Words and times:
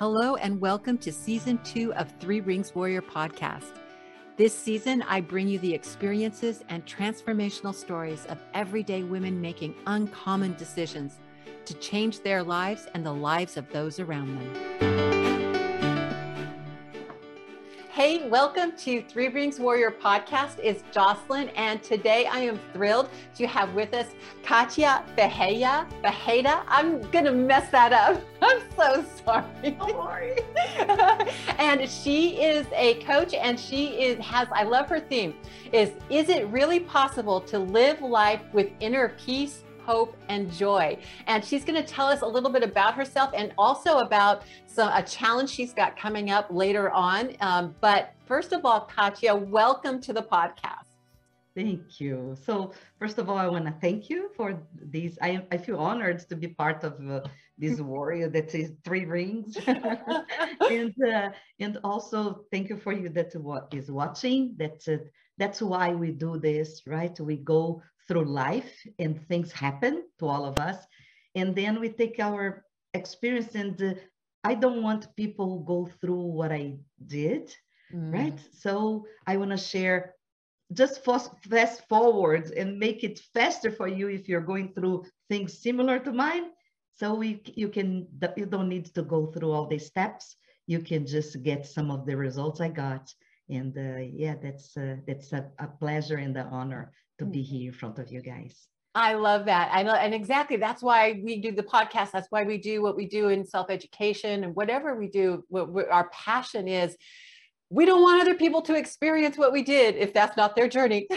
Hello, 0.00 0.36
and 0.36 0.58
welcome 0.62 0.96
to 0.96 1.12
season 1.12 1.58
two 1.62 1.92
of 1.92 2.10
Three 2.20 2.40
Rings 2.40 2.74
Warrior 2.74 3.02
podcast. 3.02 3.74
This 4.38 4.58
season, 4.58 5.02
I 5.02 5.20
bring 5.20 5.46
you 5.46 5.58
the 5.58 5.74
experiences 5.74 6.64
and 6.70 6.86
transformational 6.86 7.74
stories 7.74 8.24
of 8.30 8.38
everyday 8.54 9.02
women 9.02 9.42
making 9.42 9.74
uncommon 9.86 10.54
decisions 10.54 11.18
to 11.66 11.74
change 11.74 12.22
their 12.22 12.42
lives 12.42 12.88
and 12.94 13.04
the 13.04 13.12
lives 13.12 13.58
of 13.58 13.70
those 13.72 14.00
around 14.00 14.38
them. 14.38 15.39
Hey, 18.00 18.26
welcome 18.30 18.72
to 18.78 19.02
Three 19.02 19.28
Rings 19.28 19.60
Warrior 19.60 19.90
podcast. 19.90 20.58
It's 20.62 20.82
Jocelyn, 20.90 21.50
and 21.50 21.82
today 21.82 22.24
I 22.24 22.38
am 22.38 22.58
thrilled 22.72 23.10
to 23.34 23.46
have 23.46 23.74
with 23.74 23.92
us 23.92 24.06
Katia 24.42 25.04
Beheya. 25.18 25.86
Beheda. 26.02 26.62
I'm 26.66 27.02
gonna 27.10 27.30
mess 27.30 27.70
that 27.72 27.92
up. 27.92 28.22
I'm 28.40 28.62
so 28.74 29.04
sorry. 29.22 29.76
Sorry. 29.78 30.38
and 31.58 31.86
she 31.90 32.40
is 32.42 32.66
a 32.74 32.94
coach, 33.04 33.34
and 33.34 33.60
she 33.60 33.88
is 33.88 34.18
has. 34.24 34.48
I 34.50 34.62
love 34.62 34.88
her 34.88 35.00
theme. 35.00 35.34
Is 35.70 35.90
is 36.08 36.30
it 36.30 36.46
really 36.46 36.80
possible 36.80 37.38
to 37.42 37.58
live 37.58 38.00
life 38.00 38.40
with 38.54 38.70
inner 38.80 39.14
peace? 39.22 39.62
Hope, 39.90 40.16
and 40.28 40.52
joy. 40.52 40.96
And 41.26 41.44
she's 41.44 41.64
going 41.64 41.74
to 41.74 41.82
tell 41.82 42.06
us 42.06 42.20
a 42.22 42.26
little 42.26 42.48
bit 42.48 42.62
about 42.62 42.94
herself 42.94 43.32
and 43.34 43.52
also 43.58 43.98
about 43.98 44.44
some, 44.68 44.88
a 44.94 45.02
challenge 45.02 45.50
she's 45.50 45.72
got 45.72 45.96
coming 45.96 46.30
up 46.30 46.46
later 46.48 46.92
on. 46.92 47.34
Um, 47.40 47.74
but 47.80 48.14
first 48.24 48.52
of 48.52 48.64
all, 48.64 48.82
Katia, 48.82 49.34
welcome 49.34 50.00
to 50.02 50.12
the 50.12 50.22
podcast. 50.22 50.90
Thank 51.56 52.00
you. 52.00 52.36
So, 52.40 52.72
first 53.00 53.18
of 53.18 53.28
all, 53.28 53.36
I 53.36 53.48
want 53.48 53.64
to 53.64 53.74
thank 53.80 54.08
you 54.08 54.30
for 54.36 54.62
these. 54.80 55.18
I, 55.20 55.44
I 55.50 55.56
feel 55.56 55.78
honored 55.78 56.20
to 56.28 56.36
be 56.36 56.46
part 56.46 56.84
of 56.84 56.94
uh, 57.10 57.22
this 57.58 57.80
warrior 57.92 58.28
that 58.28 58.54
is 58.54 58.70
three 58.84 59.06
rings, 59.06 59.58
and 59.66 60.94
uh, 61.04 61.30
and 61.58 61.78
also 61.82 62.44
thank 62.52 62.68
you 62.68 62.76
for 62.76 62.92
you 62.92 63.08
that 63.08 63.34
what 63.34 63.74
is 63.74 63.90
watching. 63.90 64.54
That's 64.56 64.86
uh, 64.86 64.98
that's 65.36 65.60
why 65.60 65.88
we 65.90 66.12
do 66.12 66.38
this, 66.38 66.82
right? 66.86 67.18
We 67.18 67.38
go 67.38 67.82
through 68.10 68.24
life 68.24 68.72
and 68.98 69.24
things 69.28 69.52
happen 69.52 70.02
to 70.18 70.26
all 70.26 70.44
of 70.44 70.58
us. 70.58 70.78
And 71.36 71.54
then 71.54 71.78
we 71.78 71.88
take 71.88 72.18
our 72.18 72.64
experience 72.92 73.54
and 73.54 73.80
uh, 73.80 73.94
I 74.42 74.54
don't 74.54 74.82
want 74.82 75.14
people 75.14 75.46
who 75.46 75.64
go 75.64 75.88
through 76.00 76.22
what 76.22 76.50
I 76.50 76.74
did, 77.06 77.54
mm. 77.94 78.12
right? 78.12 78.38
So 78.52 79.06
I 79.28 79.36
want 79.36 79.52
to 79.52 79.56
share 79.56 80.16
just 80.72 81.04
fast, 81.04 81.88
forward 81.88 82.50
and 82.56 82.80
make 82.80 83.04
it 83.04 83.20
faster 83.32 83.70
for 83.70 83.86
you 83.86 84.08
if 84.08 84.28
you're 84.28 84.40
going 84.52 84.72
through 84.74 85.04
things 85.28 85.62
similar 85.62 86.00
to 86.00 86.12
mine. 86.12 86.50
So 86.96 87.14
we, 87.14 87.42
you 87.54 87.68
can, 87.68 88.08
you 88.36 88.46
don't 88.46 88.68
need 88.68 88.86
to 88.94 89.02
go 89.02 89.26
through 89.26 89.52
all 89.52 89.68
these 89.68 89.86
steps. 89.86 90.34
You 90.66 90.80
can 90.80 91.06
just 91.06 91.42
get 91.44 91.64
some 91.64 91.92
of 91.92 92.06
the 92.06 92.16
results 92.16 92.60
I 92.60 92.70
got. 92.70 93.14
And 93.48 93.76
uh, 93.76 94.02
yeah, 94.12 94.34
that's 94.40 94.76
uh, 94.76 94.96
that's 95.08 95.32
a, 95.32 95.50
a 95.58 95.66
pleasure 95.66 96.18
and 96.18 96.36
an 96.36 96.46
honor 96.52 96.92
to 97.20 97.26
be 97.26 97.42
here 97.42 97.68
in 97.68 97.72
front 97.72 97.98
of 97.98 98.10
you 98.10 98.20
guys. 98.20 98.66
I 98.94 99.14
love 99.14 99.44
that. 99.44 99.70
I 99.72 99.84
know, 99.84 99.94
and 99.94 100.12
exactly 100.12 100.56
that's 100.56 100.82
why 100.82 101.20
we 101.22 101.40
do 101.40 101.52
the 101.52 101.62
podcast. 101.62 102.10
That's 102.10 102.26
why 102.30 102.42
we 102.42 102.58
do 102.58 102.82
what 102.82 102.96
we 102.96 103.06
do 103.06 103.28
in 103.28 103.46
self 103.46 103.70
education 103.70 104.42
and 104.42 104.56
whatever 104.56 104.96
we 104.96 105.06
do. 105.06 105.44
What, 105.48 105.68
what 105.68 105.88
our 105.90 106.10
passion 106.10 106.66
is, 106.66 106.96
we 107.68 107.86
don't 107.86 108.02
want 108.02 108.20
other 108.20 108.34
people 108.34 108.62
to 108.62 108.74
experience 108.74 109.38
what 109.38 109.52
we 109.52 109.62
did 109.62 109.94
if 109.94 110.12
that's 110.12 110.36
not 110.36 110.56
their 110.56 110.68
journey. 110.68 111.06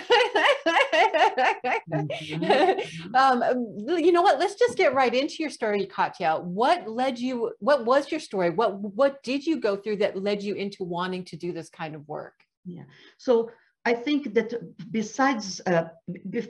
mm-hmm. 1.91 3.15
um, 3.15 3.43
you 3.87 4.11
know 4.11 4.21
what? 4.21 4.39
Let's 4.39 4.53
just 4.53 4.77
get 4.77 4.93
right 4.93 5.15
into 5.15 5.37
your 5.39 5.49
story, 5.49 5.87
Katia. 5.87 6.41
What 6.43 6.87
led 6.87 7.17
you? 7.17 7.53
What 7.59 7.85
was 7.85 8.11
your 8.11 8.19
story? 8.19 8.51
What 8.51 8.79
What 8.79 9.23
did 9.23 9.47
you 9.47 9.59
go 9.59 9.77
through 9.77 9.97
that 9.97 10.21
led 10.21 10.43
you 10.43 10.53
into 10.53 10.83
wanting 10.83 11.25
to 11.25 11.37
do 11.37 11.53
this 11.53 11.69
kind 11.69 11.95
of 11.95 12.07
work? 12.07 12.35
Yeah. 12.65 12.83
So 13.17 13.49
I 13.85 13.93
think 13.93 14.33
that 14.33 14.53
besides 14.91 15.61
uh, 15.65 15.89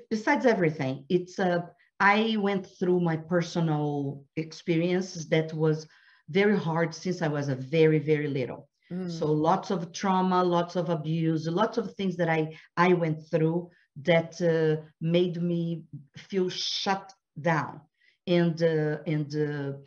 besides 0.10 0.46
everything, 0.46 1.06
it's 1.10 1.40
uh, 1.40 1.62
I 2.00 2.38
went 2.40 2.68
through 2.80 3.00
my 3.00 3.18
personal 3.18 4.24
experiences 4.36 5.30
that 5.30 5.54
was 5.54 5.88
very 6.30 6.58
hard 6.58 6.94
since 6.94 7.22
I 7.22 7.28
was 7.28 7.50
a 7.50 7.56
very 7.56 8.00
very 8.00 8.28
little. 8.28 8.70
Mm. 8.92 9.10
So 9.10 9.26
lots 9.26 9.72
of 9.72 9.92
trauma, 9.92 10.44
lots 10.44 10.76
of 10.76 10.90
abuse, 10.90 11.48
lots 11.48 11.78
of 11.78 11.96
things 11.96 12.16
that 12.18 12.30
I 12.30 12.56
I 12.78 12.94
went 12.94 13.20
through 13.32 13.70
that 14.04 14.40
uh, 14.42 14.84
made 15.02 15.42
me 15.42 15.84
feel 16.18 16.50
shut 16.50 17.14
down, 17.40 17.82
and 18.28 18.62
uh, 18.62 18.98
and 19.08 19.36
uh, 19.36 19.78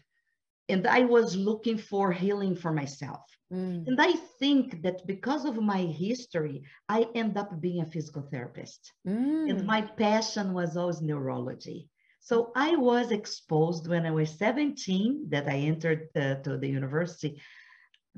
and 0.69 0.87
I 0.87 1.03
was 1.03 1.37
looking 1.37 1.79
for 1.79 2.11
healing 2.11 2.57
for 2.57 2.73
myself. 2.73 3.23
Mm. 3.53 3.87
And 3.87 4.01
I 4.01 4.13
think 4.39 4.83
that 4.83 5.07
because 5.07 5.45
of 5.45 5.57
my 5.57 5.83
history, 5.83 6.63
I 6.89 7.07
end 7.15 7.37
up 7.39 7.61
being 7.61 7.81
a 7.81 7.91
physical 7.91 8.23
therapist. 8.23 8.93
Mm. 9.07 9.51
And 9.51 9.67
my 9.67 9.83
passion 9.83 10.53
was 10.53 10.77
always 10.77 11.01
neurology. 11.01 11.89
So 12.21 12.51
I 12.57 12.75
was 12.75 13.13
exposed 13.13 13.87
when 13.87 14.05
I 14.05 14.11
was 14.11 14.37
17 14.37 15.29
that 15.31 15.47
I 15.49 15.59
entered 15.59 16.09
uh, 16.17 16.37
to 16.43 16.57
the 16.59 16.69
university 16.69 17.41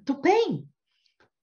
to 0.06 0.14
pain, 0.14 0.66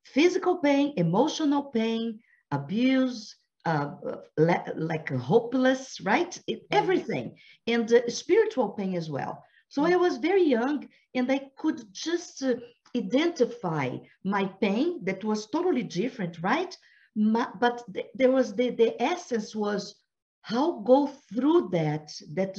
physical 0.03 0.57
pain, 0.57 0.93
emotional 0.97 1.63
pain, 1.63 2.19
abuse, 2.51 3.35
uh, 3.65 3.91
like 4.37 5.09
hopeless, 5.09 5.99
right? 6.01 6.39
It, 6.47 6.63
everything, 6.71 7.35
and 7.67 7.91
uh, 7.91 8.09
spiritual 8.09 8.69
pain 8.69 8.95
as 8.95 9.11
well. 9.11 9.43
So 9.69 9.83
I 9.83 9.95
was 9.95 10.17
very 10.17 10.43
young 10.43 10.87
and 11.13 11.31
I 11.31 11.49
could 11.57 11.81
just 11.91 12.43
uh, 12.43 12.55
identify 12.95 13.97
my 14.23 14.45
pain 14.45 15.03
that 15.05 15.23
was 15.23 15.47
totally 15.47 15.83
different, 15.83 16.41
right? 16.41 16.75
My, 17.15 17.47
but 17.59 17.83
th- 17.93 18.07
there 18.13 18.31
was 18.31 18.55
the, 18.55 18.71
the 18.71 19.01
essence 19.01 19.55
was 19.55 19.95
how 20.41 20.79
go 20.81 21.07
through 21.07 21.69
that 21.71 22.11
that 22.33 22.57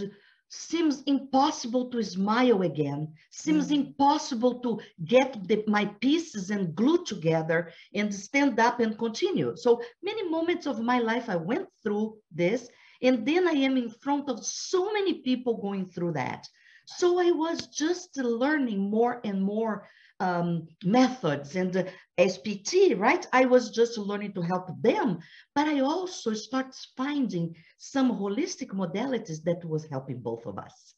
seems 0.48 1.02
impossible 1.02 1.90
to 1.90 2.02
smile 2.02 2.62
again 2.62 3.12
seems 3.30 3.68
mm. 3.68 3.76
impossible 3.76 4.60
to 4.60 4.80
get 5.04 5.46
the, 5.48 5.64
my 5.66 5.84
pieces 6.00 6.50
and 6.50 6.74
glue 6.74 7.04
together 7.04 7.72
and 7.94 8.14
stand 8.14 8.58
up 8.60 8.78
and 8.78 8.96
continue 8.96 9.56
so 9.56 9.80
many 10.02 10.28
moments 10.28 10.66
of 10.66 10.80
my 10.80 11.00
life 11.00 11.28
i 11.28 11.34
went 11.34 11.68
through 11.82 12.16
this 12.30 12.68
and 13.02 13.26
then 13.26 13.48
i 13.48 13.52
am 13.52 13.76
in 13.76 13.90
front 13.90 14.28
of 14.28 14.44
so 14.44 14.92
many 14.92 15.14
people 15.14 15.60
going 15.60 15.84
through 15.84 16.12
that 16.12 16.46
so 16.86 17.20
i 17.20 17.30
was 17.32 17.66
just 17.66 18.16
learning 18.16 18.78
more 18.78 19.20
and 19.24 19.42
more 19.42 19.88
um, 20.20 20.66
methods 20.84 21.56
and 21.56 21.88
SPT, 22.18 22.98
right? 22.98 23.26
I 23.32 23.44
was 23.44 23.70
just 23.70 23.98
learning 23.98 24.32
to 24.34 24.42
help 24.42 24.70
them, 24.82 25.18
but 25.54 25.68
I 25.68 25.80
also 25.80 26.34
start 26.34 26.74
finding 26.96 27.54
some 27.78 28.10
holistic 28.10 28.68
modalities 28.68 29.42
that 29.44 29.64
was 29.64 29.86
helping 29.86 30.18
both 30.20 30.46
of 30.46 30.58
us. 30.58 30.95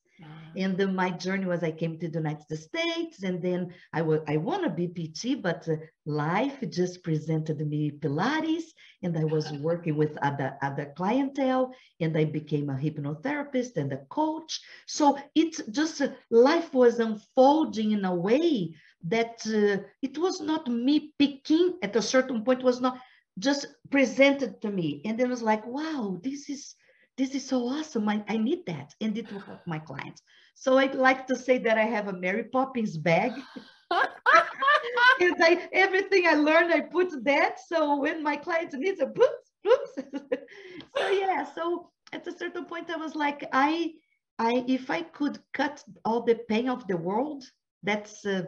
And 0.56 0.76
then 0.76 0.94
my 0.94 1.10
journey 1.10 1.46
was 1.46 1.62
I 1.62 1.70
came 1.72 1.98
to 1.98 2.08
the 2.08 2.18
United 2.18 2.56
States, 2.58 3.22
and 3.22 3.42
then 3.42 3.72
I 3.92 4.02
was 4.02 4.20
I 4.26 4.36
want 4.36 4.64
to 4.64 4.70
be 4.70 4.88
PT, 4.88 5.34
but 5.34 5.68
uh, 5.68 5.76
life 6.06 6.58
just 6.70 7.02
presented 7.02 7.58
me 7.66 7.90
Pilates, 7.90 8.64
and 9.02 9.16
I 9.16 9.24
was 9.24 9.52
working 9.68 9.96
with 9.96 10.16
other 10.18 10.56
other 10.62 10.92
clientele, 10.96 11.72
and 12.00 12.16
I 12.16 12.24
became 12.24 12.68
a 12.70 12.74
hypnotherapist 12.74 13.76
and 13.76 13.92
a 13.92 13.98
coach. 14.10 14.60
So 14.86 15.18
it's 15.34 15.62
just 15.66 16.00
uh, 16.00 16.08
life 16.30 16.72
was 16.74 16.98
unfolding 16.98 17.92
in 17.92 18.04
a 18.04 18.14
way 18.14 18.74
that 19.04 19.40
uh, 19.46 19.82
it 20.02 20.18
was 20.18 20.40
not 20.40 20.66
me 20.68 21.12
picking 21.18 21.78
at 21.82 21.96
a 21.96 22.02
certain 22.02 22.44
point 22.44 22.62
was 22.62 22.80
not 22.80 22.98
just 23.38 23.66
presented 23.90 24.60
to 24.60 24.70
me 24.70 25.00
and 25.04 25.20
it 25.20 25.28
was 25.28 25.42
like 25.42 25.64
wow 25.66 26.18
this 26.22 26.48
is 26.50 26.74
this 27.18 27.34
is 27.34 27.44
so 27.44 27.66
awesome 27.66 28.08
I, 28.08 28.24
I 28.28 28.38
need 28.38 28.64
that 28.66 28.94
and 29.00 29.18
it 29.18 29.30
will 29.30 29.40
help 29.40 29.60
my 29.66 29.78
clients 29.78 30.22
so 30.54 30.78
i'd 30.78 30.94
like 30.94 31.26
to 31.26 31.36
say 31.36 31.58
that 31.58 31.76
i 31.76 31.84
have 31.84 32.08
a 32.08 32.12
mary 32.12 32.44
poppins 32.44 32.96
bag 32.96 33.32
and 33.90 35.34
I, 35.42 35.68
everything 35.72 36.26
i 36.26 36.34
learned 36.34 36.72
i 36.72 36.80
put 36.80 37.12
that 37.24 37.58
so 37.66 37.98
when 37.98 38.22
my 38.22 38.36
clients 38.36 38.74
need 38.74 39.00
a 39.00 39.06
oops, 39.06 39.50
oops. 39.66 39.92
so 40.96 41.08
yeah 41.08 41.44
so 41.54 41.90
at 42.12 42.26
a 42.26 42.38
certain 42.38 42.64
point 42.64 42.90
i 42.90 42.96
was 42.96 43.14
like 43.14 43.44
i 43.52 43.90
i 44.38 44.64
if 44.68 44.88
i 44.88 45.02
could 45.02 45.38
cut 45.52 45.82
all 46.04 46.22
the 46.22 46.36
pain 46.48 46.68
of 46.68 46.86
the 46.86 46.96
world 46.96 47.44
that's 47.82 48.24
uh, 48.24 48.42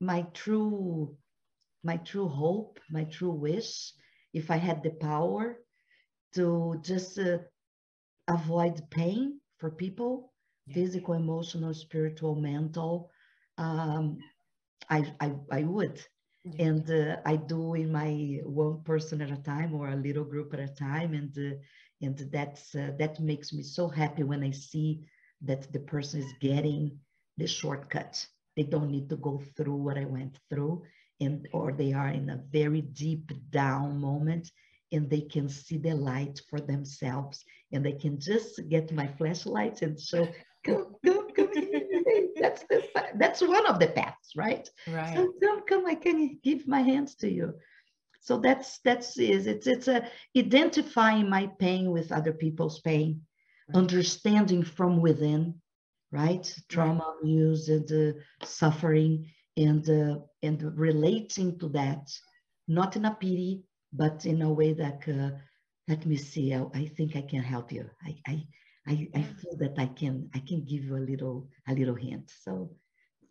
my 0.00 0.22
true 0.32 1.16
my 1.82 1.96
true 1.98 2.28
hope 2.28 2.78
my 2.90 3.04
true 3.04 3.30
wish 3.30 3.92
if 4.32 4.50
i 4.50 4.56
had 4.56 4.82
the 4.82 4.90
power 4.90 5.58
to 6.34 6.78
just 6.82 7.18
uh, 7.18 7.38
avoid 8.28 8.80
pain 8.90 9.40
for 9.58 9.70
people 9.70 10.32
yeah. 10.66 10.74
physical 10.74 11.14
emotional 11.14 11.74
spiritual 11.74 12.34
mental 12.34 13.10
um, 13.58 14.18
I, 14.90 15.12
I 15.20 15.32
i 15.52 15.62
would 15.62 16.00
yeah. 16.44 16.52
and 16.58 16.88
uh, 16.90 17.16
i 17.24 17.36
do 17.36 17.74
in 17.74 17.90
my 17.92 18.40
one 18.44 18.82
person 18.84 19.20
at 19.22 19.30
a 19.30 19.42
time 19.42 19.74
or 19.74 19.88
a 19.88 19.96
little 19.96 20.24
group 20.24 20.52
at 20.54 20.60
a 20.60 20.68
time 20.74 21.14
and 21.14 21.36
uh, 21.38 21.56
and 22.02 22.16
that's 22.32 22.74
uh, 22.74 22.92
that 22.98 23.20
makes 23.20 23.52
me 23.52 23.62
so 23.62 23.88
happy 23.88 24.22
when 24.22 24.42
i 24.42 24.50
see 24.50 25.00
that 25.42 25.70
the 25.72 25.80
person 25.80 26.20
is 26.20 26.32
getting 26.40 26.98
the 27.36 27.46
shortcut 27.46 28.26
they 28.56 28.62
don't 28.64 28.90
need 28.90 29.08
to 29.10 29.16
go 29.16 29.40
through 29.56 29.76
what 29.76 29.98
I 29.98 30.04
went 30.04 30.38
through, 30.50 30.82
and 31.20 31.46
or 31.52 31.72
they 31.72 31.92
are 31.92 32.08
in 32.08 32.30
a 32.30 32.42
very 32.50 32.82
deep 32.82 33.30
down 33.50 34.00
moment 34.00 34.50
and 34.92 35.10
they 35.10 35.20
can 35.20 35.48
see 35.48 35.78
the 35.78 35.94
light 35.94 36.40
for 36.48 36.60
themselves 36.60 37.44
and 37.72 37.84
they 37.84 37.92
can 37.92 38.18
just 38.20 38.60
get 38.68 38.92
my 38.92 39.06
flashlight 39.06 39.82
and 39.82 40.00
show 40.00 40.28
come 40.64 40.94
come 41.04 41.28
come 41.34 41.50
that's 42.40 42.62
the 42.64 42.82
that's 43.16 43.40
one 43.42 43.66
of 43.66 43.78
the 43.78 43.88
paths 43.88 44.32
right? 44.36 44.68
Right. 44.86 45.14
So 45.14 45.32
come 45.42 45.62
come 45.66 45.86
i 45.86 45.94
can 45.94 46.38
give 46.42 46.66
my 46.66 46.80
hands 46.80 47.14
to 47.16 47.30
you. 47.30 47.54
So 48.20 48.38
that's 48.38 48.78
that's 48.80 49.18
is 49.18 49.46
it's 49.46 49.66
it's 49.66 49.88
a 49.88 50.08
identifying 50.36 51.30
my 51.30 51.46
pain 51.58 51.90
with 51.90 52.12
other 52.12 52.32
people's 52.32 52.80
pain 52.80 53.22
right. 53.68 53.78
understanding 53.78 54.62
from 54.62 55.00
within 55.00 55.54
right? 56.12 56.54
Trauma 56.68 57.04
right. 57.04 57.16
abuse 57.22 57.68
and 57.68 57.90
uh, 57.92 58.18
suffering 58.44 59.26
and 59.56 59.88
uh, 59.88 60.18
and 60.42 60.62
relating 60.78 61.58
to 61.58 61.68
that 61.70 62.08
not 62.68 62.96
in 62.96 63.04
a 63.04 63.14
pity 63.14 63.62
but 63.96 64.26
in 64.26 64.42
a 64.42 64.52
way 64.52 64.72
that 64.72 65.02
uh, 65.08 65.30
let 65.88 66.04
me 66.06 66.16
see 66.16 66.54
I, 66.54 66.64
I, 66.74 66.86
think 66.96 67.16
i 67.16 67.22
can 67.22 67.42
help 67.42 67.72
you. 67.72 67.88
I, 68.04 68.16
I 68.26 68.46
i 68.88 69.08
i 69.14 69.22
feel 69.22 69.56
that 69.58 69.74
i 69.78 69.86
can 69.86 70.30
i 70.34 70.38
can 70.38 70.64
give 70.64 70.84
you 70.84 70.96
a 70.96 71.04
little 71.10 71.48
a 71.68 71.74
little 71.74 71.94
hint. 71.94 72.30
So 72.44 72.70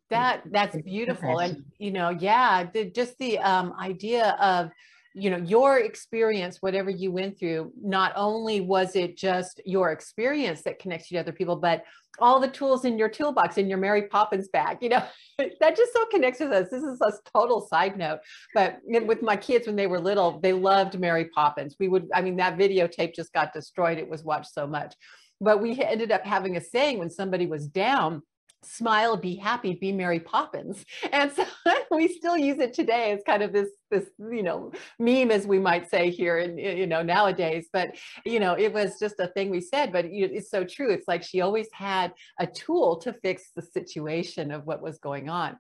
that 0.09 0.44
that's 0.51 0.77
beautiful. 0.81 1.39
And 1.39 1.63
you 1.79 1.91
know 1.91 2.09
yeah 2.09 2.63
the, 2.73 2.85
just 2.91 3.17
the 3.17 3.39
um, 3.39 3.73
idea 3.79 4.38
of 4.39 4.71
you 5.15 5.29
know 5.29 5.38
your 5.38 5.79
experience 5.79 6.62
whatever 6.62 6.89
you 6.89 7.12
went 7.12 7.39
through 7.39 7.71
not 7.81 8.12
only 8.15 8.59
was 8.59 8.95
it 8.95 9.17
just 9.17 9.62
your 9.65 9.91
experience 9.91 10.62
that 10.63 10.77
connects 10.77 11.09
you 11.09 11.15
to 11.15 11.21
other 11.21 11.31
people 11.31 11.56
but 11.56 11.83
all 12.19 12.39
the 12.39 12.47
tools 12.47 12.85
in 12.85 12.97
your 12.97 13.09
toolbox 13.09 13.57
in 13.57 13.69
your 13.69 13.77
mary 13.77 14.03
poppins 14.03 14.50
bag 14.50 14.77
you 14.81 14.89
know 14.89 15.03
that 15.59 15.75
just 15.75 15.94
so 15.94 16.06
connects 16.07 16.39
with 16.39 16.51
us. 16.51 16.69
This 16.69 16.83
is 16.83 17.00
a 17.01 17.12
total 17.33 17.65
side 17.67 17.97
note 17.97 18.19
but 18.53 18.79
with 18.83 19.21
my 19.21 19.35
kids 19.35 19.67
when 19.67 19.75
they 19.75 19.88
were 19.88 20.00
little 20.00 20.39
they 20.39 20.53
loved 20.53 21.00
mary 21.00 21.25
poppins. 21.25 21.75
We 21.79 21.88
would 21.88 22.07
i 22.13 22.21
mean 22.21 22.35
that 22.38 22.57
videotape 22.57 23.15
just 23.15 23.33
got 23.33 23.53
destroyed. 23.53 23.97
It 23.97 24.09
was 24.09 24.23
watched 24.23 24.53
so 24.53 24.67
much. 24.67 24.94
But 25.41 25.62
we 25.62 25.81
ended 25.81 26.12
up 26.12 26.25
having 26.25 26.56
a 26.56 26.62
saying 26.62 27.00
when 27.00 27.09
somebody 27.09 27.45
was 27.47 27.67
down 27.67 28.21
smile, 28.65 29.17
be 29.17 29.35
happy, 29.35 29.73
be 29.73 29.91
Mary 29.91 30.19
Poppins. 30.19 30.85
And 31.12 31.31
so 31.31 31.45
we 31.91 32.07
still 32.07 32.38
use 32.38 32.59
it 32.59 32.73
today 32.73 33.12
as 33.12 33.21
kind 33.25 33.41
of 33.41 33.53
this, 33.53 33.69
this, 33.89 34.06
you 34.19 34.44
know, 34.44 34.71
meme, 35.00 35.31
as 35.31 35.47
we 35.47 35.59
might 35.59 35.89
say 35.89 36.09
here 36.09 36.39
and, 36.39 36.59
you 36.59 36.88
know, 36.88 37.01
nowadays. 37.01 37.67
But, 37.71 37.95
you 38.25 38.39
know, 38.39 38.53
it 38.53 38.73
was 38.73 39.00
just 39.00 39.19
a 39.19 39.27
thing 39.27 39.50
we 39.50 39.62
said, 39.62 39.91
but 39.91 40.06
it's 40.06 40.50
so 40.50 40.63
true. 40.63 40.91
It's 40.91 41.07
like 41.07 41.23
she 41.23 41.41
always 41.41 41.67
had 41.71 42.13
a 42.39 42.47
tool 42.47 42.97
to 42.97 43.13
fix 43.13 43.51
the 43.56 43.62
situation 43.62 44.51
of 44.51 44.65
what 44.65 44.81
was 44.81 44.97
going 44.97 45.29
on. 45.29 45.57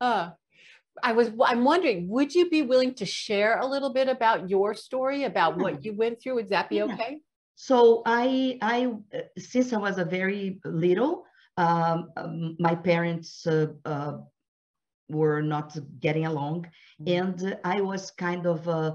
Uh, 0.00 0.30
I 1.02 1.12
was 1.12 1.30
I'm 1.44 1.64
wondering, 1.64 2.08
would 2.08 2.34
you 2.34 2.50
be 2.50 2.62
willing 2.62 2.94
to 2.94 3.06
share 3.06 3.58
a 3.58 3.66
little 3.66 3.92
bit 3.92 4.08
about 4.08 4.50
your 4.50 4.74
story 4.74 5.24
about 5.24 5.56
yeah. 5.56 5.62
what 5.62 5.84
you 5.84 5.94
went 5.94 6.20
through? 6.20 6.34
Would 6.36 6.50
that 6.50 6.68
be 6.68 6.76
yeah. 6.76 6.84
okay? 6.84 7.18
So 7.54 8.02
I 8.06 8.58
I 8.62 8.92
uh, 9.14 9.20
since 9.38 9.72
I 9.72 9.78
was 9.78 9.98
a 9.98 10.04
very 10.04 10.60
little, 10.64 11.24
um, 11.60 12.10
um, 12.16 12.56
my 12.58 12.74
parents 12.74 13.46
uh, 13.46 13.66
uh, 13.84 14.18
were 15.10 15.42
not 15.42 15.76
getting 16.00 16.24
along, 16.24 16.66
mm-hmm. 17.00 17.08
and 17.18 17.58
I 17.64 17.82
was 17.82 18.10
kind 18.12 18.46
of 18.46 18.66
uh, 18.66 18.92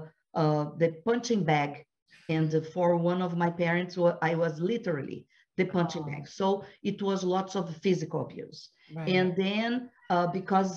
the 0.76 0.96
punching 1.04 1.44
bag. 1.44 1.84
And 2.28 2.66
for 2.74 2.96
one 2.96 3.22
of 3.22 3.36
my 3.36 3.50
parents, 3.50 3.96
I 4.20 4.34
was 4.34 4.58
literally 4.58 5.26
the 5.56 5.64
punching 5.64 6.02
oh. 6.02 6.10
bag. 6.10 6.26
So 6.26 6.64
it 6.82 7.00
was 7.00 7.22
lots 7.22 7.54
of 7.54 7.76
physical 7.76 8.22
abuse. 8.22 8.70
Right. 8.92 9.08
And 9.10 9.36
then 9.36 9.90
uh, 10.10 10.26
because 10.26 10.72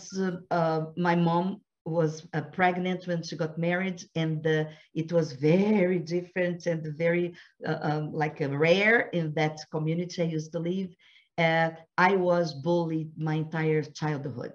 uh, 0.51 0.81
my 0.95 1.15
mom 1.15 1.61
was 1.85 2.27
uh, 2.33 2.41
pregnant 2.41 3.07
when 3.07 3.23
she 3.23 3.35
got 3.35 3.57
married, 3.57 4.03
and 4.13 4.45
it 4.93 5.11
was 5.11 5.33
very 5.33 5.97
different 5.97 6.67
and 6.67 6.85
very 6.95 7.33
um, 7.65 8.13
like 8.13 8.37
rare 8.41 9.09
in 9.09 9.33
that 9.33 9.57
community 9.71 10.21
I 10.21 10.25
used 10.25 10.51
to 10.51 10.59
live 10.59 10.93
uh, 11.39 11.71
I 11.97 12.15
was 12.15 12.53
bullied 12.53 13.11
my 13.17 13.35
entire 13.35 13.83
childhood. 13.83 14.53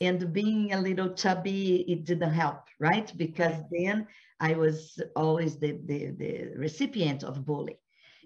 And 0.00 0.32
being 0.32 0.72
a 0.72 0.80
little 0.80 1.14
chubby, 1.14 1.84
it 1.86 2.04
didn't 2.04 2.32
help, 2.32 2.62
right? 2.80 3.12
Because 3.16 3.54
then 3.70 4.06
I 4.40 4.54
was 4.54 5.00
always 5.14 5.58
the, 5.58 5.78
the, 5.84 6.10
the 6.18 6.32
recipient 6.56 7.22
of 7.22 7.44
bullying. 7.44 7.76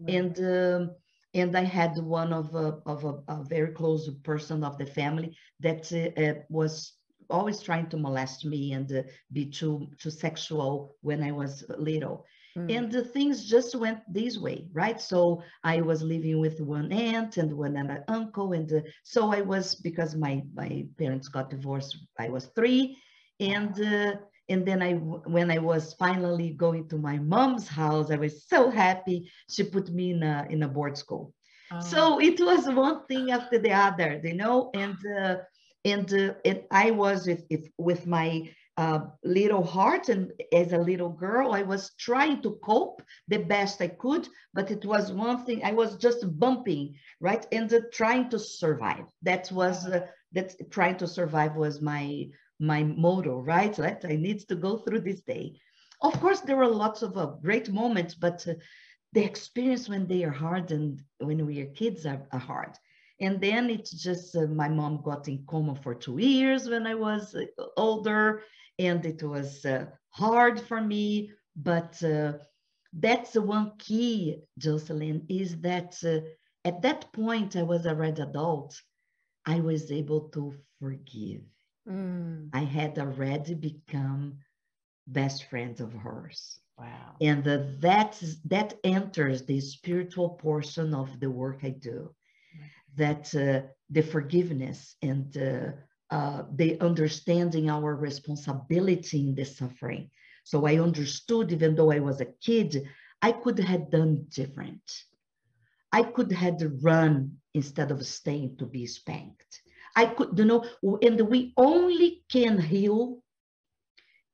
And 0.09 0.39
um, 0.41 0.91
and 1.35 1.55
I 1.57 1.65
had 1.65 1.99
one 1.99 2.33
of 2.33 2.55
a, 2.55 2.79
of 2.87 3.05
a, 3.05 3.15
a, 3.29 3.45
very 3.45 3.73
close 3.73 4.09
person 4.25 4.65
of 4.65 4.79
the 4.79 4.87
family 4.87 5.37
that 5.61 5.93
uh, 5.93 6.21
uh 6.21 6.35
was 6.49 6.93
always 7.29 7.61
trying 7.61 7.89
to 7.91 7.97
molest 7.97 8.45
me 8.45 8.73
and 8.73 8.91
uh, 8.93 9.03
be 9.33 9.45
too 9.47 9.89
too 10.01 10.11
sexual 10.11 10.97
when 11.03 11.23
I 11.23 11.33
was 11.33 11.65
little. 11.79 12.25
Mm. 12.57 12.77
And 12.77 12.93
the 12.93 13.05
things 13.05 13.45
just 13.45 13.75
went 13.75 14.01
this 14.13 14.39
way, 14.39 14.67
right? 14.73 15.01
So 15.01 15.43
I 15.63 15.81
was 15.81 16.03
living 16.03 16.41
with 16.41 16.61
one 16.61 16.93
aunt 16.93 17.37
and 17.37 17.53
one 17.53 17.77
other 17.77 18.05
uncle. 18.09 18.53
And 18.53 18.73
uh, 18.73 18.81
so 19.05 19.33
I 19.33 19.43
was, 19.43 19.75
because 19.75 20.17
my, 20.17 20.43
my 20.55 20.87
parents 20.99 21.29
got 21.29 21.51
divorced, 21.51 21.97
I 22.19 22.29
was 22.29 22.47
three. 22.57 22.97
And 23.41 23.79
uh, 23.81 24.15
and 24.49 24.65
then 24.65 24.81
I, 24.81 24.93
when 24.95 25.51
I 25.51 25.59
was 25.59 25.95
finally 25.95 26.51
going 26.51 26.89
to 26.91 26.97
my 26.97 27.19
mom's 27.19 27.67
house, 27.67 28.13
I 28.13 28.17
was 28.17 28.47
so 28.47 28.71
happy. 28.71 29.29
She 29.51 29.65
put 29.65 29.91
me 29.91 30.13
in 30.13 30.23
a, 30.23 30.47
in 30.49 30.63
a 30.63 30.69
board 30.69 30.97
school. 30.97 31.35
Oh. 31.73 31.81
So 31.81 32.21
it 32.21 32.39
was 32.41 32.69
one 32.69 33.07
thing 33.07 33.33
after 33.33 33.59
the 33.59 33.73
other, 33.73 34.21
you 34.23 34.35
know, 34.35 34.71
and 34.75 34.97
uh, 35.21 35.37
and 35.85 36.13
uh, 36.13 36.35
and 36.45 36.63
I 36.71 36.93
was 36.93 37.27
with 37.27 37.69
with 37.77 38.07
my 38.07 38.49
uh, 38.77 39.01
little 39.25 39.63
heart 39.65 40.09
and 40.09 40.33
as 40.53 40.73
a 40.73 40.79
little 40.79 41.09
girl 41.11 41.53
i 41.53 41.63
was 41.63 41.93
trying 41.99 42.41
to 42.43 42.59
cope 42.65 43.03
the 43.29 43.39
best 43.39 43.81
i 43.81 43.89
could 43.89 44.29
but 44.55 44.71
it 44.71 44.85
was 44.85 45.13
one 45.13 45.45
thing 45.45 45.63
i 45.65 45.73
was 45.73 45.97
just 45.97 46.39
bumping 46.39 46.95
right 47.21 47.47
and 47.53 47.73
uh, 47.73 47.81
trying 47.93 48.29
to 48.31 48.39
survive. 48.39 49.05
That 49.23 49.51
was 49.53 49.87
uh, 49.87 50.07
that 50.33 50.55
trying 50.71 50.97
to 50.99 51.07
survive 51.07 51.57
was 51.57 51.81
my 51.81 52.27
my 52.59 52.83
motto 52.85 53.41
right? 53.41 53.75
That 53.75 54.05
i 54.05 54.17
need 54.17 54.41
to 54.49 54.57
go 54.57 54.79
through 54.79 55.01
this 55.01 55.21
day. 55.23 55.55
Of 56.03 56.21
course 56.21 56.41
there 56.41 56.57
were 56.57 56.69
lots 56.69 57.03
of 57.03 57.17
uh, 57.17 57.27
great 57.43 57.71
moments 57.73 58.15
but 58.15 58.47
uh, 58.49 58.55
the 59.13 59.25
experience 59.25 59.89
when 59.89 60.07
they 60.07 60.25
are 60.25 60.31
hard 60.47 60.71
and 60.71 61.01
when 61.19 61.47
we 61.47 61.61
are 61.61 61.67
kids 61.67 62.05
are, 62.07 62.23
are 62.33 62.39
hard. 62.39 62.77
And 63.21 63.41
then 63.41 63.71
it's 63.71 63.91
just 64.03 64.37
uh, 64.37 64.47
my 64.47 64.69
mom 64.69 65.01
got 65.03 65.29
in 65.29 65.45
coma 65.47 65.75
for 65.75 65.95
two 65.95 66.19
years 66.19 66.69
when 66.69 66.87
I 66.87 66.95
was 66.95 67.35
uh, 67.35 67.45
older 67.77 68.43
and 68.79 69.05
it 69.05 69.23
was 69.23 69.65
uh, 69.65 69.87
hard 70.11 70.61
for 70.61 70.81
me. 70.81 71.33
But 71.57 72.03
uh, 72.03 72.35
that's 72.93 73.33
the 73.33 73.43
one 73.43 73.73
key, 73.79 74.43
Jocelyn, 74.59 75.25
is 75.29 75.61
that 75.61 75.97
uh, 76.05 76.21
at 76.65 76.83
that 76.83 77.13
point 77.13 77.57
I 77.57 77.63
was 77.63 77.87
a 77.87 77.95
red 77.95 78.19
adult. 78.19 78.81
I 79.47 79.61
was 79.61 79.91
able 79.93 80.29
to 80.31 80.55
forgive. 80.81 81.43
Mm. 81.89 82.51
I 82.53 82.61
had 82.61 82.99
already 82.99 83.55
become 83.55 84.39
best 85.07 85.45
friends 85.49 85.81
of 85.81 85.93
hers. 85.93 86.59
Wow. 86.79 87.17
And 87.21 87.47
uh, 87.47 87.59
that, 87.81 88.23
that 88.45 88.75
enters 88.85 89.45
the 89.45 89.61
spiritual 89.61 90.31
portion 90.31 90.93
of 90.93 91.21
the 91.21 91.31
work 91.31 91.61
I 91.63 91.71
do. 91.71 92.11
That 92.97 93.35
uh, 93.35 93.69
the 93.91 94.03
forgiveness 94.03 94.97
and 95.03 95.37
uh, 95.37 95.73
uh, 96.11 96.43
the 96.55 96.81
understanding 96.81 97.71
our 97.71 97.95
responsibility 97.97 99.21
in 99.21 99.35
the 99.35 99.45
suffering. 99.45 100.11
So 100.45 100.67
I 100.67 100.79
understood, 100.79 101.53
even 101.53 101.75
though 101.75 101.91
I 101.91 101.99
was 101.99 102.21
a 102.21 102.33
kid, 102.41 102.89
I 103.23 103.33
could 103.33 103.59
have 103.59 103.91
done 103.91 104.27
different. 104.29 104.83
I 105.93 106.03
could 106.03 106.33
have 106.33 106.61
run 106.83 107.39
instead 107.55 107.91
of 107.91 108.07
staying 108.07 108.57
to 108.59 108.67
be 108.67 108.87
spanked. 108.87 109.63
I 109.97 110.07
could, 110.07 110.39
you 110.39 110.45
know, 110.45 110.65
and 111.03 111.21
we 111.23 111.55
only 111.57 112.25
can 112.31 112.61
heal 112.61 113.23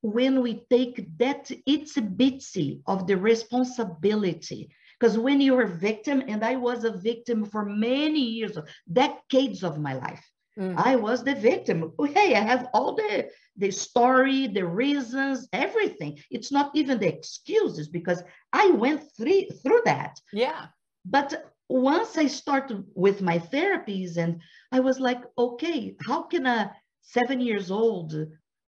when 0.03 0.43
we 0.43 0.67
take 0.69 1.07
that 1.19 1.51
itsy 1.69 2.17
bitsy 2.17 2.83
of 2.87 3.07
the 3.07 3.17
responsibility. 3.17 4.71
Because 4.99 5.17
when 5.17 5.41
you're 5.41 5.63
a 5.63 5.69
victim, 5.69 6.23
and 6.27 6.45
I 6.45 6.57
was 6.57 6.85
a 6.85 6.99
victim 6.99 7.45
for 7.45 7.65
many 7.65 8.21
years, 8.21 8.59
decades 8.93 9.63
of 9.63 9.79
my 9.79 9.95
life, 9.95 10.32
Mm. 10.59 10.75
I 10.77 10.97
was 10.97 11.25
the 11.25 11.35
victim. 11.35 11.93
Hey, 12.15 12.35
I 12.35 12.41
have 12.41 12.69
all 12.75 12.95
the 12.95 13.29
the 13.57 13.71
story, 13.71 14.47
the 14.47 14.67
reasons, 14.67 15.49
everything. 15.53 16.19
It's 16.31 16.53
not 16.53 16.71
even 16.75 16.99
the 16.99 17.09
excuses 17.09 17.89
because 17.89 18.23
I 18.53 18.71
went 18.71 19.03
through 19.17 19.47
through 19.63 19.83
that. 19.85 20.21
Yeah. 20.33 20.67
But 21.05 21.53
once 21.69 22.19
I 22.19 22.27
started 22.27 22.85
with 22.95 23.23
my 23.23 23.39
therapies, 23.39 24.17
and 24.17 24.41
I 24.71 24.81
was 24.81 25.01
like, 25.01 25.23
okay, 25.39 25.97
how 26.07 26.23
can 26.25 26.47
a 26.47 26.73
seven 27.01 27.41
years 27.41 27.71
old 27.71 28.15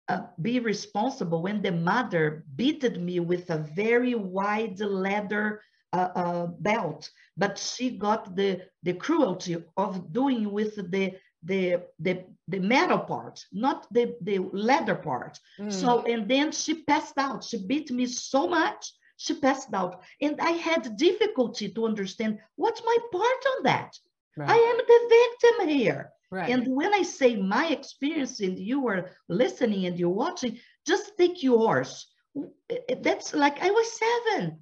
uh, 0.08 0.20
be 0.40 0.60
responsible 0.60 1.42
when 1.42 1.62
the 1.62 1.72
mother 1.72 2.44
beated 2.56 3.00
me 3.00 3.20
with 3.20 3.50
a 3.50 3.58
very 3.58 4.14
wide 4.14 4.78
leather 4.80 5.62
uh, 5.92 6.10
uh, 6.14 6.46
belt, 6.60 7.10
but 7.36 7.58
she 7.58 7.90
got 7.98 8.34
the 8.34 8.60
the 8.82 8.94
cruelty 8.94 9.56
of 9.76 10.12
doing 10.12 10.50
with 10.50 10.74
the 10.90 11.12
the 11.42 11.82
the 11.98 12.24
the 12.48 12.60
metal 12.60 12.98
part, 12.98 13.44
not 13.52 13.86
the 13.92 14.14
the 14.20 14.38
leather 14.52 14.94
part. 14.94 15.38
Mm. 15.58 15.72
So 15.72 16.02
and 16.02 16.28
then 16.28 16.52
she 16.52 16.82
passed 16.84 17.18
out. 17.18 17.44
She 17.44 17.66
beat 17.66 17.90
me 17.90 18.06
so 18.06 18.48
much 18.48 18.92
she 19.22 19.34
passed 19.34 19.72
out, 19.72 20.02
and 20.20 20.40
I 20.40 20.50
had 20.50 20.96
difficulty 20.96 21.68
to 21.70 21.86
understand 21.86 22.40
what's 22.56 22.82
my 22.84 22.96
part 23.12 23.42
on 23.52 23.62
that. 23.64 23.96
Right. 24.36 24.50
I 24.50 24.56
am 24.56 24.78
the 24.78 25.00
victim 25.20 25.68
here. 25.68 26.10
Right. 26.30 26.50
And 26.50 26.66
when 26.74 26.92
I 26.92 27.02
say 27.02 27.36
my 27.36 27.66
experience, 27.68 28.40
and 28.40 28.58
you 28.58 28.80
were 28.80 29.10
listening 29.28 29.86
and 29.86 29.98
you're 29.98 30.20
watching, 30.24 30.58
just 30.86 31.12
take 31.16 31.42
yours. 31.42 32.06
That's 33.02 33.34
like 33.34 33.62
I 33.62 33.70
was 33.70 34.00
seven. 34.04 34.58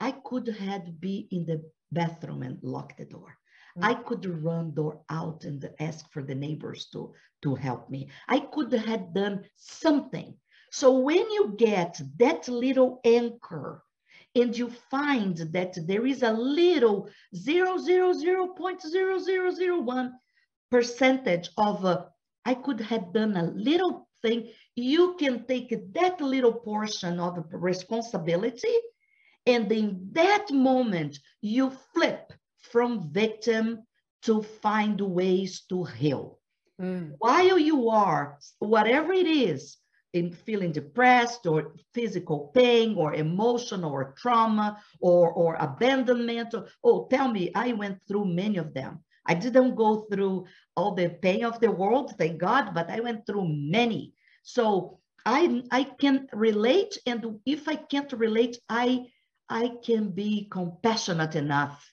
I 0.00 0.10
could 0.10 0.48
have 0.48 1.00
be 1.00 1.26
in 1.30 1.46
the 1.46 1.62
bathroom 1.90 2.42
and 2.42 2.58
lock 2.62 2.96
the 2.96 3.04
door. 3.04 3.38
I 3.80 3.94
could 3.94 4.26
run 4.26 4.74
door 4.74 5.00
out 5.10 5.44
and 5.44 5.68
ask 5.78 6.10
for 6.12 6.22
the 6.22 6.34
neighbors 6.34 6.88
to, 6.92 7.14
to 7.42 7.54
help 7.54 7.88
me. 7.90 8.08
I 8.28 8.40
could 8.40 8.72
have 8.72 9.14
done 9.14 9.44
something. 9.56 10.34
So 10.70 10.98
when 10.98 11.30
you 11.30 11.54
get 11.56 12.00
that 12.18 12.46
little 12.48 13.00
anchor 13.04 13.82
and 14.34 14.56
you 14.56 14.70
find 14.90 15.36
that 15.36 15.78
there 15.86 16.06
is 16.06 16.22
a 16.22 16.32
little 16.32 17.08
0.00001 17.34 20.12
percentage 20.70 21.50
of 21.56 21.84
uh, 21.84 22.04
I 22.44 22.54
could 22.54 22.80
have 22.80 23.12
done 23.12 23.36
a 23.36 23.44
little 23.44 24.08
thing, 24.22 24.50
you 24.74 25.14
can 25.18 25.44
take 25.46 25.70
that 25.94 26.20
little 26.20 26.52
portion 26.52 27.20
of 27.20 27.46
responsibility 27.52 28.74
and 29.46 29.70
in 29.72 30.10
that 30.12 30.50
moment 30.50 31.18
you 31.40 31.70
flip 31.94 32.32
from 32.58 33.10
victim 33.12 33.82
to 34.22 34.42
find 34.42 35.00
ways 35.00 35.62
to 35.68 35.84
heal. 35.84 36.38
Mm. 36.80 37.14
While 37.18 37.58
you 37.58 37.88
are, 37.88 38.38
whatever 38.58 39.12
it 39.12 39.26
is, 39.26 39.78
in 40.14 40.32
feeling 40.32 40.72
depressed 40.72 41.46
or 41.46 41.74
physical 41.92 42.50
pain 42.54 42.96
or 42.96 43.14
emotional 43.14 43.90
or 43.90 44.14
trauma 44.16 44.80
or, 45.00 45.30
or 45.32 45.56
abandonment. 45.56 46.54
Or, 46.54 46.66
oh, 46.82 47.06
tell 47.10 47.28
me, 47.30 47.50
I 47.54 47.72
went 47.72 47.98
through 48.08 48.24
many 48.26 48.56
of 48.56 48.74
them. 48.74 49.00
I 49.26 49.34
didn't 49.34 49.74
go 49.74 50.06
through 50.10 50.46
all 50.76 50.94
the 50.94 51.10
pain 51.10 51.44
of 51.44 51.60
the 51.60 51.70
world, 51.70 52.14
thank 52.18 52.38
God, 52.38 52.72
but 52.72 52.90
I 52.90 53.00
went 53.00 53.26
through 53.26 53.46
many. 53.48 54.14
So 54.42 55.00
I, 55.26 55.62
I 55.70 55.84
can 55.84 56.28
relate. 56.32 56.96
And 57.04 57.38
if 57.44 57.68
I 57.68 57.76
can't 57.76 58.12
relate, 58.14 58.58
I, 58.70 59.06
I 59.50 59.72
can 59.84 60.10
be 60.10 60.48
compassionate 60.50 61.36
enough 61.36 61.84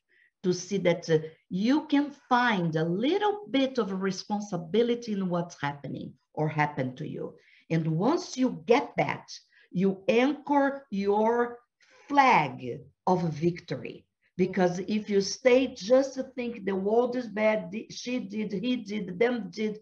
to 0.46 0.54
see 0.54 0.80
that 0.80 1.10
uh, 1.10 1.20
you 1.50 1.88
can 1.88 2.12
find 2.30 2.76
a 2.78 2.86
little 2.86 3.48
bit 3.52 3.80
of 3.80 4.02
responsibility 4.02 5.14
in 5.14 5.30
what's 5.30 5.62
happening 5.62 6.14
or 6.34 6.48
happened 6.50 6.98
to 7.00 7.08
you. 7.10 7.36
And 7.72 7.88
once 7.88 8.38
you 8.38 8.64
get 8.68 8.94
that, 8.98 9.28
you 9.72 10.04
anchor 10.08 10.88
your 10.92 11.60
flag 12.08 12.80
of 13.08 13.22
victory. 13.34 14.06
Because 14.38 14.80
if 14.80 15.10
you 15.10 15.22
stay 15.22 15.74
just 15.76 16.16
to 16.16 16.24
think 16.24 16.66
the 16.66 16.76
world 16.76 17.16
is 17.18 17.28
bad, 17.28 17.74
she 17.92 18.20
did, 18.20 18.54
he 18.54 18.78
did, 18.78 19.20
them 19.20 19.50
did, 19.52 19.80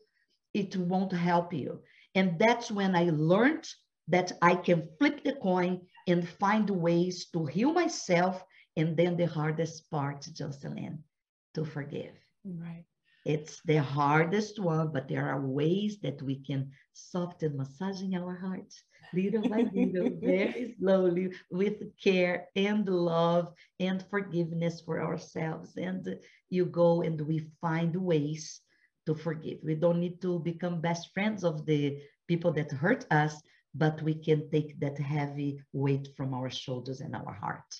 it 0.53 0.75
won't 0.77 1.11
help 1.13 1.53
you. 1.53 1.81
And 2.15 2.39
that's 2.39 2.71
when 2.71 2.95
I 2.95 3.09
learned 3.11 3.67
that 4.07 4.31
I 4.41 4.55
can 4.55 4.89
flip 4.99 5.23
the 5.23 5.33
coin 5.33 5.81
and 6.07 6.27
find 6.27 6.69
ways 6.69 7.25
to 7.31 7.45
heal 7.45 7.73
myself. 7.73 8.43
And 8.75 8.97
then 8.97 9.17
the 9.17 9.27
hardest 9.27 9.89
part, 9.91 10.27
Jocelyn, 10.33 11.03
to 11.53 11.65
forgive. 11.65 12.15
Right. 12.43 12.85
It's 13.25 13.61
the 13.61 13.81
hardest 13.81 14.59
one, 14.59 14.91
but 14.91 15.07
there 15.07 15.29
are 15.29 15.39
ways 15.39 15.99
that 16.01 16.21
we 16.21 16.35
can 16.35 16.71
soften, 16.93 17.55
massaging 17.55 18.15
our 18.15 18.35
hearts 18.35 18.83
little 19.13 19.47
by 19.47 19.61
little, 19.73 20.09
very 20.21 20.75
slowly, 20.79 21.31
with 21.49 21.95
care 22.01 22.47
and 22.55 22.87
love 22.87 23.53
and 23.79 24.03
forgiveness 24.09 24.81
for 24.81 25.01
ourselves. 25.01 25.77
And 25.77 26.17
you 26.49 26.65
go 26.65 27.01
and 27.01 27.19
we 27.21 27.47
find 27.61 27.95
ways 27.95 28.61
to 29.05 29.15
forgive. 29.15 29.59
We 29.63 29.75
don't 29.75 29.99
need 29.99 30.21
to 30.21 30.39
become 30.39 30.81
best 30.81 31.13
friends 31.13 31.43
of 31.43 31.65
the 31.65 32.01
people 32.27 32.51
that 32.53 32.71
hurt 32.71 33.05
us, 33.11 33.41
but 33.75 34.01
we 34.01 34.15
can 34.15 34.49
take 34.49 34.79
that 34.79 34.97
heavy 34.97 35.61
weight 35.73 36.09
from 36.15 36.33
our 36.33 36.49
shoulders 36.49 37.01
and 37.01 37.15
our 37.15 37.33
heart. 37.33 37.71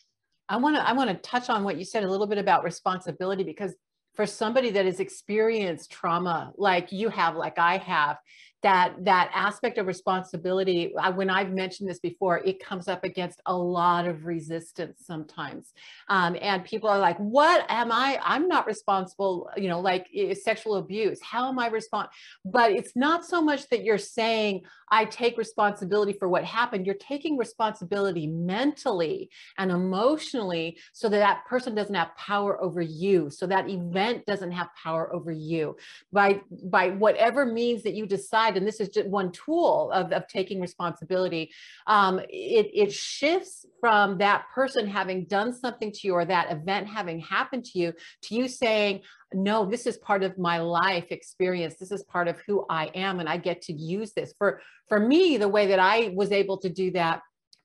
I 0.50 0.58
want 0.58 0.76
to 0.76 0.88
I 0.88 0.94
want 0.94 1.10
to 1.10 1.30
touch 1.30 1.50
on 1.50 1.64
what 1.64 1.78
you 1.78 1.86
said 1.86 2.04
a 2.04 2.10
little 2.10 2.28
bit 2.28 2.38
about 2.38 2.64
responsibility 2.64 3.44
because 3.44 3.74
for 4.16 4.26
somebody 4.26 4.70
that 4.72 4.86
has 4.86 5.00
experienced 5.00 5.92
trauma 5.92 6.52
like 6.58 6.92
you 6.92 7.10
have 7.10 7.36
like 7.36 7.58
i 7.58 7.78
have 7.78 8.18
that 8.64 8.96
that 9.04 9.30
aspect 9.34 9.78
of 9.78 9.88
responsibility 9.88 10.94
I, 10.98 11.10
when 11.10 11.30
i've 11.30 11.52
mentioned 11.52 11.90
this 11.90 12.00
before 12.00 12.40
it 12.40 12.64
comes 12.64 12.88
up 12.88 13.04
against 13.04 13.42
a 13.46 13.56
lot 13.56 14.08
of 14.08 14.26
resistance 14.26 15.04
sometimes. 15.06 15.74
Um, 16.08 16.38
and 16.42 16.64
people 16.64 16.90
are 16.90 17.00
like 17.00 17.18
what 17.18 17.66
am 17.70 17.92
i? 17.92 18.20
I'm 18.24 18.48
not 18.48 18.66
responsible 18.66 19.50
you 19.58 19.68
know 19.68 19.80
like 19.80 20.08
sexual 20.42 20.76
abuse. 20.76 21.22
How 21.22 21.50
am 21.50 21.60
i 21.60 21.68
respond 21.68 22.10
but 22.46 22.72
it's 22.72 22.96
not 22.96 23.26
so 23.26 23.42
much 23.42 23.70
that 23.70 23.84
you're 23.84 23.98
saying 23.98 24.62
i 24.90 25.06
take 25.06 25.38
responsibility 25.38 26.14
for 26.14 26.30
what 26.30 26.44
happened. 26.44 26.86
You're 26.86 26.96
taking 26.96 27.38
responsibility 27.38 28.28
mentally 28.28 29.30
and 29.58 29.72
emotionally 29.72 30.78
so 30.94 31.10
that 31.10 31.20
that 31.20 31.46
person 31.46 31.76
doesn't 31.76 31.96
have 31.96 32.16
power 32.16 32.62
over 32.62 32.82
you 32.82 33.30
so 33.30 33.46
that 33.48 33.70
event 33.70 34.26
doesn't 34.26 34.52
have 34.52 34.70
power 34.82 35.14
over 35.14 35.32
you. 35.32 35.76
By 36.12 36.42
by 36.64 36.90
whatever 36.90 37.46
means 37.46 37.84
that 37.84 37.94
you 37.94 38.06
decide 38.06 38.53
and 38.58 38.68
this 38.68 38.80
is 38.80 38.90
just 38.90 39.08
one 39.08 39.32
tool 39.32 39.92
of, 39.92 40.12
of 40.12 40.28
taking 40.28 40.62
responsibility, 40.62 41.52
um, 41.88 42.20
it, 42.30 42.70
it 42.74 42.92
shifts 42.92 43.66
from 43.80 44.18
that 44.20 44.46
person 44.54 44.88
having 44.88 45.26
done 45.26 45.54
something 45.54 45.92
to 45.92 46.00
you 46.08 46.14
or 46.14 46.26
that 46.26 46.52
event 46.52 46.88
having 46.88 47.20
happened 47.20 47.66
to 47.66 47.80
you 47.80 47.94
to 48.24 48.36
you 48.36 48.48
saying, 48.48 49.02
no, 49.34 49.66
this 49.66 49.88
is 49.88 49.98
part 49.98 50.24
of 50.24 50.38
my 50.38 50.60
life 50.60 51.12
experience. 51.12 51.76
This 51.80 51.92
is 51.92 52.04
part 52.04 52.28
of 52.28 52.40
who 52.46 52.66
I 52.70 52.86
am, 52.94 53.20
and 53.20 53.28
I 53.28 53.38
get 53.38 53.62
to 53.64 53.74
use 53.74 54.14
this. 54.14 54.34
For 54.38 54.62
for 54.88 55.00
me, 55.00 55.38
the 55.38 55.48
way 55.48 55.68
that 55.68 55.80
I 55.80 56.12
was 56.14 56.32
able 56.32 56.58
to 56.60 56.70
do 56.70 56.92
that 56.92 57.22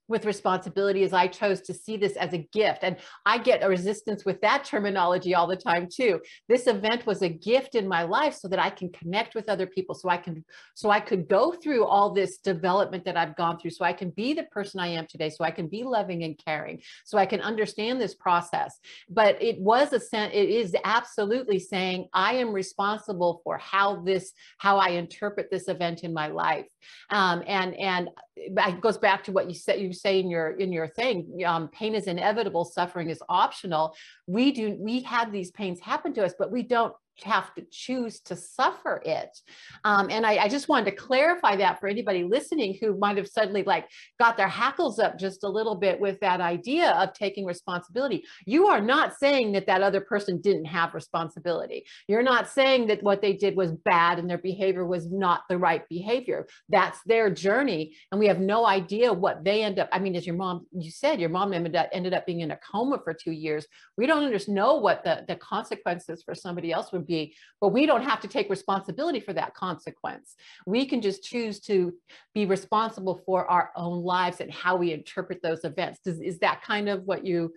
with 0.09 0.25
responsibility 0.25 1.03
is 1.03 1.13
I 1.13 1.27
chose 1.27 1.61
to 1.63 1.75
see 1.75 1.97
this 1.97 2.17
as 2.17 2.33
a 2.33 2.49
gift. 2.53 2.81
And 2.83 2.97
I 3.27 3.39
get 3.39 3.63
a 3.63 3.69
resistance 3.69 4.25
with 4.25 4.41
that 4.41 4.65
terminology 4.65 5.35
all 5.35 5.47
the 5.47 5.57
time 5.57 5.89
too. 5.93 6.21
This 6.49 6.67
event 6.67 7.07
was 7.07 7.23
a 7.23 7.29
gift 7.29 7.75
in 7.75 7.87
my 7.87 8.03
life 8.03 8.35
so 8.35 8.49
that 8.49 8.59
I 8.59 8.71
can 8.71 8.91
connect 8.91 9.35
with 9.35 9.49
other 9.49 9.67
people, 9.67 9.95
so 9.95 10.09
I 10.09 10.17
can, 10.17 10.45
so 10.75 10.91
I 10.91 11.01
could 11.01 11.29
go 11.29 11.53
through 11.53 11.85
all 11.85 12.13
this 12.13 12.39
development 12.39 13.05
that 13.05 13.17
I've 13.17 13.37
gone 13.37 13.59
through, 13.59 13.71
so 13.71 13.85
I 13.85 13.93
can 13.93 14.11
be 14.11 14.33
the 14.33 14.45
person 14.45 14.81
I 14.81 14.89
am 14.89 15.07
today, 15.07 15.31
so 15.31 15.45
I 15.45 15.51
can 15.51 15.69
be 15.69 15.85
loving 15.85 16.25
and 16.25 16.41
caring, 16.43 16.81
so 17.05 17.19
I 17.19 17.27
can 17.27 17.41
understand 17.41 18.01
this 18.01 18.15
process. 18.15 18.79
But 19.09 19.41
it 19.43 19.61
was 19.61 19.93
a 19.93 20.01
sense, 20.01 20.33
it 20.35 20.49
is 20.49 20.75
absolutely 20.85 21.59
saying 21.59 22.09
I 22.13 22.35
am 22.35 22.53
responsible 22.53 23.43
for 23.45 23.59
how 23.59 24.03
this, 24.03 24.33
how 24.57 24.79
I 24.79 24.91
interpret 24.91 25.51
this 25.51 25.69
event 25.69 26.03
in 26.03 26.15
my 26.15 26.29
life. 26.29 26.67
Um, 27.11 27.43
and, 27.47 27.75
and 27.75 28.09
it 28.37 28.81
goes 28.81 28.99
back 28.99 29.25
to 29.25 29.33
what 29.33 29.49
you 29.49 29.55
said, 29.55 29.81
you 29.81 29.93
say 30.01 30.21
in 30.21 30.31
your 30.31 30.51
in 30.51 30.73
your 30.73 30.89
thing 30.89 31.43
um, 31.47 31.69
pain 31.69 31.95
is 31.95 32.07
inevitable 32.07 32.65
suffering 32.65 33.11
is 33.11 33.23
optional. 33.29 33.95
We 34.27 34.53
do 34.53 34.77
we 34.79 35.03
have 35.03 35.33
these 35.33 35.51
pains 35.51 35.81
happen 35.81 36.13
to 36.15 36.25
us 36.25 36.35
but 36.39 36.51
we 36.51 36.63
don't 36.63 36.95
have 37.23 37.55
to 37.55 37.63
choose 37.71 38.21
to 38.21 38.37
suffer 38.37 39.03
it. 39.05 39.37
Um, 39.85 40.09
and 40.11 40.25
I, 40.25 40.45
I, 40.45 40.49
just 40.49 40.69
wanted 40.69 40.91
to 40.91 40.97
clarify 40.97 41.57
that 41.57 41.81
for 41.81 41.89
anybody 41.89 42.25
listening 42.25 42.79
who 42.81 42.97
might 42.97 43.17
have 43.17 43.29
suddenly 43.29 43.63
like 43.65 43.87
got 44.19 44.37
their 44.37 44.49
hackles 44.49 44.99
up 44.99 45.19
just 45.19 45.45
a 45.45 45.49
little 45.49 45.75
bit 45.75 45.99
with 45.99 46.21
that 46.21 46.41
idea 46.41 46.91
of 46.93 47.13
taking 47.13 47.45
responsibility. 47.45 48.25
You 48.47 48.69
are 48.69 48.81
not 48.81 49.15
saying 49.19 49.53
that 49.53 49.67
that 49.67 49.83
other 49.83 50.01
person 50.01 50.41
didn't 50.41 50.67
have 50.67 50.95
responsibility. 50.95 51.85
You're 52.07 52.23
not 52.23 52.49
saying 52.49 52.87
that 52.89 53.03
what 53.03 53.21
they 53.21 53.33
did 53.33 53.57
was 53.57 53.73
bad 53.73 54.19
and 54.19 54.29
their 54.29 54.39
behavior 54.39 54.87
was 54.87 55.11
not 55.11 55.43
the 55.49 55.59
right 55.59 55.89
behavior. 55.89 56.47
That's 56.69 56.99
their 57.07 57.31
journey. 57.31 57.97
And 58.13 58.19
we 58.19 58.27
have 58.27 58.41
no 58.41 58.67
idea 58.67 59.13
what 59.13 59.45
they 59.45 59.63
end 59.63 59.79
up. 59.79 59.89
I 59.93 59.99
mean, 59.99 60.17
as 60.17 60.27
your 60.27 60.37
mom, 60.37 60.67
you 60.73 60.91
said, 60.91 61.21
your 61.21 61.31
mom 61.31 61.53
ended 61.53 61.77
up, 61.77 61.89
ended 61.93 62.15
up 62.15 62.27
being 62.27 62.41
in 62.41 62.53
a 62.53 62.59
coma 62.59 63.01
for 63.03 63.15
two 63.15 63.33
years. 63.33 63.67
We 63.97 64.07
don't 64.07 64.29
know 64.49 64.77
what 64.77 65.03
the, 65.05 65.25
the 65.27 65.37
consequences 65.37 66.23
for 66.23 66.35
somebody 66.35 66.73
else 66.73 66.93
would 66.93 67.07
be, 67.09 67.35
but 67.61 67.71
we 67.71 67.87
don't 67.87 68.05
have 68.05 68.21
to 68.21 68.29
take 68.29 68.49
responsibility 68.49 69.19
for 69.19 69.33
that 69.33 69.55
consequence. 69.55 70.37
We 70.67 70.87
can 70.87 71.01
just 71.01 71.25
choose 71.25 71.59
to 71.61 71.93
be 72.35 72.47
responsible 72.47 73.21
for 73.27 73.51
our 73.51 73.73
own 73.75 74.05
lives 74.05 74.41
and 74.41 74.53
how 74.53 74.77
we 74.77 74.93
interpret 74.93 75.43
those 75.43 75.65
events. 75.65 75.99
Does, 76.05 76.21
is 76.21 76.39
that 76.39 76.63
kind 76.63 76.89
of 76.89 77.05
what 77.05 77.27
you, 77.27 77.53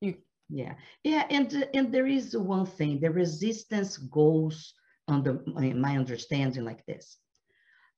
you? 0.00 0.14
Yeah, 0.48 0.74
yeah, 1.02 1.26
and 1.30 1.66
and 1.74 1.92
there 1.92 2.06
is 2.06 2.36
one 2.36 2.66
thing: 2.66 3.00
the 3.00 3.10
resistance 3.10 3.96
goes 3.96 4.74
on 5.08 5.22
the 5.22 5.42
my 5.74 5.96
understanding 5.96 6.64
like 6.64 6.84
this. 6.86 7.16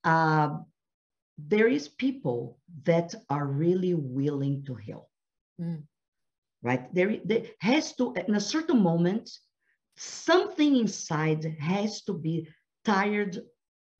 Uh, 0.05 0.59
there 1.39 1.67
is 1.67 1.89
people 1.89 2.59
that 2.85 3.15
are 3.29 3.47
really 3.47 3.95
willing 3.95 4.65
to 4.67 4.75
heal. 4.75 5.09
Mm. 5.61 5.83
Right 6.63 6.95
there, 6.95 7.19
there 7.25 7.45
has 7.61 7.95
to 7.97 8.15
in 8.27 8.35
a 8.35 8.41
certain 8.41 8.83
moment 8.83 9.31
something 9.97 10.77
inside 10.77 11.45
has 11.61 12.03
to 12.03 12.13
be 12.13 12.49
tired 12.85 13.39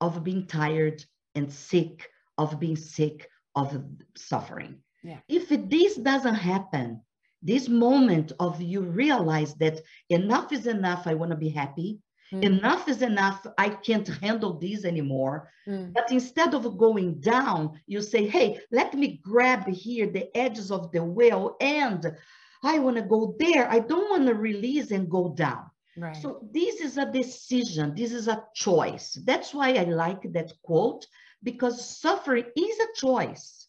of 0.01 0.25
being 0.25 0.47
tired 0.47 1.05
and 1.35 1.53
sick 1.53 2.11
of 2.39 2.59
being 2.59 2.77
sick 2.77 3.29
of 3.55 3.83
suffering. 4.17 4.81
Yeah. 5.03 5.19
If 5.29 5.49
this 5.49 5.97
doesn't 5.97 6.35
happen, 6.35 7.01
this 7.43 7.69
moment 7.69 8.33
of 8.41 8.61
you 8.61 8.81
realize 8.81 9.55
that 9.57 9.81
enough 10.09 10.53
is 10.53 10.67
enough, 10.67 11.07
I 11.07 11.15
want 11.15 11.31
to 11.31 11.37
be 11.37 11.51
happy. 11.51 12.01
Mm. 12.33 12.43
Enough 12.43 12.89
is 12.89 13.03
enough, 13.03 13.47
I 13.59 13.69
can't 13.69 14.09
handle 14.09 14.59
this 14.59 14.85
anymore. 14.85 15.51
Mm. 15.69 15.93
But 15.93 16.11
instead 16.11 16.55
of 16.55 16.79
going 16.79 17.21
down, 17.21 17.79
you 17.87 18.01
say, 18.01 18.27
hey, 18.27 18.61
let 18.73 18.95
me 18.95 19.21
grab 19.23 19.69
here 19.69 20.07
the 20.07 20.35
edges 20.37 20.71
of 20.71 20.91
the 20.91 21.05
wheel 21.05 21.57
and 21.61 22.17
I 22.63 22.79
want 22.79 22.97
to 22.97 23.03
go 23.03 23.37
there. 23.39 23.71
I 23.71 23.81
don't 23.81 24.11
want 24.11 24.27
to 24.27 24.35
release 24.35 24.91
and 24.91 25.11
go 25.11 25.35
down. 25.35 25.67
Right. 25.97 26.17
So 26.17 26.49
this 26.53 26.81
is 26.81 26.99
a 26.99 27.11
decision. 27.11 27.95
This 27.95 28.13
is 28.13 28.29
a 28.29 28.45
choice. 28.55 29.19
That's 29.25 29.55
why 29.55 29.75
I 29.75 29.85
like 29.85 30.23
that 30.33 30.53
quote 30.63 31.07
because 31.43 31.99
suffering 32.01 32.47
is 32.57 32.79
a 32.81 32.95
choice. 32.97 33.69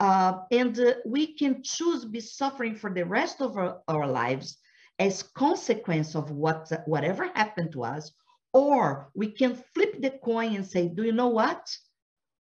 Uh, 0.00 0.40
and 0.50 0.78
uh, 0.78 0.94
we 1.06 1.34
can 1.34 1.62
choose 1.62 2.04
be 2.04 2.20
suffering 2.20 2.74
for 2.74 2.92
the 2.92 3.04
rest 3.04 3.40
of 3.40 3.56
our, 3.56 3.80
our 3.88 4.06
lives 4.06 4.58
as 4.98 5.22
consequence 5.22 6.14
of 6.14 6.30
what 6.30 6.70
whatever 6.86 7.30
happened 7.34 7.72
to 7.72 7.82
us, 7.82 8.12
or 8.52 9.10
we 9.14 9.28
can 9.30 9.56
flip 9.74 10.00
the 10.00 10.10
coin 10.10 10.54
and 10.54 10.66
say, 10.66 10.88
do 10.88 11.02
you 11.04 11.12
know 11.12 11.28
what? 11.28 11.66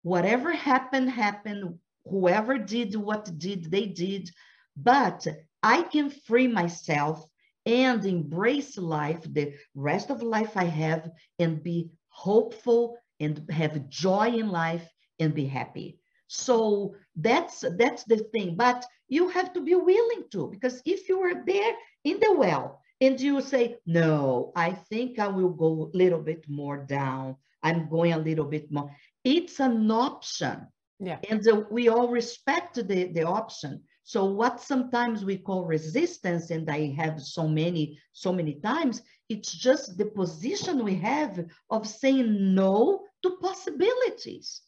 Whatever 0.03 0.51
happened, 0.51 1.09
happened. 1.09 1.77
Whoever 2.05 2.57
did 2.57 2.95
what 2.95 3.29
did, 3.37 3.69
they 3.71 3.85
did. 3.85 4.29
But 4.75 5.27
I 5.61 5.83
can 5.83 6.09
free 6.09 6.47
myself 6.47 7.23
and 7.65 8.05
embrace 8.05 8.77
life, 8.77 9.21
the 9.31 9.53
rest 9.75 10.09
of 10.09 10.23
life 10.23 10.55
I 10.55 10.65
have, 10.65 11.11
and 11.39 11.63
be 11.63 11.91
hopeful 12.09 12.97
and 13.19 13.45
have 13.51 13.89
joy 13.89 14.27
in 14.29 14.49
life 14.49 14.87
and 15.19 15.33
be 15.33 15.45
happy. 15.45 15.99
So 16.27 16.95
that's 17.15 17.63
that's 17.77 18.03
the 18.05 18.17
thing. 18.31 18.55
But 18.55 18.85
you 19.09 19.29
have 19.29 19.53
to 19.53 19.61
be 19.61 19.75
willing 19.75 20.23
to, 20.31 20.47
because 20.47 20.81
if 20.85 21.09
you 21.09 21.19
are 21.21 21.43
there 21.45 21.73
in 22.03 22.19
the 22.19 22.33
well 22.33 22.81
and 23.01 23.19
you 23.19 23.41
say, 23.41 23.77
no, 23.85 24.51
I 24.55 24.71
think 24.71 25.19
I 25.19 25.27
will 25.27 25.49
go 25.49 25.91
a 25.93 25.97
little 25.97 26.21
bit 26.21 26.45
more 26.47 26.77
down. 26.77 27.35
I'm 27.61 27.89
going 27.89 28.13
a 28.13 28.17
little 28.17 28.45
bit 28.45 28.71
more. 28.71 28.89
It's 29.23 29.59
an 29.59 29.91
option. 29.91 30.67
Yeah. 30.99 31.19
And 31.29 31.45
uh, 31.47 31.63
we 31.69 31.89
all 31.89 32.07
respect 32.07 32.75
the, 32.75 33.11
the 33.11 33.23
option. 33.23 33.83
So 34.11 34.25
what 34.25 34.59
sometimes 34.59 35.23
we 35.23 35.37
call 35.37 35.63
resistance, 35.63 36.49
and 36.51 36.69
I 36.69 36.93
have 36.97 37.21
so 37.21 37.47
many, 37.47 37.97
so 38.11 38.33
many 38.33 38.55
times, 38.55 39.03
it's 39.29 39.53
just 39.53 39.97
the 39.97 40.07
position 40.07 40.83
we 40.83 40.95
have 40.95 41.45
of 41.69 41.87
saying 41.87 42.53
no 42.53 43.05
to 43.23 43.37
possibilities. 43.41 44.63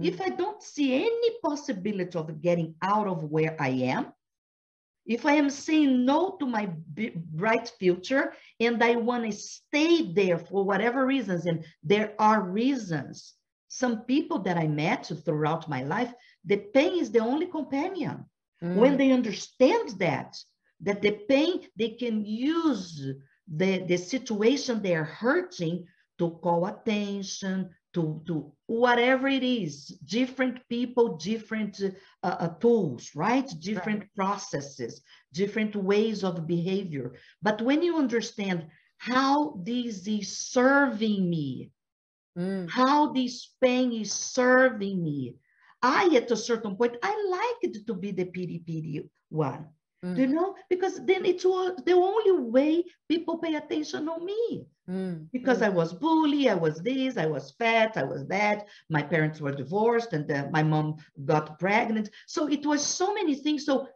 Mm-hmm. 0.00 0.04
If 0.08 0.22
I 0.22 0.30
don't 0.30 0.62
see 0.62 0.94
any 0.94 1.30
possibility 1.44 2.18
of 2.18 2.40
getting 2.40 2.74
out 2.80 3.06
of 3.06 3.24
where 3.24 3.54
I 3.60 3.68
am, 3.68 4.14
if 5.04 5.26
I 5.26 5.32
am 5.32 5.50
saying 5.50 6.06
no 6.06 6.38
to 6.40 6.46
my 6.46 6.70
bright 7.34 7.70
future 7.78 8.32
and 8.60 8.82
I 8.82 8.96
want 8.96 9.26
to 9.26 9.32
stay 9.32 10.10
there 10.10 10.38
for 10.38 10.64
whatever 10.64 11.04
reasons, 11.04 11.44
and 11.44 11.66
there 11.82 12.14
are 12.18 12.40
reasons, 12.40 13.34
some 13.68 14.04
people 14.04 14.38
that 14.38 14.56
I 14.56 14.66
met 14.66 15.12
throughout 15.22 15.68
my 15.68 15.82
life, 15.82 16.14
the 16.46 16.56
pain 16.72 16.98
is 16.98 17.10
the 17.10 17.18
only 17.18 17.44
companion. 17.44 18.24
Mm. 18.62 18.76
When 18.76 18.96
they 18.96 19.12
understand 19.12 19.90
that, 19.98 20.36
that 20.80 21.02
the 21.02 21.12
pain, 21.28 21.66
they 21.76 21.90
can 21.90 22.24
use 22.24 23.06
the, 23.48 23.78
the 23.84 23.96
situation 23.96 24.82
they 24.82 24.94
are 24.94 25.04
hurting 25.04 25.86
to 26.18 26.30
call 26.42 26.66
attention, 26.66 27.70
to, 27.94 28.22
to 28.26 28.52
whatever 28.66 29.26
it 29.26 29.42
is, 29.42 29.86
different 30.04 30.58
people, 30.68 31.16
different 31.16 31.80
uh, 32.22 32.26
uh, 32.26 32.48
tools, 32.60 33.10
right? 33.14 33.48
Different 33.60 34.00
right. 34.00 34.14
processes, 34.14 35.00
different 35.32 35.74
ways 35.74 36.22
of 36.22 36.46
behavior. 36.46 37.14
But 37.42 37.62
when 37.62 37.82
you 37.82 37.96
understand 37.96 38.66
how 38.98 39.60
this 39.64 40.06
is 40.06 40.38
serving 40.38 41.28
me, 41.28 41.70
mm. 42.36 42.68
how 42.68 43.12
this 43.12 43.54
pain 43.62 43.92
is 43.92 44.12
serving 44.12 45.02
me, 45.02 45.36
I, 45.82 46.10
at 46.16 46.30
a 46.30 46.36
certain 46.36 46.76
point, 46.76 46.96
I 47.02 47.14
liked 47.62 47.86
to 47.86 47.94
be 47.94 48.10
the 48.10 48.24
pity 48.24 48.58
pity 48.58 49.08
one. 49.28 49.66
Mm. 50.04 50.18
You 50.18 50.26
know, 50.26 50.54
because 50.68 51.04
then 51.04 51.24
it 51.24 51.44
was 51.44 51.80
the 51.84 51.92
only 51.92 52.50
way 52.50 52.84
people 53.08 53.38
pay 53.38 53.54
attention 53.54 54.08
on 54.08 54.24
me. 54.24 54.66
Mm. 54.88 55.26
Because 55.32 55.58
mm. 55.58 55.66
I 55.66 55.68
was 55.70 55.92
bully, 55.92 56.48
I 56.48 56.54
was 56.54 56.80
this, 56.80 57.16
I 57.16 57.26
was 57.26 57.52
fat, 57.52 57.96
I 57.96 58.04
was 58.04 58.26
that. 58.26 58.66
My 58.90 59.02
parents 59.02 59.40
were 59.40 59.52
divorced, 59.52 60.12
and 60.12 60.30
uh, 60.30 60.48
my 60.52 60.62
mom 60.62 60.96
got 61.24 61.58
pregnant. 61.58 62.10
So 62.26 62.46
it 62.46 62.64
was 62.66 62.84
so 62.84 63.14
many 63.14 63.34
things. 63.34 63.64
So 63.64 63.88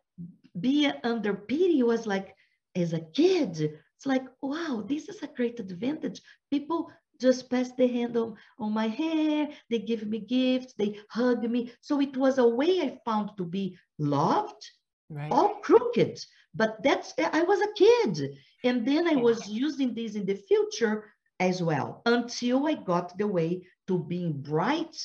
being 0.58 0.92
under 1.04 1.34
pity 1.34 1.82
was 1.82 2.06
like, 2.06 2.34
as 2.74 2.92
a 2.92 3.00
kid, 3.00 3.60
it's 3.60 4.06
like, 4.06 4.24
wow, 4.40 4.84
this 4.88 5.08
is 5.08 5.22
a 5.22 5.26
great 5.26 5.60
advantage. 5.60 6.22
People 6.50 6.90
just 7.20 7.50
pass 7.50 7.72
the 7.72 7.86
hand 7.86 8.16
on, 8.16 8.36
on 8.58 8.72
my 8.72 8.88
hair, 8.88 9.48
they 9.68 9.78
give 9.78 10.06
me 10.06 10.20
gifts, 10.20 10.74
they 10.74 10.98
hug 11.10 11.48
me. 11.48 11.72
So 11.80 12.00
it 12.00 12.16
was 12.16 12.38
a 12.38 12.48
way 12.48 12.80
I 12.80 12.98
found 13.04 13.30
to 13.36 13.44
be 13.44 13.76
loved 13.98 14.70
right. 15.08 15.30
all 15.30 15.56
crooked. 15.56 16.18
But 16.54 16.82
that's, 16.82 17.14
I 17.18 17.42
was 17.42 17.60
a 17.60 17.72
kid. 17.74 18.36
And 18.64 18.86
then 18.86 19.06
I 19.06 19.16
was 19.16 19.48
using 19.48 19.94
this 19.94 20.14
in 20.14 20.26
the 20.26 20.34
future 20.34 21.12
as 21.38 21.62
well 21.62 22.02
until 22.06 22.66
I 22.66 22.74
got 22.74 23.16
the 23.16 23.26
way 23.26 23.66
to 23.88 23.98
being 23.98 24.42
bright 24.42 24.96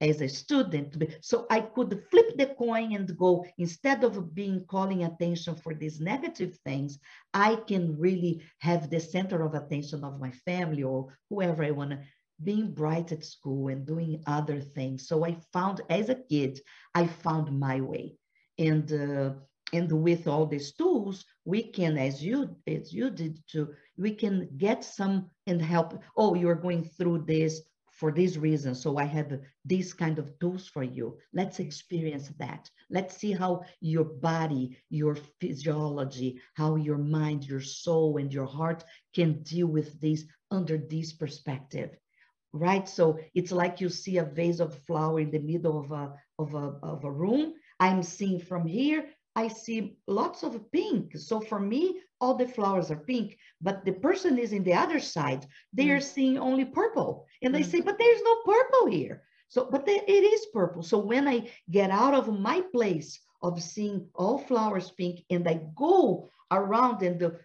as 0.00 0.20
a 0.20 0.28
student. 0.28 1.02
So 1.20 1.46
I 1.50 1.60
could 1.60 2.02
flip 2.10 2.36
the 2.36 2.46
coin 2.46 2.94
and 2.94 3.16
go, 3.16 3.44
instead 3.58 4.04
of 4.04 4.34
being 4.34 4.64
calling 4.66 5.04
attention 5.04 5.56
for 5.56 5.74
these 5.74 6.00
negative 6.00 6.56
things, 6.64 6.98
I 7.34 7.56
can 7.56 7.98
really 7.98 8.42
have 8.58 8.90
the 8.90 9.00
center 9.00 9.42
of 9.42 9.54
attention 9.54 10.04
of 10.04 10.20
my 10.20 10.30
family 10.30 10.82
or 10.82 11.16
whoever 11.28 11.64
I 11.64 11.70
want 11.70 11.90
to 11.90 12.00
being 12.42 12.72
bright 12.72 13.12
at 13.12 13.22
school 13.22 13.68
and 13.68 13.86
doing 13.86 14.22
other 14.26 14.62
things. 14.62 15.06
So 15.06 15.26
I 15.26 15.36
found 15.52 15.82
as 15.90 16.08
a 16.08 16.14
kid, 16.14 16.58
I 16.94 17.06
found 17.06 17.58
my 17.58 17.82
way 17.82 18.16
and 18.60 18.92
uh, 18.92 19.32
and 19.72 19.90
with 19.90 20.26
all 20.26 20.46
these 20.46 20.72
tools 20.72 21.24
we 21.44 21.62
can 21.62 21.96
as 21.96 22.22
you 22.22 22.56
as 22.66 22.92
you 22.92 23.10
did 23.10 23.38
too 23.50 23.68
we 23.96 24.14
can 24.14 24.48
get 24.56 24.84
some 24.84 25.30
and 25.46 25.60
help 25.62 25.98
oh 26.16 26.34
you're 26.34 26.62
going 26.66 26.84
through 26.84 27.24
this 27.26 27.62
for 28.00 28.10
this 28.10 28.36
reason 28.36 28.74
so 28.74 28.96
i 28.96 29.04
have 29.04 29.30
these 29.64 29.92
kind 29.92 30.18
of 30.18 30.38
tools 30.38 30.66
for 30.66 30.82
you. 30.82 31.18
Let's 31.32 31.60
experience 31.60 32.28
that. 32.38 32.70
Let's 32.88 33.16
see 33.16 33.32
how 33.32 33.62
your 33.80 34.04
body 34.04 34.78
your 34.88 35.16
physiology 35.40 36.40
how 36.54 36.76
your 36.76 36.98
mind 36.98 37.46
your 37.46 37.60
soul 37.60 38.16
and 38.16 38.32
your 38.32 38.46
heart 38.46 38.84
can 39.14 39.42
deal 39.42 39.66
with 39.66 40.00
this 40.00 40.24
under 40.50 40.78
this 40.78 41.12
perspective 41.12 41.90
right? 42.52 42.88
So 42.88 43.20
it's 43.32 43.52
like 43.52 43.80
you 43.80 43.88
see 43.88 44.18
a 44.18 44.24
vase 44.24 44.58
of 44.58 44.76
flower 44.86 45.20
in 45.20 45.30
the 45.30 45.38
middle 45.38 45.78
of 45.78 45.92
a 45.92 46.14
of 46.38 46.54
a, 46.54 46.74
of 46.82 47.04
a 47.04 47.10
room. 47.10 47.54
I'm 47.78 48.02
seeing 48.02 48.40
from 48.40 48.66
here, 48.66 49.04
I 49.36 49.48
see 49.48 49.96
lots 50.06 50.42
of 50.42 50.70
pink. 50.72 51.16
So 51.16 51.40
for 51.40 51.60
me, 51.60 52.00
all 52.20 52.34
the 52.34 52.48
flowers 52.48 52.90
are 52.90 52.96
pink, 52.96 53.38
but 53.60 53.84
the 53.84 53.92
person 53.92 54.38
is 54.38 54.52
in 54.52 54.64
the 54.64 54.74
other 54.74 55.00
side. 55.00 55.46
They 55.72 55.86
mm. 55.86 55.96
are 55.96 56.00
seeing 56.00 56.38
only 56.38 56.64
purple. 56.64 57.26
And 57.42 57.54
they 57.54 57.62
mm. 57.62 57.70
say, 57.70 57.80
but 57.80 57.98
there's 57.98 58.22
no 58.22 58.36
purple 58.44 58.90
here. 58.90 59.22
So, 59.48 59.68
but 59.70 59.84
it 59.86 60.08
is 60.08 60.46
purple. 60.52 60.82
So 60.82 60.98
when 60.98 61.26
I 61.26 61.50
get 61.70 61.90
out 61.90 62.14
of 62.14 62.38
my 62.38 62.62
place 62.72 63.18
of 63.42 63.62
seeing 63.62 64.06
all 64.14 64.38
flowers 64.38 64.90
pink 64.90 65.24
and 65.30 65.48
I 65.48 65.60
go 65.76 66.28
around 66.50 67.02
and 67.02 67.18
the, 67.18 67.40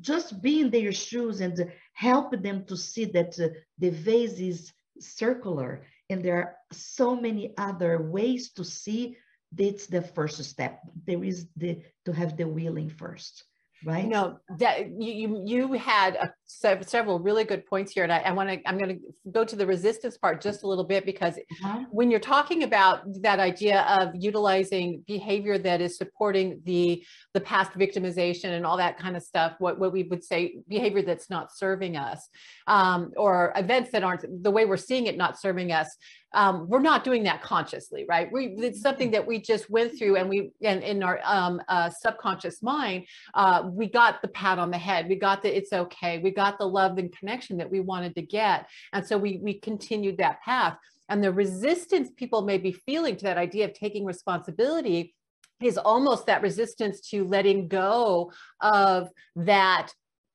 just 0.00 0.42
be 0.42 0.60
in 0.60 0.70
their 0.70 0.92
shoes 0.92 1.40
and 1.40 1.72
help 1.94 2.30
them 2.42 2.64
to 2.66 2.76
see 2.76 3.06
that 3.06 3.38
uh, 3.40 3.48
the 3.78 3.90
vase 3.90 4.38
is 4.38 4.72
circular 4.98 5.86
and 6.10 6.22
there 6.22 6.36
are 6.36 6.56
so 6.72 7.16
many 7.16 7.54
other 7.56 8.02
ways 8.02 8.52
to 8.52 8.64
see 8.64 9.16
that's 9.52 9.86
the 9.86 10.02
first 10.02 10.42
step. 10.44 10.80
There 11.06 11.24
is 11.24 11.46
the 11.56 11.82
to 12.04 12.12
have 12.12 12.36
the 12.36 12.46
willing 12.46 12.90
first 12.90 13.44
right? 13.84 14.06
No 14.06 14.38
that 14.58 14.90
you 14.90 15.42
you 15.46 15.72
had 15.72 16.14
a, 16.16 16.32
several 16.58 17.18
really 17.20 17.44
good 17.44 17.64
points 17.66 17.92
here 17.92 18.04
and 18.04 18.12
i, 18.12 18.18
I 18.18 18.32
want 18.32 18.48
to 18.48 18.68
i'm 18.68 18.76
going 18.76 18.90
to 18.96 19.30
go 19.30 19.44
to 19.44 19.56
the 19.56 19.66
resistance 19.66 20.18
part 20.18 20.40
just 20.40 20.62
a 20.62 20.66
little 20.66 20.84
bit 20.84 21.06
because 21.06 21.36
uh-huh. 21.36 21.84
when 21.90 22.10
you're 22.10 22.20
talking 22.20 22.64
about 22.64 23.02
that 23.22 23.38
idea 23.38 23.82
of 23.82 24.10
utilizing 24.14 25.02
behavior 25.06 25.58
that 25.58 25.80
is 25.80 25.96
supporting 25.96 26.60
the 26.64 27.04
the 27.34 27.40
past 27.40 27.72
victimization 27.72 28.50
and 28.50 28.66
all 28.66 28.76
that 28.76 28.98
kind 28.98 29.16
of 29.16 29.22
stuff 29.22 29.54
what 29.58 29.78
what 29.78 29.92
we 29.92 30.02
would 30.04 30.24
say 30.24 30.56
behavior 30.68 31.02
that's 31.02 31.30
not 31.30 31.54
serving 31.56 31.96
us 31.96 32.28
um, 32.66 33.12
or 33.16 33.52
events 33.56 33.90
that 33.92 34.02
aren't 34.02 34.24
the 34.42 34.50
way 34.50 34.64
we're 34.64 34.76
seeing 34.76 35.06
it 35.06 35.16
not 35.16 35.38
serving 35.38 35.72
us 35.72 35.96
um, 36.32 36.68
we're 36.68 36.80
not 36.80 37.02
doing 37.02 37.24
that 37.24 37.42
consciously, 37.42 38.04
right? 38.08 38.30
We, 38.30 38.54
it's 38.58 38.80
something 38.80 39.10
that 39.12 39.26
we 39.26 39.40
just 39.40 39.68
went 39.68 39.98
through 39.98 40.16
and 40.16 40.28
we, 40.28 40.52
and 40.62 40.82
in 40.82 41.02
our 41.02 41.20
um, 41.24 41.60
uh, 41.68 41.90
subconscious 41.90 42.62
mind, 42.62 43.06
uh, 43.34 43.64
we 43.66 43.88
got 43.88 44.22
the 44.22 44.28
pat 44.28 44.58
on 44.58 44.70
the 44.70 44.78
head. 44.78 45.08
We 45.08 45.16
got 45.16 45.42
the, 45.42 45.56
it's 45.56 45.72
okay. 45.72 46.18
We 46.18 46.30
got 46.30 46.39
got 46.40 46.58
the 46.58 46.64
love 46.64 46.96
and 46.96 47.14
connection 47.14 47.58
that 47.58 47.70
we 47.70 47.80
wanted 47.80 48.14
to 48.14 48.22
get. 48.22 48.66
And 48.94 49.06
so 49.06 49.18
we 49.18 49.38
we 49.42 49.54
continued 49.54 50.16
that 50.18 50.40
path. 50.42 50.76
And 51.10 51.22
the 51.22 51.32
resistance 51.32 52.08
people 52.16 52.42
may 52.42 52.56
be 52.56 52.72
feeling 52.72 53.16
to 53.16 53.24
that 53.24 53.36
idea 53.36 53.66
of 53.66 53.74
taking 53.74 54.04
responsibility 54.06 55.14
is 55.62 55.76
almost 55.76 56.22
that 56.26 56.40
resistance 56.40 56.96
to 57.10 57.24
letting 57.24 57.68
go 57.68 58.32
of 58.62 59.08
that 59.36 59.88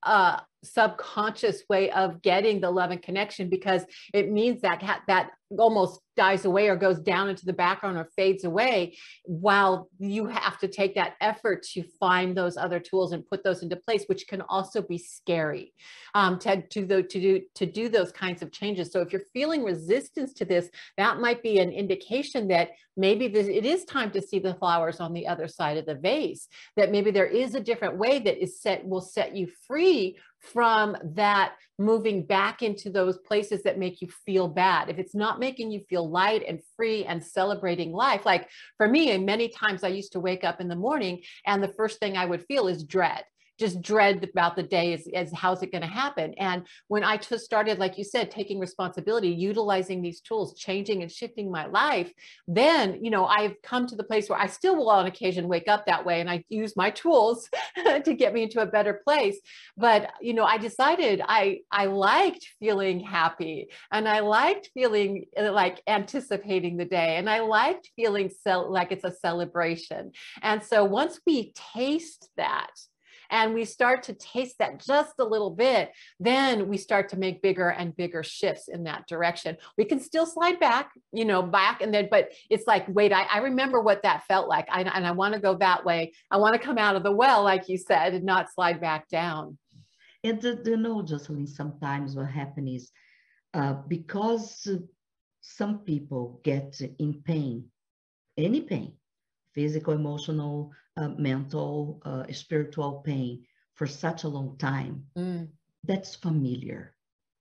uh, 0.04 0.40
subconscious 0.64 1.64
way 1.70 1.90
of 1.90 2.22
getting 2.22 2.62
the 2.62 2.70
love 2.70 2.92
and 2.92 3.02
connection 3.02 3.50
because 3.50 3.84
it 4.14 4.32
means 4.32 4.62
that 4.62 5.02
that 5.08 5.32
almost 5.58 6.02
dies 6.18 6.46
away 6.46 6.70
or 6.70 6.76
goes 6.76 7.00
down 7.00 7.30
into 7.30 7.46
the 7.46 7.54
background 7.54 7.98
or 7.98 8.10
fades 8.16 8.46
away 8.46 8.98
while 9.26 9.90
you 10.00 10.26
have 10.26 10.58
to 10.58 10.68
take 10.68 10.96
that 10.96 11.14
effort 11.22 11.62
to 11.62 11.84
find 12.00 12.36
those 12.36 12.58
other 12.58 12.80
tools 12.80 13.12
and 13.12 13.28
put 13.28 13.44
those 13.44 13.62
into 13.62 13.76
place 13.76 14.06
which 14.08 14.28
can 14.28 14.42
also 14.42 14.82
be 14.82 14.98
scary 14.98 15.74
um, 16.16 16.40
to, 16.40 16.62
to, 16.68 16.86
the, 16.86 17.04
to, 17.04 17.20
do, 17.20 17.42
to 17.54 17.66
do 17.66 17.90
those 17.90 18.12
kinds 18.12 18.42
of 18.42 18.52
changes 18.52 18.92
so 18.92 19.02
if 19.02 19.12
you're 19.12 19.22
feeling 19.34 19.64
resistance 19.64 20.34
to 20.34 20.46
this 20.46 20.70
that 20.98 21.20
might 21.20 21.44
be 21.44 21.60
an 21.60 21.72
indication 21.72 22.48
that 22.48 22.70
maybe 22.98 23.28
this, 23.28 23.48
it 23.48 23.66
is 23.66 23.84
time 23.86 24.10
to 24.12 24.22
see 24.22 24.40
the 24.40 24.56
flowers 24.56 25.00
on 25.00 25.14
the 25.14 25.28
other 25.28 25.48
side 25.48 25.78
of 25.78 25.86
the 25.86 25.96
vase 25.96 26.48
that 26.76 26.92
maybe 26.92 27.12
there 27.12 27.28
is 27.28 27.56
a 27.56 27.60
different 27.60 27.98
way 27.98 28.20
that 28.20 28.42
is 28.42 28.62
set 28.62 28.88
will 28.88 29.02
set 29.02 29.36
you 29.36 29.48
free 29.68 30.18
from 30.54 30.96
that 31.04 31.54
moving 31.78 32.26
back 32.26 32.62
into 32.62 32.90
those 32.90 33.18
places 33.18 33.64
that 33.64 33.80
make 33.80 34.02
you 34.02 34.08
feel 34.26 34.48
bad. 34.48 34.90
If 34.90 34.98
it's 34.98 35.16
not 35.16 35.35
making 35.40 35.72
you 35.72 35.82
feel 35.90 36.10
light 36.10 36.44
and 36.48 36.60
free 36.76 37.06
and 37.06 37.24
celebrating 37.24 37.92
life, 37.92 38.26
like 38.26 38.50
for 38.78 38.88
me, 38.88 39.18
many 39.18 39.50
times 39.50 39.84
I 39.84 39.90
used 39.90 40.14
to 40.14 40.20
wake 40.20 40.44
up 40.44 40.62
in 40.62 40.68
the 40.68 40.76
morning 40.76 41.22
and 41.46 41.62
the 41.62 41.74
first 41.74 42.00
thing 42.00 42.18
I 42.18 42.26
would 42.26 42.46
feel 42.46 42.68
is 42.68 42.84
dread 42.84 43.24
just 43.60 43.82
dread 43.82 44.24
about 44.24 44.56
the 44.56 44.64
day 44.64 44.94
is, 44.94 45.08
is 45.08 45.32
how's 45.34 45.64
it 45.64 45.72
going 45.72 45.82
to 45.82 45.88
happen? 45.88 46.34
And 46.38 46.64
when 46.88 47.04
i 47.04 47.18
just 47.18 47.46
started 47.46 47.80
like 47.80 47.98
you 47.98 48.04
said 48.04 48.30
taking 48.30 48.60
responsibility 48.60 49.30
utilizing 49.30 50.02
these 50.02 50.22
tools 50.22 50.58
changing 50.58 51.02
and 51.02 51.12
shifting 51.12 51.52
my 51.52 51.66
life 51.66 52.12
then 52.48 53.04
you 53.04 53.10
know 53.10 53.26
i've 53.26 53.56
come 53.62 53.88
to 53.88 53.96
the 53.96 54.04
place 54.04 54.30
where 54.30 54.40
i 54.40 54.48
still 54.48 54.76
will 54.76 54.90
on 54.90 55.06
occasion 55.06 55.48
wake 55.48 55.68
up 55.68 55.86
that 55.86 56.06
way 56.06 56.22
and 56.22 56.30
i 56.30 56.44
use 56.50 56.76
my 56.76 56.90
tools 56.90 57.50
to 58.04 58.14
get 58.14 58.34
me 58.34 58.44
into 58.44 58.62
a 58.62 58.66
better 58.66 59.02
place. 59.04 59.40
But 59.78 60.12
you 60.22 60.34
know 60.34 60.46
i 60.46 60.58
decided 60.58 61.22
i 61.26 61.60
i 61.72 61.86
liked 61.86 62.48
feeling 62.60 63.00
happy 63.00 63.68
and 63.92 64.08
i 64.08 64.20
liked 64.20 64.70
feeling 64.74 65.26
uh, 65.38 65.52
like 65.52 65.82
anticipating 65.88 66.78
the 66.78 66.86
day 66.86 67.18
and 67.18 67.30
i 67.30 67.40
liked 67.40 67.90
feeling 67.96 68.32
so 68.44 68.62
like 68.62 68.92
it's 68.92 69.04
a 69.04 69.12
celebration. 69.12 70.12
And 70.42 70.64
so 70.64 70.84
once 70.84 71.20
we 71.26 71.54
taste 71.74 72.30
that 72.38 72.72
and 73.30 73.54
we 73.54 73.66
start 73.66 74.04
to 74.04 74.14
taste 74.14 74.58
that 74.60 74.84
just 74.86 75.14
a 75.20 75.24
little 75.24 75.50
bit, 75.50 75.92
then 76.20 76.68
we 76.68 76.78
start 76.78 77.10
to 77.10 77.18
make 77.18 77.42
bigger 77.42 77.70
and 77.70 77.96
bigger 77.96 78.24
shifts 78.24 78.68
in 78.68 78.84
that 78.84 79.08
direction. 79.08 79.58
We 79.78 79.86
can 79.86 80.00
still 80.00 80.26
slide 80.26 80.60
back, 80.60 80.92
you 81.12 81.26
know, 81.26 81.42
back 81.42 81.82
and 81.82 81.94
then, 81.94 82.08
but 82.10 82.30
it's 82.50 82.68
like, 82.68 82.86
wait, 82.88 83.14
I, 83.14 83.24
I 83.24 83.40
remember 83.40 83.82
what 83.82 84.04
that 84.04 84.26
felt 84.28 84.48
like. 84.48 84.68
I, 84.70 84.82
and 84.82 85.06
I 85.06 85.12
want 85.12 85.34
to 85.34 85.40
go 85.40 85.56
that 85.56 85.86
way. 85.86 86.14
I 86.32 86.38
want 86.38 86.54
to 86.54 86.60
come 86.60 86.78
out 86.78 86.96
of 86.96 87.04
the 87.04 87.12
well, 87.12 87.44
like 87.44 87.70
you 87.70 87.78
said, 87.78 88.14
and 88.14 88.26
not 88.26 88.52
slide 88.54 88.82
back 88.82 89.08
down. 89.10 89.58
And 90.24 90.44
you 90.44 90.78
know, 90.78 91.02
Jocelyn, 91.04 91.46
sometimes 91.46 92.16
what 92.16 92.28
happens 92.28 92.82
is 92.82 92.92
uh, 93.54 93.76
because 93.88 94.68
some 95.42 95.80
people 95.80 96.42
get 96.44 96.82
in 96.98 97.22
pain, 97.24 97.66
any 98.38 98.62
pain, 98.62 98.94
physical, 99.56 99.94
emotional, 99.94 100.72
uh, 100.98 101.10
mental, 101.18 102.02
uh, 102.06 102.24
spiritual 102.32 103.02
pain 103.06 103.44
for 103.74 103.88
such 103.88 104.24
a 104.24 104.28
long 104.28 104.58
time, 104.58 105.06
mm. 105.18 105.48
that's 105.84 106.16
familiar. 106.16 106.94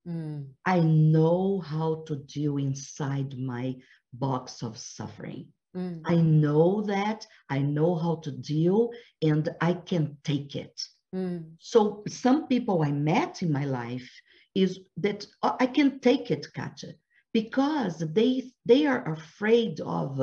Mm. 0.07 0.47
I 0.65 0.81
know 0.81 1.61
how 1.61 2.05
to 2.07 2.17
deal 2.17 2.57
inside 2.57 3.39
my 3.39 3.77
box 4.13 4.63
of 4.63 4.79
suffering. 4.79 5.49
Mm. 5.77 6.03
I 6.05 6.17
know 6.17 6.83
that. 6.83 7.27
I 7.51 7.59
know 7.59 7.97
how 7.97 8.17
to 8.17 8.31
deal 8.31 8.91
and 9.23 9.49
I 9.61 9.75
can 9.75 10.17
take 10.25 10.57
it. 10.57 10.81
Mm. 11.15 11.53
So, 11.59 12.03
some 12.09 12.47
people 12.49 12.83
I 12.83 12.93
met 12.93 13.43
in 13.43 13.51
my 13.53 13.65
life 13.65 14.11
is 14.55 14.81
that 14.99 15.27
uh, 15.43 15.57
I 15.59 15.67
can 15.67 16.01
take 16.01 16.31
it, 16.31 16.47
Katia, 16.55 16.95
because 17.33 17.99
they 17.99 18.51
they 18.65 18.87
are 18.87 19.13
afraid 19.13 19.81
of 19.81 20.21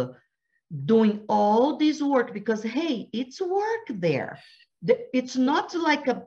doing 0.86 1.21
all 1.27 1.77
this 1.77 2.01
work 2.01 2.34
because 2.34 2.63
hey 2.63 3.10
it's 3.12 3.41
work 3.41 3.86
there 3.89 4.39
it's 5.13 5.36
not 5.36 5.75
like 5.75 6.07
a 6.07 6.23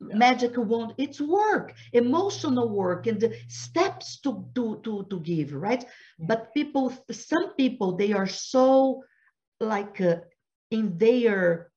magic 0.00 0.52
wand 0.56 0.94
it's 0.98 1.20
work 1.20 1.74
emotional 1.92 2.68
work 2.68 3.06
and 3.06 3.20
the 3.20 3.34
steps 3.48 4.20
to 4.20 4.44
to 4.54 4.80
to, 4.84 5.06
to 5.10 5.20
give 5.20 5.52
right 5.52 5.84
but 6.18 6.52
people 6.54 6.92
some 7.10 7.54
people 7.54 7.96
they 7.96 8.12
are 8.12 8.26
so 8.26 9.02
like 9.60 10.00
uh, 10.00 10.16
in 10.70 10.96
their 10.98 11.70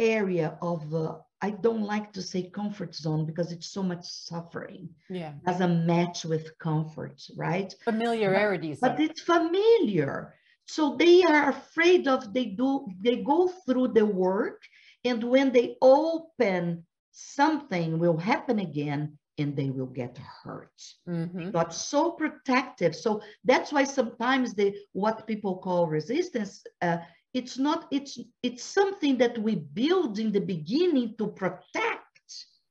area 0.00 0.58
of 0.60 0.94
uh, 0.94 1.16
I 1.40 1.50
don't 1.50 1.82
like 1.82 2.12
to 2.14 2.22
say 2.22 2.50
comfort 2.50 2.94
zone 2.94 3.24
because 3.24 3.52
it's 3.52 3.70
so 3.70 3.82
much 3.82 4.04
suffering. 4.04 4.88
Yeah. 5.08 5.34
As 5.46 5.60
a 5.60 5.68
match 5.68 6.24
with 6.24 6.58
comfort, 6.58 7.22
right? 7.36 7.72
Familiarity. 7.84 8.76
But, 8.80 8.96
but 8.96 9.00
it's 9.00 9.20
familiar. 9.20 10.34
So 10.68 10.96
they 10.96 11.22
are 11.22 11.48
afraid 11.48 12.06
of 12.06 12.32
they 12.34 12.44
do 12.44 12.86
they 13.00 13.16
go 13.22 13.48
through 13.48 13.88
the 13.88 14.04
work 14.04 14.62
and 15.04 15.24
when 15.24 15.50
they 15.50 15.76
open 15.80 16.86
something 17.10 17.98
will 17.98 18.18
happen 18.18 18.58
again 18.58 19.18
and 19.38 19.56
they 19.56 19.70
will 19.70 19.86
get 19.86 20.18
hurt. 20.18 20.78
Mm-hmm. 21.08 21.50
Got 21.52 21.72
so 21.72 22.12
protective. 22.12 22.94
So 22.94 23.22
that's 23.44 23.72
why 23.72 23.84
sometimes 23.84 24.54
the 24.54 24.76
what 24.92 25.26
people 25.26 25.56
call 25.58 25.86
resistance, 25.86 26.62
uh, 26.82 26.98
it's 27.32 27.56
not, 27.56 27.86
it's 27.90 28.18
it's 28.42 28.62
something 28.62 29.16
that 29.18 29.38
we 29.38 29.54
build 29.56 30.18
in 30.18 30.32
the 30.32 30.40
beginning 30.40 31.14
to 31.18 31.28
protect. 31.28 32.04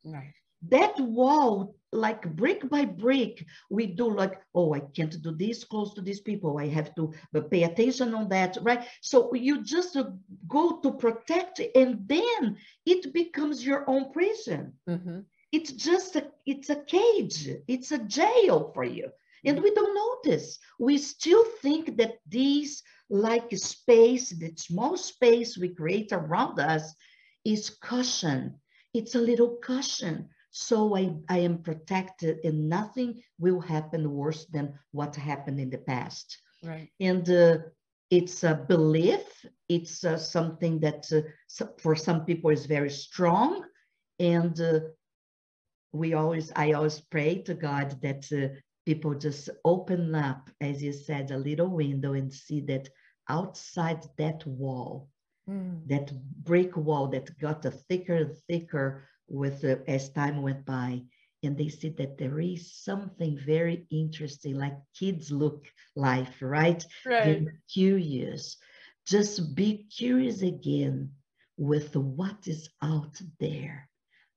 Right 0.05 0.33
that 0.69 0.99
wall 0.99 1.75
like 1.93 2.35
brick 2.35 2.69
by 2.69 2.83
brick 2.83 3.45
we 3.69 3.87
do 3.87 4.13
like 4.13 4.41
oh 4.53 4.73
i 4.73 4.79
can't 4.79 5.21
do 5.21 5.31
this 5.31 5.63
close 5.63 5.93
to 5.93 6.01
these 6.01 6.19
people. 6.19 6.57
I 6.57 6.67
have 6.67 6.93
to 6.95 7.13
pay 7.49 7.63
attention 7.63 8.13
on 8.13 8.29
that 8.29 8.57
right? 8.61 8.85
So 9.01 9.33
you 9.33 9.63
just 9.63 9.95
uh, 9.95 10.09
go 10.47 10.79
to 10.81 10.91
protect 10.91 11.61
and 11.75 12.07
then 12.07 12.57
it 12.85 13.13
becomes 13.13 13.65
your 13.65 13.89
own 13.89 14.11
prison. 14.11 14.73
Mm-hmm. 14.89 15.19
it's 15.51 15.71
just 15.71 16.15
a 16.15 16.25
it's 16.45 16.69
a 16.69 16.83
cage. 16.83 17.49
It's 17.67 17.91
a 17.91 17.99
jail 17.99 18.71
for 18.73 18.83
you. 18.83 19.09
And 19.45 19.61
we 19.61 19.73
don't 19.73 19.95
notice. 19.95 20.59
We 20.79 20.97
still 20.97 21.45
think 21.61 21.97
that 21.97 22.15
these 22.27 22.83
like 23.09 23.55
space 23.55 24.29
the 24.31 24.51
small 24.57 24.97
space 24.97 25.57
we 25.57 25.69
create 25.69 26.11
around 26.11 26.59
us 26.59 26.93
is 27.45 27.69
cushion. 27.69 28.59
It's 28.93 29.15
a 29.15 29.19
little 29.19 29.57
cushion 29.61 30.29
so 30.57 30.97
I, 30.97 31.13
I 31.29 31.37
am 31.39 31.59
protected 31.59 32.39
and 32.43 32.67
nothing 32.67 33.21
will 33.37 33.59
happen 33.59 34.11
worse 34.11 34.45
than 34.45 34.73
what 34.91 35.15
happened 35.15 35.59
in 35.59 35.69
the 35.69 35.77
past. 35.77 36.41
Right. 36.63 36.89
And 36.99 37.29
uh, 37.29 37.57
it's 38.09 38.43
a 38.43 38.55
belief, 38.67 39.45
it's 39.69 40.03
uh, 40.03 40.17
something 40.17 40.79
that 40.79 41.05
uh, 41.11 41.65
for 41.77 41.95
some 41.95 42.25
people 42.25 42.49
is 42.49 42.65
very 42.65 42.89
strong. 42.89 43.65
And 44.19 44.59
uh, 44.59 44.79
we 45.93 46.15
always, 46.15 46.51
I 46.55 46.71
always 46.71 47.01
pray 47.01 47.43
to 47.43 47.53
God 47.53 48.01
that 48.01 48.27
uh, 48.31 48.55
people 48.83 49.13
just 49.13 49.49
open 49.63 50.15
up, 50.15 50.49
as 50.59 50.81
you 50.81 50.91
said, 50.91 51.29
a 51.29 51.37
little 51.37 51.69
window 51.69 52.13
and 52.13 52.33
see 52.33 52.61
that 52.61 52.89
outside 53.29 54.03
that 54.17 54.43
wall, 54.47 55.07
mm. 55.47 55.87
that 55.87 56.11
brick 56.43 56.75
wall 56.75 57.07
that 57.09 57.37
got 57.37 57.63
a 57.65 57.71
thicker 57.71 58.15
and 58.15 58.35
thicker 58.49 59.07
with 59.27 59.61
the, 59.61 59.83
as 59.89 60.09
time 60.09 60.41
went 60.41 60.65
by 60.65 61.01
and 61.43 61.57
they 61.57 61.69
see 61.69 61.89
that 61.89 62.17
there 62.17 62.39
is 62.39 62.73
something 62.73 63.37
very 63.45 63.85
interesting 63.91 64.55
like 64.55 64.77
kids 64.97 65.31
look 65.31 65.67
life 65.95 66.35
right, 66.41 66.85
right. 67.05 67.23
They're 67.25 67.53
curious 67.71 68.57
just 69.07 69.55
be 69.55 69.87
curious 69.95 70.41
again 70.41 71.11
with 71.57 71.95
what 71.95 72.47
is 72.47 72.69
out 72.81 73.19
there 73.39 73.89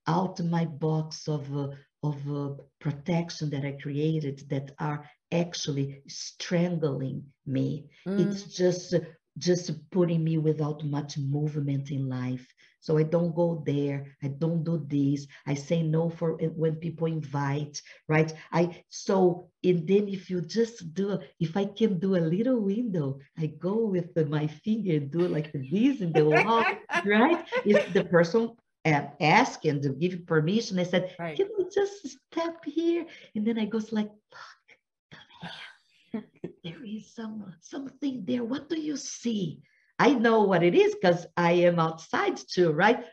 out 0.07 0.41
my 0.41 0.65
box 0.65 1.29
of 1.29 1.45
uh, 1.57 1.69
of 2.03 2.17
uh, 2.31 2.55
protection 2.81 3.51
that 3.51 3.65
i 3.65 3.73
created 3.73 4.43
that 4.49 4.71
are 4.79 5.05
actually 5.33 6.03
strangling 6.09 7.23
me 7.47 7.87
mm. 8.07 8.21
it's 8.21 8.45
just 8.45 8.95
just 9.39 9.71
putting 9.91 10.25
me 10.25 10.39
without 10.39 10.85
much 10.85 11.19
movement 11.19 11.91
in 11.91 12.09
life 12.09 12.47
so 12.81 12.97
I 12.97 13.03
don't 13.03 13.35
go 13.35 13.63
there. 13.67 14.07
I 14.23 14.29
don't 14.29 14.65
do 14.65 14.85
this. 14.89 15.27
I 15.47 15.55
say 15.55 15.83
no 15.83 16.09
for 16.09 16.33
when 16.57 16.77
people 16.77 17.07
invite, 17.07 17.81
right? 18.09 18.33
I 18.53 18.83
so 18.89 19.49
and 19.63 19.87
then 19.87 20.09
if 20.09 20.31
you 20.31 20.41
just 20.41 20.95
do, 20.95 21.19
if 21.39 21.57
I 21.57 21.67
can 21.67 21.99
do 21.99 22.17
a 22.17 22.25
little 22.25 22.59
window, 22.61 23.19
I 23.39 23.47
go 23.47 23.87
with 23.87 24.15
the, 24.15 24.25
my 24.25 24.47
finger 24.47 24.93
and 24.95 25.11
do 25.11 25.29
like 25.29 25.53
this 25.53 26.01
in 26.01 26.13
the 26.15 26.25
wall, 26.25 26.65
right? 27.05 27.45
If 27.65 27.93
the 27.93 28.05
person 28.05 28.53
uh, 28.87 29.03
ask 29.21 29.65
and 29.67 30.01
give 30.01 30.27
permission. 30.27 30.79
I 30.79 30.85
said, 30.85 31.15
Right. 31.19 31.37
can 31.37 31.49
we 31.59 31.67
just 31.73 32.09
step 32.09 32.65
here? 32.65 33.05
And 33.35 33.47
then 33.47 33.59
I 33.59 33.67
goes 33.67 33.93
like, 33.93 34.09
look, 34.09 35.13
come 35.13 36.23
here. 36.43 36.50
there 36.65 36.85
is 36.85 37.15
some 37.15 37.53
something 37.61 38.25
there. 38.27 38.45
What 38.45 38.69
do 38.69 38.81
you 38.81 38.97
see? 38.97 39.61
I 39.99 40.15
know 40.15 40.43
what 40.43 40.63
it 40.63 40.75
is 40.75 40.95
because 40.95 41.27
I 41.37 41.53
am 41.53 41.79
outside 41.79 42.37
too, 42.37 42.73
right? 42.73 43.05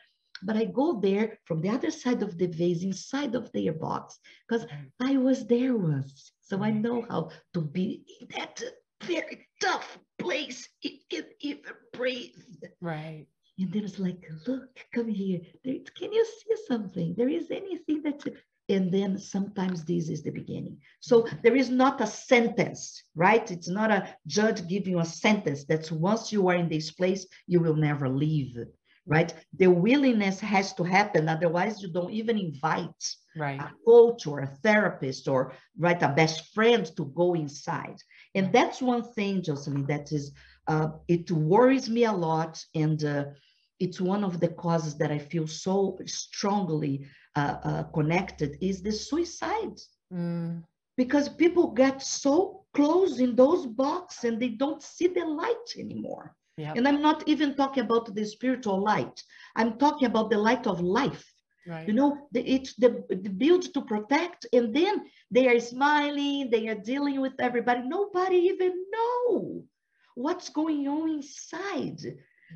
But 0.43 0.55
I 0.55 0.65
go 0.65 0.99
there 0.99 1.39
from 1.45 1.61
the 1.61 1.69
other 1.69 1.91
side 1.91 2.21
of 2.21 2.37
the 2.37 2.47
vase, 2.47 2.83
inside 2.83 3.35
of 3.35 3.51
their 3.51 3.73
box, 3.73 4.19
because 4.47 4.65
I 5.01 5.17
was 5.17 5.47
there 5.47 5.75
once. 5.75 6.31
So 6.41 6.61
I 6.61 6.71
mm. 6.71 6.81
know 6.81 7.05
how 7.09 7.31
to 7.55 7.61
be 7.61 8.05
in 8.21 8.27
that 8.37 8.61
very 9.03 9.47
tough 9.59 9.99
place. 10.19 10.69
It 10.81 11.09
can 11.09 11.25
even 11.41 11.73
breathe. 11.93 12.35
Right. 12.81 13.25
And 13.59 13.73
then 13.73 13.83
it's 13.83 13.99
like, 13.99 14.23
look, 14.45 14.69
come 14.93 15.07
here. 15.07 15.41
There, 15.63 15.79
can 15.95 16.13
you 16.13 16.25
see 16.25 16.55
something? 16.67 17.15
There 17.17 17.29
is 17.29 17.49
anything 17.49 18.03
that, 18.03 18.23
and 18.69 18.91
then 18.91 19.17
sometimes 19.17 19.83
this 19.85 20.09
is 20.09 20.23
the 20.23 20.31
beginning. 20.31 20.77
So 20.99 21.27
there 21.43 21.55
is 21.55 21.69
not 21.69 22.01
a 22.01 22.07
sentence, 22.07 23.03
right? 23.15 23.49
It's 23.51 23.69
not 23.69 23.91
a 23.91 24.07
judge 24.27 24.67
giving 24.67 24.93
you 24.93 24.99
a 24.99 25.05
sentence 25.05 25.65
that's 25.65 25.91
once 25.91 26.31
you 26.31 26.47
are 26.47 26.55
in 26.55 26.69
this 26.69 26.91
place, 26.91 27.25
you 27.47 27.59
will 27.59 27.75
never 27.75 28.09
leave, 28.09 28.55
right? 29.05 29.33
The 29.57 29.67
willingness 29.67 30.39
has 30.41 30.73
to 30.75 30.83
happen. 30.83 31.27
Otherwise, 31.29 31.81
you 31.81 31.91
don't 31.91 32.11
even 32.11 32.37
invite 32.37 33.03
Right. 33.35 33.59
a 33.59 33.69
coach 33.85 34.25
or 34.27 34.39
a 34.39 34.47
therapist 34.63 35.27
or 35.27 35.53
right 35.77 36.01
a 36.01 36.09
best 36.09 36.53
friend 36.53 36.85
to 36.97 37.05
go 37.15 37.33
inside 37.33 37.97
and 38.35 38.51
that's 38.51 38.81
one 38.81 39.03
thing 39.03 39.41
jocelyn 39.41 39.85
that 39.87 40.11
is 40.11 40.31
uh, 40.67 40.87
it 41.07 41.29
worries 41.31 41.89
me 41.89 42.03
a 42.03 42.11
lot 42.11 42.63
and 42.75 43.03
uh, 43.03 43.25
it's 43.79 43.99
one 43.99 44.23
of 44.23 44.39
the 44.39 44.47
causes 44.49 44.97
that 44.97 45.11
i 45.11 45.17
feel 45.17 45.47
so 45.47 45.97
strongly 46.05 47.05
uh, 47.37 47.59
uh, 47.69 47.83
connected 47.97 48.57
is 48.61 48.81
the 48.81 48.91
suicide. 48.91 49.77
Mm, 50.13 50.63
because 50.97 51.29
people 51.29 51.67
get 51.83 52.01
so 52.01 52.63
close 52.73 53.19
in 53.19 53.35
those 53.35 53.67
boxes 53.67 54.23
and 54.23 54.41
they 54.41 54.49
don't 54.49 54.81
see 54.81 55.07
the 55.07 55.25
light 55.25 55.69
anymore. 55.77 56.35
Yeah. 56.57 56.73
and 56.75 56.87
i'm 56.87 57.01
not 57.09 57.19
even 57.33 57.49
talking 57.61 57.83
about 57.87 58.05
the 58.15 58.25
spiritual 58.25 58.79
light. 58.91 59.17
I'm 59.59 59.71
talking 59.77 60.07
about 60.11 60.29
the 60.31 60.39
light 60.49 60.65
of 60.73 60.77
life. 60.81 61.25
Right. 61.67 61.87
you 61.87 61.93
know 61.99 62.09
the, 62.33 62.41
it's 62.55 62.73
the, 62.83 62.89
the 63.25 63.33
build 63.41 63.63
to 63.73 63.81
protect 63.93 64.41
and 64.57 64.73
then 64.79 64.93
they 65.35 65.45
are 65.51 65.59
smiling 65.59 66.49
they 66.49 66.63
are 66.71 66.81
dealing 66.93 67.17
with 67.25 67.35
everybody. 67.47 67.81
Nobody 67.99 68.39
even 68.53 68.73
know 68.95 69.63
what's 70.15 70.49
going 70.49 70.87
on 70.87 71.07
inside 71.19 71.99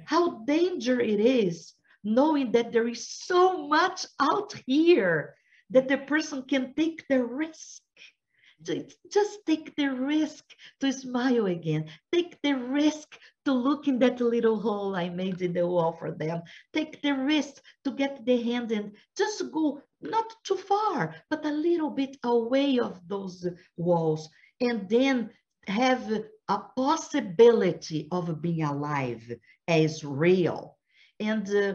how 0.06 0.24
danger 0.56 0.98
it 1.14 1.20
is 1.20 1.74
knowing 2.04 2.52
that 2.52 2.72
there 2.72 2.88
is 2.88 3.10
so 3.10 3.68
much 3.68 4.06
out 4.20 4.54
here 4.66 5.36
that 5.70 5.88
the 5.88 5.98
person 5.98 6.44
can 6.44 6.74
take 6.74 7.08
the 7.08 7.24
risk. 7.24 7.82
Just 8.64 9.40
take 9.48 9.76
the 9.76 9.88
risk 9.88 10.44
to 10.82 10.94
smile 10.94 11.48
again. 11.48 11.90
Take 12.14 12.40
the 12.44 12.54
risk 12.54 13.18
to 13.46 13.54
look 13.54 13.88
in 13.88 13.98
that 14.00 14.22
little 14.22 14.60
hole 14.60 14.96
i 14.96 15.10
made 15.10 15.42
in 15.42 15.54
the 15.54 15.66
wall 15.66 15.94
for 15.94 16.12
them. 16.12 16.44
Take 16.72 17.02
the 17.02 17.14
risk 17.14 17.62
to 17.86 17.92
get 17.92 18.24
the 18.26 18.42
hand 18.42 18.72
and 18.72 18.92
just 19.18 19.52
go 19.52 19.82
not 20.02 20.36
too 20.44 20.58
far, 20.58 21.16
but 21.30 21.46
a 21.46 21.52
little 21.52 21.90
bit 21.90 22.18
away 22.24 22.80
of 22.80 23.00
those 23.08 23.48
walls, 23.78 24.30
and 24.60 24.88
then 24.90 25.32
have 25.68 26.12
a 26.48 26.60
possibility 26.76 28.08
of 28.12 28.42
being 28.42 28.64
alive 28.64 29.32
as 29.68 30.04
real. 30.04 30.78
And 31.20 31.48
uh, 31.50 31.74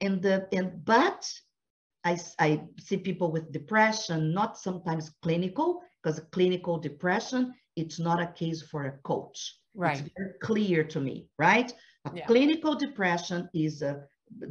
and 0.00 0.22
the 0.22 0.48
and 0.52 0.84
but 0.84 1.30
I, 2.04 2.18
I 2.38 2.62
see 2.78 2.98
people 2.98 3.32
with 3.32 3.50
depression, 3.52 4.32
not 4.32 4.56
sometimes 4.56 5.10
clinical, 5.22 5.82
because 6.02 6.20
clinical 6.30 6.78
depression, 6.78 7.52
it's 7.74 7.98
not 7.98 8.22
a 8.22 8.28
case 8.28 8.62
for 8.62 8.84
a 8.84 8.98
coach. 9.02 9.56
Right. 9.74 9.98
It's 9.98 10.10
very 10.16 10.34
clear 10.40 10.84
to 10.84 11.00
me, 11.00 11.26
right? 11.38 11.72
A 12.04 12.12
Yeah. 12.14 12.26
clinical 12.26 12.76
depression 12.76 13.50
is 13.52 13.82
a 13.82 14.04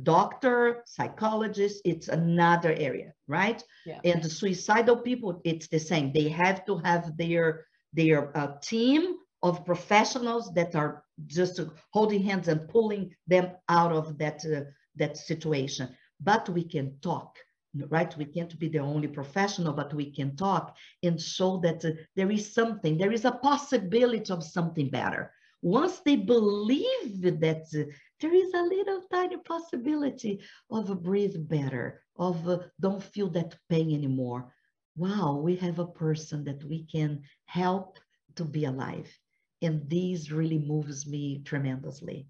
doctor, 0.03 0.84
psychologist, 0.86 1.81
it's 1.86 2.10
another 2.10 2.73
area, 2.73 3.13
right? 3.27 3.63
Yeah. 3.86 4.01
And 4.03 4.21
the 4.21 4.29
suicidal 4.29 4.97
people, 4.97 5.41
it's 5.45 5.67
the 5.69 5.79
same. 5.79 6.12
They 6.12 6.29
have 6.29 6.65
to 6.65 6.77
have 6.79 7.15
their 7.17 7.65
their 7.93 8.38
uh, 8.38 8.58
team 8.62 9.15
of 9.41 9.63
professionals 9.63 10.53
that 10.53 10.75
are 10.75 11.03
just 11.27 11.62
holding 11.93 12.21
hands 12.21 12.49
and 12.49 12.67
pulling 12.67 13.15
them 13.27 13.51
out 13.69 13.93
of 13.93 14.17
that 14.17 14.43
uh, 14.45 14.65
that 14.97 15.17
situation. 15.17 15.89
But 16.19 16.49
we 16.49 16.63
can 16.63 16.97
talk, 17.01 17.38
right? 17.89 18.15
We 18.17 18.25
can't 18.25 18.58
be 18.60 18.69
the 18.69 18.79
only 18.79 19.08
professional, 19.08 19.73
but 19.73 19.93
we 19.93 20.12
can 20.12 20.36
talk 20.36 20.75
and 21.03 21.19
show 21.21 21.58
that 21.60 21.84
uh, 21.86 21.91
there 22.15 22.31
is 22.31 22.53
something, 22.53 22.97
there 22.97 23.12
is 23.12 23.25
a 23.25 23.31
possibility 23.31 24.31
of 24.31 24.43
something 24.43 24.89
better. 24.89 25.31
Once 25.62 25.99
they 25.99 26.15
believe 26.15 27.21
that 27.21 27.65
uh, 27.75 27.84
there 28.21 28.34
is 28.34 28.53
a 28.53 28.62
little 28.62 29.01
tiny 29.12 29.38
possibility 29.38 30.39
of 30.71 31.03
breathe 31.03 31.36
better, 31.47 32.01
of 32.17 32.47
uh, 32.47 32.60
don't 32.79 33.03
feel 33.03 33.29
that 33.29 33.55
pain 33.69 33.93
anymore. 33.93 34.51
Wow, 34.95 35.39
we 35.43 35.55
have 35.58 35.79
a 35.79 35.88
person 35.88 36.43
that 36.45 36.63
we 36.63 36.86
can 36.86 37.21
help 37.45 37.99
to 38.36 38.45
be 38.45 38.65
alive. 38.65 39.12
And 39.62 39.89
this 39.89 40.31
really 40.31 40.60
moves 40.60 41.08
me 41.08 41.41
tremendously. 41.43 42.27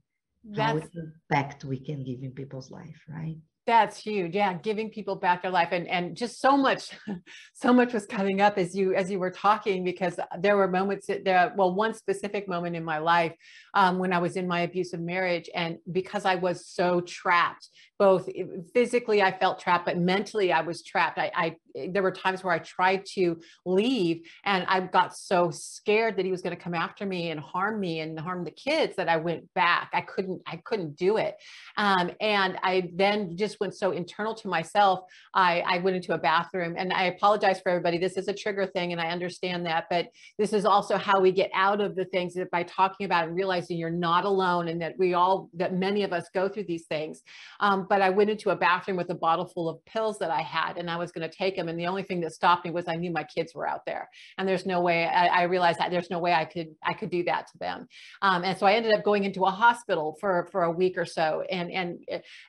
How 0.54 0.80
That's 0.80 0.88
impact 0.96 1.66
we 1.66 1.80
can 1.80 2.04
give 2.04 2.22
in 2.22 2.32
people's 2.32 2.72
life, 2.72 3.02
right? 3.08 3.38
That's 3.68 3.98
huge. 3.98 4.36
Yeah, 4.36 4.54
giving 4.54 4.92
people 4.92 5.16
back 5.16 5.42
their 5.42 5.50
life 5.50 5.70
and 5.72 5.88
and 5.88 6.16
just 6.16 6.40
so 6.40 6.56
much 6.56 6.92
so 7.54 7.74
much 7.74 7.94
was 7.94 8.06
coming 8.06 8.40
up 8.40 8.60
as 8.60 8.76
you 8.76 8.94
as 8.94 9.10
you 9.10 9.18
were 9.18 9.32
talking 9.32 9.84
because 9.84 10.20
there 10.40 10.56
were 10.56 10.68
moments 10.68 11.08
that 11.08 11.26
there 11.26 11.52
well 11.58 11.74
one 11.74 11.96
specific 11.96 12.48
moment 12.48 12.76
in 12.76 12.84
my 12.84 13.00
life 13.00 13.34
um, 13.74 13.98
when 13.98 14.14
I 14.14 14.20
was 14.20 14.36
in 14.36 14.48
my 14.48 14.62
abusive 14.62 15.00
marriage 15.00 15.50
and 15.56 15.80
because 15.92 16.26
I 16.26 16.36
was 16.36 16.68
so 16.68 17.02
trapped 17.02 17.70
both 17.98 18.30
physically 18.74 19.24
I 19.24 19.36
felt 19.38 19.60
trapped 19.60 19.86
but 19.86 19.98
mentally 19.98 20.52
I 20.52 20.62
was 20.62 20.84
trapped. 20.84 21.18
I, 21.18 21.32
I 21.34 21.56
there 21.92 22.04
were 22.04 22.12
times 22.12 22.44
where 22.44 22.54
I 22.54 22.60
tried 22.60 23.06
to 23.16 23.40
leave 23.66 24.28
and 24.44 24.66
I 24.68 24.82
got 24.82 25.18
so 25.18 25.50
scared 25.52 26.18
that 26.18 26.26
he 26.26 26.32
was 26.32 26.42
going 26.42 26.56
to 26.56 26.62
come 26.62 26.74
after 26.74 27.06
me 27.06 27.32
and 27.32 27.40
harm 27.40 27.80
me 27.80 28.00
and 28.00 28.20
harm 28.20 28.44
the 28.44 28.52
kids 28.52 28.96
that 28.98 29.10
I 29.10 29.18
went 29.18 29.52
back. 29.56 29.90
I 29.94 30.02
couldn't 30.02 30.42
I 30.46 30.58
couldn't 30.58 30.98
do 30.98 31.18
it. 31.18 31.36
Um, 31.78 32.12
and 32.22 32.58
I 32.62 32.90
then 32.94 33.36
just 33.38 33.55
went 33.60 33.76
so 33.76 33.92
internal 33.92 34.34
to 34.36 34.48
myself. 34.48 35.02
I, 35.34 35.64
I 35.66 35.78
went 35.80 35.96
into 35.96 36.14
a 36.14 36.18
bathroom 36.18 36.76
and 36.78 36.92
I 36.94 37.04
apologize 37.06 37.60
for 37.62 37.70
everybody. 37.70 37.98
This 37.98 38.18
is 38.18 38.28
a 38.28 38.34
trigger 38.34 38.66
thing 38.66 38.92
and 38.92 39.02
I 39.02 39.10
understand 39.10 39.66
that, 39.66 39.86
but 39.90 40.08
this 40.38 40.54
is 40.54 40.66
also 40.66 40.98
how 40.98 41.20
we 41.20 41.32
get 41.32 41.50
out 41.54 41.82
of 41.82 41.96
the 41.96 42.06
things 42.06 42.34
that 42.36 42.52
by 42.52 42.64
talking 42.64 43.06
about 43.06 43.28
and 43.28 43.36
realizing 43.36 43.78
you're 43.78 43.90
not 43.90 44.26
alone 44.26 44.68
and 44.68 44.82
that 44.82 44.98
we 44.98 45.14
all, 45.14 45.50
that 45.54 45.74
many 45.74 46.04
of 46.04 46.14
us 46.14 46.30
go 46.34 46.48
through 46.50 46.66
these 46.66 46.86
things. 46.86 47.24
Um, 47.60 47.86
but 47.90 48.02
I 48.02 48.10
went 48.10 48.30
into 48.30 48.50
a 48.50 48.56
bathroom 48.56 48.98
with 48.98 49.10
a 49.10 49.16
bottle 49.16 49.46
full 49.46 49.70
of 49.70 49.84
pills 49.86 50.20
that 50.20 50.32
I 50.32 50.42
had 50.42 50.78
and 50.78 50.90
I 50.90 50.98
was 50.98 51.12
going 51.12 51.30
to 51.30 51.36
take 51.36 51.56
them. 51.56 51.68
And 51.68 51.80
the 51.80 51.88
only 51.88 52.04
thing 52.04 52.22
that 52.22 52.34
stopped 52.34 52.66
me 52.66 52.72
was 52.72 52.88
I 52.88 52.96
knew 52.96 53.12
my 53.12 53.24
kids 53.24 53.54
were 53.54 53.68
out 53.68 53.86
there 53.86 54.10
and 54.38 54.48
there's 54.48 54.66
no 54.66 54.82
way, 54.82 55.06
I, 55.06 55.28
I 55.28 55.44
realized 55.44 55.80
that 55.80 55.92
there's 55.92 56.10
no 56.10 56.20
way 56.20 56.34
I 56.34 56.46
could, 56.46 56.76
I 56.84 56.94
could 56.94 57.10
do 57.10 57.24
that 57.26 57.48
to 57.48 57.58
them. 57.58 57.88
Um, 58.22 58.44
and 58.44 58.58
so 58.58 58.66
I 58.66 58.74
ended 58.74 58.94
up 58.94 59.04
going 59.04 59.24
into 59.24 59.46
a 59.46 59.52
hospital 59.52 60.18
for, 60.20 60.48
for 60.52 60.64
a 60.64 60.72
week 60.72 60.98
or 60.98 61.06
so. 61.06 61.44
And, 61.50 61.72
and, 61.72 62.00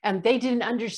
and 0.03 0.23
they 0.23 0.38
didn't 0.38 0.62
understand 0.62 0.96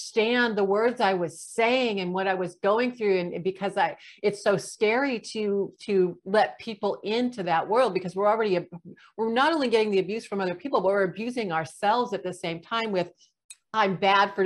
the 0.56 0.64
words 0.64 1.00
I 1.00 1.14
was 1.14 1.40
saying 1.40 2.00
and 2.00 2.12
what 2.12 2.26
I 2.26 2.34
was 2.34 2.56
going 2.56 2.92
through. 2.92 3.18
And 3.18 3.44
because 3.44 3.76
I, 3.76 3.96
it's 4.22 4.42
so 4.42 4.56
scary 4.56 5.20
to, 5.32 5.72
to 5.80 6.18
let 6.24 6.58
people 6.58 6.98
into 7.02 7.42
that 7.44 7.68
world 7.68 7.94
because 7.94 8.14
we're 8.16 8.28
already, 8.28 8.58
we're 9.16 9.32
not 9.32 9.52
only 9.52 9.68
getting 9.68 9.90
the 9.90 9.98
abuse 9.98 10.26
from 10.26 10.40
other 10.40 10.54
people, 10.54 10.80
but 10.80 10.88
we're 10.88 11.04
abusing 11.04 11.52
ourselves 11.52 12.12
at 12.12 12.22
the 12.22 12.34
same 12.34 12.60
time 12.60 12.92
with 12.92 13.10
I'm 13.74 13.96
bad 13.96 14.34
for 14.34 14.44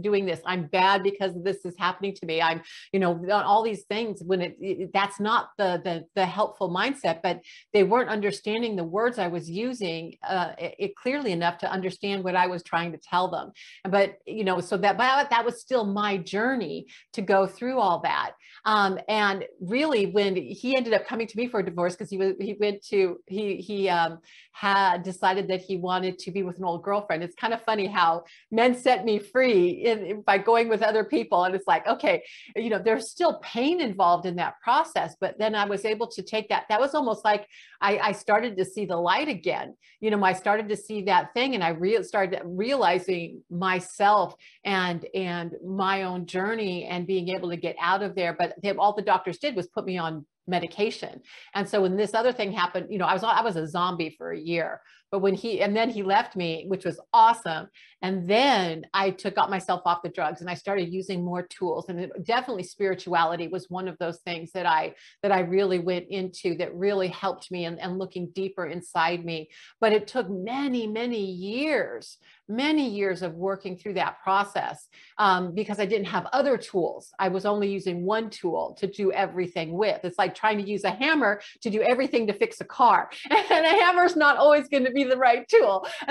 doing 0.00 0.26
this. 0.26 0.40
I'm 0.44 0.66
bad 0.66 1.02
because 1.02 1.32
this 1.42 1.64
is 1.64 1.74
happening 1.78 2.14
to 2.16 2.26
me. 2.26 2.42
I'm, 2.42 2.60
you 2.92 3.00
know, 3.00 3.18
all 3.30 3.62
these 3.62 3.84
things 3.84 4.22
when 4.22 4.42
it, 4.42 4.56
it, 4.60 4.90
that's 4.92 5.18
not 5.18 5.48
the, 5.56 5.80
the, 5.82 6.04
the 6.14 6.26
helpful 6.26 6.68
mindset, 6.68 7.20
but 7.22 7.40
they 7.72 7.84
weren't 7.84 8.10
understanding 8.10 8.76
the 8.76 8.84
words 8.84 9.18
I 9.18 9.28
was 9.28 9.48
using 9.48 10.16
uh, 10.28 10.52
it, 10.58 10.74
it, 10.78 10.96
clearly 10.96 11.32
enough 11.32 11.56
to 11.58 11.70
understand 11.70 12.22
what 12.22 12.36
I 12.36 12.48
was 12.48 12.62
trying 12.62 12.92
to 12.92 12.98
tell 12.98 13.30
them. 13.30 13.52
But, 13.88 14.18
you 14.26 14.44
know, 14.44 14.60
so 14.60 14.76
that, 14.76 14.98
but 14.98 15.30
that 15.30 15.44
was 15.44 15.60
still 15.60 15.84
my 15.84 16.18
journey 16.18 16.86
to 17.14 17.22
go 17.22 17.46
through 17.46 17.78
all 17.78 18.00
that. 18.00 18.32
Um, 18.66 18.98
and 19.08 19.46
really 19.60 20.06
when 20.06 20.36
he 20.36 20.76
ended 20.76 20.92
up 20.92 21.06
coming 21.06 21.26
to 21.26 21.36
me 21.38 21.48
for 21.48 21.60
a 21.60 21.64
divorce, 21.64 21.94
because 21.94 22.10
he 22.10 22.18
was, 22.18 22.34
he 22.38 22.54
went 22.60 22.82
to, 22.88 23.18
he, 23.26 23.56
he 23.56 23.88
um, 23.88 24.18
had 24.52 25.02
decided 25.02 25.48
that 25.48 25.62
he 25.62 25.78
wanted 25.78 26.18
to 26.18 26.30
be 26.30 26.42
with 26.42 26.58
an 26.58 26.64
old 26.64 26.82
girlfriend. 26.82 27.22
It's 27.22 27.34
kind 27.34 27.54
of 27.54 27.62
funny 27.62 27.86
how 27.86 28.24
men 28.50 28.74
set 28.74 29.04
me 29.04 29.18
free 29.18 29.68
in, 29.68 30.22
by 30.22 30.38
going 30.38 30.68
with 30.68 30.82
other 30.82 31.04
people. 31.04 31.44
And 31.44 31.54
it's 31.54 31.66
like, 31.66 31.86
okay, 31.86 32.22
you 32.56 32.70
know, 32.70 32.78
there's 32.78 33.10
still 33.10 33.38
pain 33.42 33.80
involved 33.80 34.26
in 34.26 34.36
that 34.36 34.60
process. 34.62 35.16
But 35.20 35.38
then 35.38 35.54
I 35.54 35.64
was 35.64 35.84
able 35.84 36.08
to 36.08 36.22
take 36.22 36.48
that. 36.48 36.64
That 36.68 36.80
was 36.80 36.94
almost 36.94 37.24
like 37.24 37.46
I, 37.80 37.98
I 37.98 38.12
started 38.12 38.56
to 38.56 38.64
see 38.64 38.86
the 38.86 38.96
light 38.96 39.28
again. 39.28 39.74
You 40.00 40.10
know, 40.10 40.22
I 40.24 40.32
started 40.32 40.68
to 40.68 40.76
see 40.76 41.02
that 41.02 41.32
thing 41.34 41.54
and 41.54 41.62
I 41.62 41.70
re- 41.70 42.02
started 42.02 42.40
realizing 42.44 43.42
myself 43.50 44.34
and 44.64 45.06
and 45.14 45.54
my 45.64 46.02
own 46.02 46.26
journey 46.26 46.84
and 46.84 47.06
being 47.06 47.28
able 47.28 47.50
to 47.50 47.56
get 47.56 47.76
out 47.80 48.02
of 48.02 48.14
there. 48.14 48.34
But 48.38 48.54
they, 48.62 48.70
all 48.72 48.94
the 48.94 49.02
doctors 49.02 49.38
did 49.38 49.56
was 49.56 49.68
put 49.68 49.84
me 49.84 49.98
on 49.98 50.24
medication. 50.46 51.22
And 51.54 51.68
so 51.68 51.82
when 51.82 51.96
this 51.96 52.12
other 52.12 52.32
thing 52.32 52.52
happened, 52.52 52.88
you 52.90 52.98
know, 52.98 53.06
I 53.06 53.14
was 53.14 53.22
I 53.22 53.42
was 53.42 53.56
a 53.56 53.66
zombie 53.66 54.14
for 54.18 54.32
a 54.32 54.38
year. 54.38 54.82
But 55.10 55.20
when 55.20 55.34
he 55.34 55.60
and 55.60 55.76
then 55.76 55.90
he 55.90 56.02
left 56.02 56.36
me, 56.36 56.64
which 56.68 56.84
was 56.84 57.00
awesome. 57.12 57.68
And 58.02 58.28
then 58.28 58.86
I 58.94 59.10
took 59.10 59.34
got 59.34 59.50
myself 59.50 59.82
off 59.84 60.02
the 60.02 60.08
drugs 60.08 60.40
and 60.40 60.48
I 60.48 60.54
started 60.54 60.92
using 60.92 61.24
more 61.24 61.42
tools. 61.42 61.88
And 61.88 62.00
it, 62.00 62.24
definitely 62.24 62.62
spirituality 62.62 63.48
was 63.48 63.68
one 63.68 63.88
of 63.88 63.98
those 63.98 64.18
things 64.18 64.52
that 64.52 64.66
I 64.66 64.94
that 65.22 65.32
I 65.32 65.40
really 65.40 65.78
went 65.78 66.06
into 66.08 66.56
that 66.56 66.74
really 66.74 67.08
helped 67.08 67.50
me 67.50 67.64
and, 67.64 67.78
and 67.80 67.98
looking 67.98 68.30
deeper 68.30 68.66
inside 68.66 69.24
me. 69.24 69.50
But 69.80 69.92
it 69.92 70.06
took 70.06 70.30
many, 70.30 70.86
many 70.86 71.24
years, 71.24 72.18
many 72.48 72.88
years 72.88 73.22
of 73.22 73.34
working 73.34 73.76
through 73.76 73.94
that 73.94 74.20
process 74.22 74.88
um, 75.18 75.54
because 75.54 75.80
I 75.80 75.86
didn't 75.86 76.06
have 76.06 76.26
other 76.32 76.56
tools. 76.56 77.12
I 77.18 77.28
was 77.28 77.46
only 77.46 77.70
using 77.70 78.04
one 78.04 78.30
tool 78.30 78.76
to 78.78 78.86
do 78.86 79.12
everything 79.12 79.72
with. 79.72 80.00
It's 80.04 80.18
like 80.18 80.34
trying 80.34 80.58
to 80.58 80.68
use 80.68 80.84
a 80.84 80.90
hammer 80.90 81.40
to 81.62 81.70
do 81.70 81.82
everything 81.82 82.26
to 82.28 82.32
fix 82.32 82.60
a 82.60 82.64
car. 82.64 83.10
And 83.50 83.66
a 83.66 83.70
hammer's 83.70 84.16
not 84.16 84.36
always 84.36 84.68
going 84.68 84.84
to 84.84 84.92
be 84.92 84.99
the 85.04 85.16
right 85.16 85.46
tool. 85.48 85.86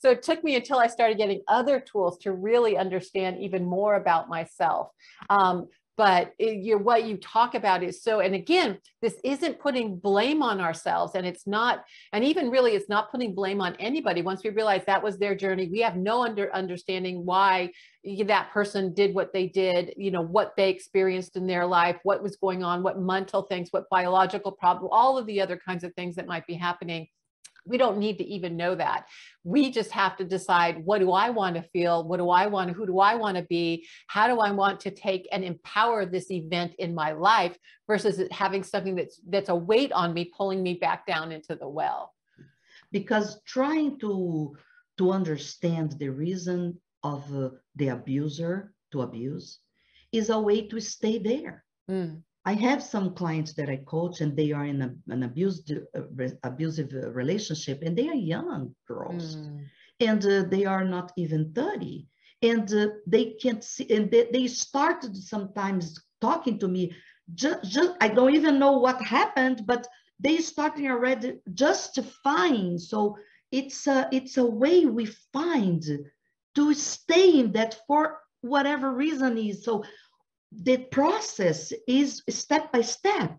so 0.00 0.10
it 0.10 0.22
took 0.22 0.42
me 0.44 0.56
until 0.56 0.78
I 0.78 0.86
started 0.86 1.18
getting 1.18 1.42
other 1.48 1.80
tools 1.80 2.18
to 2.18 2.32
really 2.32 2.76
understand 2.76 3.38
even 3.40 3.64
more 3.64 3.94
about 3.94 4.28
myself. 4.28 4.88
Um, 5.30 5.68
but 5.96 6.32
it, 6.38 6.80
what 6.80 7.04
you 7.04 7.16
talk 7.16 7.54
about 7.54 7.82
is 7.82 8.02
so 8.02 8.20
and 8.20 8.34
again 8.34 8.78
this 9.00 9.16
isn't 9.24 9.58
putting 9.58 9.96
blame 9.96 10.42
on 10.42 10.60
ourselves 10.60 11.14
and 11.14 11.26
it's 11.26 11.46
not 11.46 11.84
and 12.12 12.24
even 12.24 12.50
really 12.50 12.72
it's 12.72 12.88
not 12.88 13.10
putting 13.10 13.34
blame 13.34 13.60
on 13.60 13.76
anybody 13.76 14.22
once 14.22 14.42
we 14.42 14.50
realize 14.50 14.82
that 14.86 15.02
was 15.02 15.18
their 15.18 15.34
journey 15.34 15.68
we 15.70 15.80
have 15.80 15.96
no 15.96 16.22
under 16.22 16.52
understanding 16.54 17.24
why 17.24 17.70
that 18.26 18.50
person 18.50 18.92
did 18.92 19.14
what 19.14 19.32
they 19.32 19.46
did 19.46 19.94
you 19.96 20.10
know 20.10 20.22
what 20.22 20.54
they 20.56 20.70
experienced 20.70 21.36
in 21.36 21.46
their 21.46 21.66
life 21.66 21.96
what 22.02 22.22
was 22.22 22.36
going 22.36 22.62
on 22.62 22.82
what 22.82 23.00
mental 23.00 23.42
things 23.42 23.68
what 23.70 23.88
biological 23.90 24.52
problem 24.52 24.88
all 24.92 25.16
of 25.16 25.26
the 25.26 25.40
other 25.40 25.58
kinds 25.64 25.84
of 25.84 25.94
things 25.94 26.16
that 26.16 26.26
might 26.26 26.46
be 26.46 26.54
happening 26.54 27.06
we 27.66 27.78
don't 27.78 27.98
need 27.98 28.18
to 28.18 28.24
even 28.24 28.56
know 28.56 28.74
that. 28.74 29.06
We 29.42 29.70
just 29.70 29.90
have 29.92 30.16
to 30.18 30.24
decide 30.24 30.84
what 30.84 30.98
do 30.98 31.12
I 31.12 31.30
want 31.30 31.56
to 31.56 31.62
feel? 31.62 32.04
What 32.06 32.18
do 32.18 32.30
I 32.30 32.46
want 32.46 32.70
who 32.70 32.86
do 32.86 32.98
I 32.98 33.14
want 33.14 33.36
to 33.36 33.42
be? 33.44 33.86
How 34.06 34.28
do 34.28 34.40
I 34.40 34.50
want 34.50 34.80
to 34.80 34.90
take 34.90 35.28
and 35.32 35.44
empower 35.44 36.04
this 36.04 36.30
event 36.30 36.74
in 36.78 36.94
my 36.94 37.12
life 37.12 37.56
versus 37.86 38.20
having 38.30 38.62
something 38.62 38.94
that's 38.94 39.20
that's 39.28 39.48
a 39.48 39.54
weight 39.54 39.92
on 39.92 40.14
me 40.14 40.30
pulling 40.36 40.62
me 40.62 40.74
back 40.74 41.06
down 41.06 41.32
into 41.32 41.54
the 41.56 41.68
well. 41.68 42.12
Because 42.92 43.40
trying 43.44 43.98
to 44.00 44.56
to 44.98 45.10
understand 45.10 45.92
the 45.92 46.08
reason 46.08 46.80
of 47.02 47.22
uh, 47.34 47.50
the 47.76 47.88
abuser 47.88 48.72
to 48.92 49.02
abuse 49.02 49.60
is 50.12 50.30
a 50.30 50.38
way 50.38 50.68
to 50.68 50.80
stay 50.80 51.18
there. 51.18 51.64
Mm. 51.90 52.22
I 52.44 52.54
have 52.54 52.82
some 52.82 53.14
clients 53.14 53.54
that 53.54 53.70
I 53.70 53.76
coach 53.76 54.20
and 54.20 54.36
they 54.36 54.52
are 54.52 54.66
in 54.66 54.82
a, 54.82 54.94
an 55.08 55.22
abused, 55.22 55.72
uh, 55.72 56.28
abusive 56.42 56.92
uh, 56.92 57.10
relationship 57.10 57.82
and 57.82 57.96
they 57.96 58.08
are 58.08 58.14
young 58.14 58.74
girls. 58.86 59.36
Mm. 59.36 59.64
and 60.00 60.26
uh, 60.26 60.42
they 60.48 60.64
are 60.64 60.84
not 60.84 61.12
even 61.16 61.52
30 61.54 62.06
and 62.42 62.72
uh, 62.74 62.88
they 63.06 63.36
can't 63.42 63.64
see 63.64 63.86
and 63.90 64.10
they, 64.10 64.28
they 64.32 64.46
started 64.46 65.16
sometimes 65.16 65.98
talking 66.20 66.58
to 66.58 66.68
me 66.68 66.92
just, 67.34 67.64
just 67.64 67.92
I 68.00 68.08
don't 68.08 68.34
even 68.34 68.58
know 68.58 68.72
what 68.72 69.00
happened 69.00 69.62
but 69.66 69.86
they 70.20 70.38
starting 70.38 70.90
already 70.90 71.38
justifying 71.54 72.78
so 72.78 73.16
it's 73.52 73.86
a 73.86 74.08
it's 74.10 74.36
a 74.36 74.44
way 74.44 74.84
we 74.84 75.06
find 75.32 75.82
to 76.56 76.74
stay 76.74 77.38
in 77.38 77.52
that 77.52 77.78
for 77.86 78.18
whatever 78.44 78.92
reason 78.92 79.38
is. 79.38 79.64
So 79.64 79.84
the 80.62 80.78
process 80.78 81.72
is 81.88 82.22
step 82.28 82.72
by 82.72 82.82
step. 82.82 83.38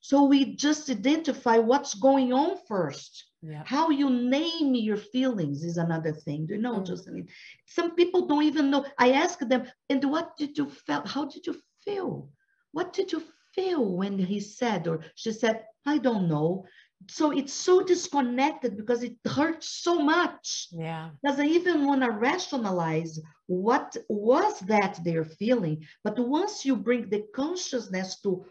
So 0.00 0.24
we 0.24 0.56
just 0.56 0.90
identify 0.90 1.58
what's 1.58 1.94
going 1.94 2.32
on 2.32 2.56
first. 2.66 3.26
Yeah. 3.42 3.62
How 3.66 3.90
you 3.90 4.10
name 4.10 4.74
your 4.74 4.96
feelings 4.96 5.62
is 5.62 5.76
another 5.76 6.12
thing. 6.12 6.46
Do 6.46 6.54
you 6.54 6.60
know, 6.60 6.80
mm. 6.80 6.86
Jocelyn? 6.86 7.28
Some 7.66 7.94
people 7.94 8.26
don't 8.26 8.44
even 8.44 8.70
know. 8.70 8.84
I 8.98 9.12
ask 9.12 9.38
them, 9.38 9.66
and 9.88 10.04
what 10.04 10.36
did 10.36 10.56
you 10.56 10.68
feel? 10.68 11.02
How 11.06 11.26
did 11.26 11.46
you 11.46 11.56
feel? 11.84 12.30
What 12.72 12.92
did 12.92 13.12
you 13.12 13.22
feel 13.54 13.84
when 13.84 14.18
he 14.18 14.40
said 14.40 14.86
or 14.86 15.00
she 15.14 15.32
said, 15.32 15.64
I 15.86 15.98
don't 15.98 16.28
know 16.28 16.66
so 17.08 17.30
it's 17.30 17.52
so 17.52 17.82
disconnected 17.82 18.76
because 18.76 19.02
it 19.02 19.16
hurts 19.26 19.68
so 19.68 20.00
much. 20.00 20.68
Yeah. 20.72 21.10
Doesn't 21.24 21.46
even 21.46 21.86
want 21.86 22.02
to 22.02 22.10
rationalize 22.10 23.18
what 23.46 23.96
was 24.08 24.60
that 24.60 25.00
they're 25.04 25.24
feeling. 25.24 25.86
But 26.04 26.18
once 26.18 26.64
you 26.64 26.76
bring 26.76 27.08
the 27.08 27.24
consciousness 27.34 28.20
to 28.20 28.44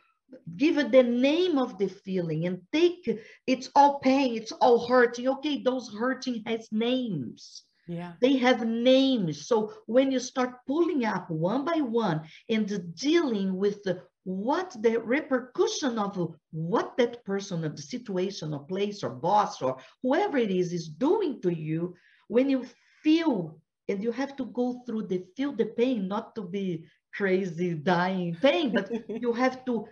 give 0.57 0.77
it 0.77 0.91
the 0.91 1.03
name 1.03 1.57
of 1.57 1.77
the 1.77 1.87
feeling 1.87 2.45
and 2.45 2.61
take 2.71 3.19
it's 3.47 3.69
all 3.75 3.99
pain, 3.99 4.35
it's 4.35 4.51
all 4.51 4.87
hurting. 4.87 5.27
Okay, 5.27 5.61
those 5.61 5.93
hurting 5.93 6.43
has 6.45 6.67
names. 6.71 7.63
Yeah. 7.87 8.13
They 8.21 8.37
have 8.37 8.67
names. 8.67 9.47
So 9.47 9.73
when 9.87 10.11
you 10.11 10.19
start 10.19 10.65
pulling 10.67 11.05
up 11.05 11.29
one 11.31 11.65
by 11.65 11.81
one 11.81 12.21
and 12.47 12.95
dealing 12.95 13.57
with 13.57 13.81
the 13.83 14.03
what 14.29 14.75
the 14.81 14.99
repercussion 14.99 15.97
of 15.97 16.35
what 16.51 16.95
that 16.97 17.25
person 17.25 17.65
or 17.65 17.69
the 17.69 17.81
situation 17.81 18.53
or 18.53 18.59
place 18.59 19.03
or 19.03 19.09
boss 19.09 19.59
or 19.59 19.75
whoever 20.03 20.37
it 20.37 20.51
is 20.51 20.71
is 20.71 20.87
doing 20.87 21.41
to 21.41 21.49
you 21.49 21.95
when 22.27 22.47
you 22.47 22.63
feel 23.01 23.59
and 23.87 24.03
you 24.03 24.11
have 24.11 24.35
to 24.35 24.45
go 24.45 24.83
through 24.85 25.01
the 25.07 25.25
feel 25.35 25.51
the 25.53 25.65
pain 25.65 26.07
not 26.07 26.35
to 26.35 26.43
be 26.43 26.85
crazy 27.11 27.73
dying 27.73 28.37
pain 28.39 28.71
but 28.71 28.91
you 29.09 29.33
have 29.33 29.65
to 29.65 29.87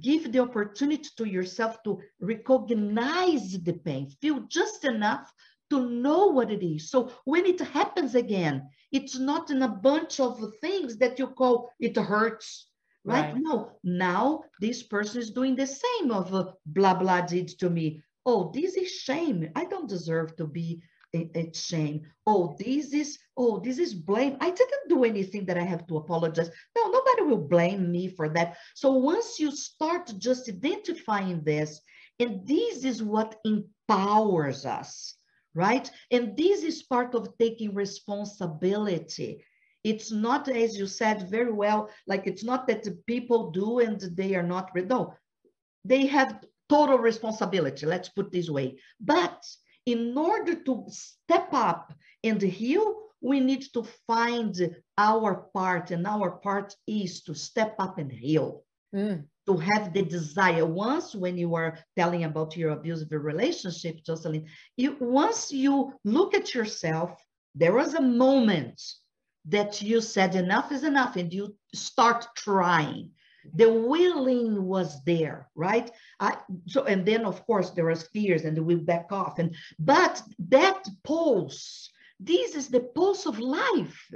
give 0.00 0.30
the 0.30 0.38
opportunity 0.38 1.08
to 1.16 1.24
yourself 1.24 1.82
to 1.82 2.00
recognize 2.20 3.60
the 3.60 3.72
pain 3.72 4.08
feel 4.20 4.38
just 4.48 4.84
enough 4.84 5.32
to 5.70 5.88
know 5.90 6.26
what 6.26 6.52
it 6.52 6.62
is. 6.62 6.90
So 6.90 7.10
when 7.24 7.44
it 7.44 7.58
happens 7.58 8.14
again 8.14 8.68
it's 8.92 9.18
not 9.18 9.50
in 9.50 9.62
a 9.62 9.68
bunch 9.68 10.20
of 10.20 10.40
things 10.60 10.96
that 10.98 11.18
you 11.18 11.26
call 11.26 11.72
it 11.80 11.96
hurts 11.96 12.68
right? 13.04 13.32
right? 13.32 13.34
No, 13.36 13.72
now 13.82 14.44
this 14.60 14.82
person 14.82 15.20
is 15.20 15.30
doing 15.30 15.56
the 15.56 15.66
same 15.66 16.10
of 16.10 16.34
uh, 16.34 16.52
blah, 16.66 16.94
blah 16.94 17.20
did 17.22 17.48
to 17.60 17.70
me. 17.70 18.02
Oh, 18.26 18.50
this 18.54 18.76
is 18.76 18.90
shame. 18.90 19.50
I 19.54 19.66
don't 19.66 19.88
deserve 19.88 20.36
to 20.36 20.46
be 20.46 20.82
a, 21.14 21.30
a 21.34 21.52
shame. 21.54 22.02
Oh, 22.26 22.56
this 22.58 22.92
is, 22.92 23.18
oh, 23.36 23.60
this 23.60 23.78
is 23.78 23.94
blame. 23.94 24.36
I 24.40 24.50
didn't 24.50 24.88
do 24.88 25.04
anything 25.04 25.44
that 25.46 25.58
I 25.58 25.64
have 25.64 25.86
to 25.88 25.98
apologize. 25.98 26.50
No, 26.76 26.90
nobody 26.90 27.22
will 27.22 27.48
blame 27.48 27.90
me 27.90 28.08
for 28.08 28.28
that. 28.30 28.56
So 28.74 28.92
once 28.92 29.38
you 29.38 29.50
start 29.54 30.12
just 30.18 30.48
identifying 30.48 31.42
this, 31.44 31.80
and 32.20 32.46
this 32.46 32.84
is 32.84 33.02
what 33.02 33.36
empowers 33.44 34.64
us, 34.64 35.16
right? 35.54 35.90
And 36.10 36.36
this 36.36 36.62
is 36.62 36.82
part 36.82 37.14
of 37.14 37.36
taking 37.38 37.74
responsibility 37.74 39.44
it's 39.84 40.10
not, 40.10 40.48
as 40.48 40.76
you 40.76 40.86
said 40.86 41.30
very 41.30 41.52
well, 41.52 41.90
like 42.06 42.26
it's 42.26 42.42
not 42.42 42.66
that 42.66 42.82
the 42.82 42.98
people 43.06 43.50
do 43.50 43.80
and 43.80 44.00
they 44.00 44.34
are 44.34 44.42
not, 44.42 44.70
no, 44.74 45.14
they 45.84 46.06
have 46.06 46.40
total 46.68 46.98
responsibility, 46.98 47.86
let's 47.86 48.08
put 48.08 48.32
this 48.32 48.48
way. 48.48 48.78
But 48.98 49.44
in 49.86 50.16
order 50.16 50.54
to 50.54 50.86
step 50.88 51.48
up 51.52 51.92
and 52.22 52.40
heal, 52.40 53.02
we 53.20 53.40
need 53.40 53.62
to 53.72 53.84
find 54.06 54.54
our 54.98 55.48
part, 55.54 55.90
and 55.90 56.06
our 56.06 56.30
part 56.30 56.74
is 56.86 57.22
to 57.22 57.34
step 57.34 57.74
up 57.78 57.98
and 57.98 58.12
heal. 58.12 58.64
Mm. 58.94 59.24
To 59.46 59.56
have 59.56 59.92
the 59.92 60.02
desire. 60.02 60.64
Once, 60.64 61.14
when 61.14 61.36
you 61.36 61.54
are 61.54 61.78
telling 61.96 62.24
about 62.24 62.56
your 62.56 62.70
abusive 62.70 63.12
relationship, 63.12 64.02
Jocelyn, 64.04 64.46
you 64.76 64.96
once 65.00 65.52
you 65.52 65.92
look 66.04 66.34
at 66.34 66.54
yourself, 66.54 67.10
there 67.54 67.74
was 67.74 67.94
a 67.94 68.00
moment 68.00 68.80
that 69.46 69.82
you 69.82 70.00
said 70.00 70.34
enough 70.34 70.72
is 70.72 70.84
enough 70.84 71.16
and 71.16 71.32
you 71.32 71.56
start 71.74 72.26
trying. 72.36 73.10
The 73.54 73.70
willing 73.70 74.64
was 74.64 75.04
there 75.04 75.50
right? 75.54 75.90
I, 76.18 76.38
so 76.66 76.84
and 76.84 77.04
then 77.04 77.26
of 77.26 77.44
course 77.44 77.70
there 77.70 77.86
was 77.86 78.08
fears 78.08 78.44
and 78.44 78.58
we 78.64 78.74
back 78.76 79.12
off. 79.12 79.38
And 79.38 79.54
but 79.78 80.22
that 80.48 80.86
pulse 81.02 81.90
this 82.20 82.54
is 82.54 82.68
the 82.68 82.80
pulse 82.80 83.26
of 83.26 83.38
life. 83.38 84.10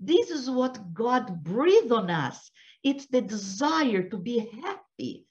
This 0.00 0.30
is 0.30 0.50
what 0.50 0.92
god 0.92 1.42
breathed 1.42 1.92
on 1.92 2.10
us. 2.10 2.50
It's 2.82 3.06
the 3.06 3.22
desire 3.22 4.02
to 4.02 4.18
be 4.18 4.50
happy 4.62 5.26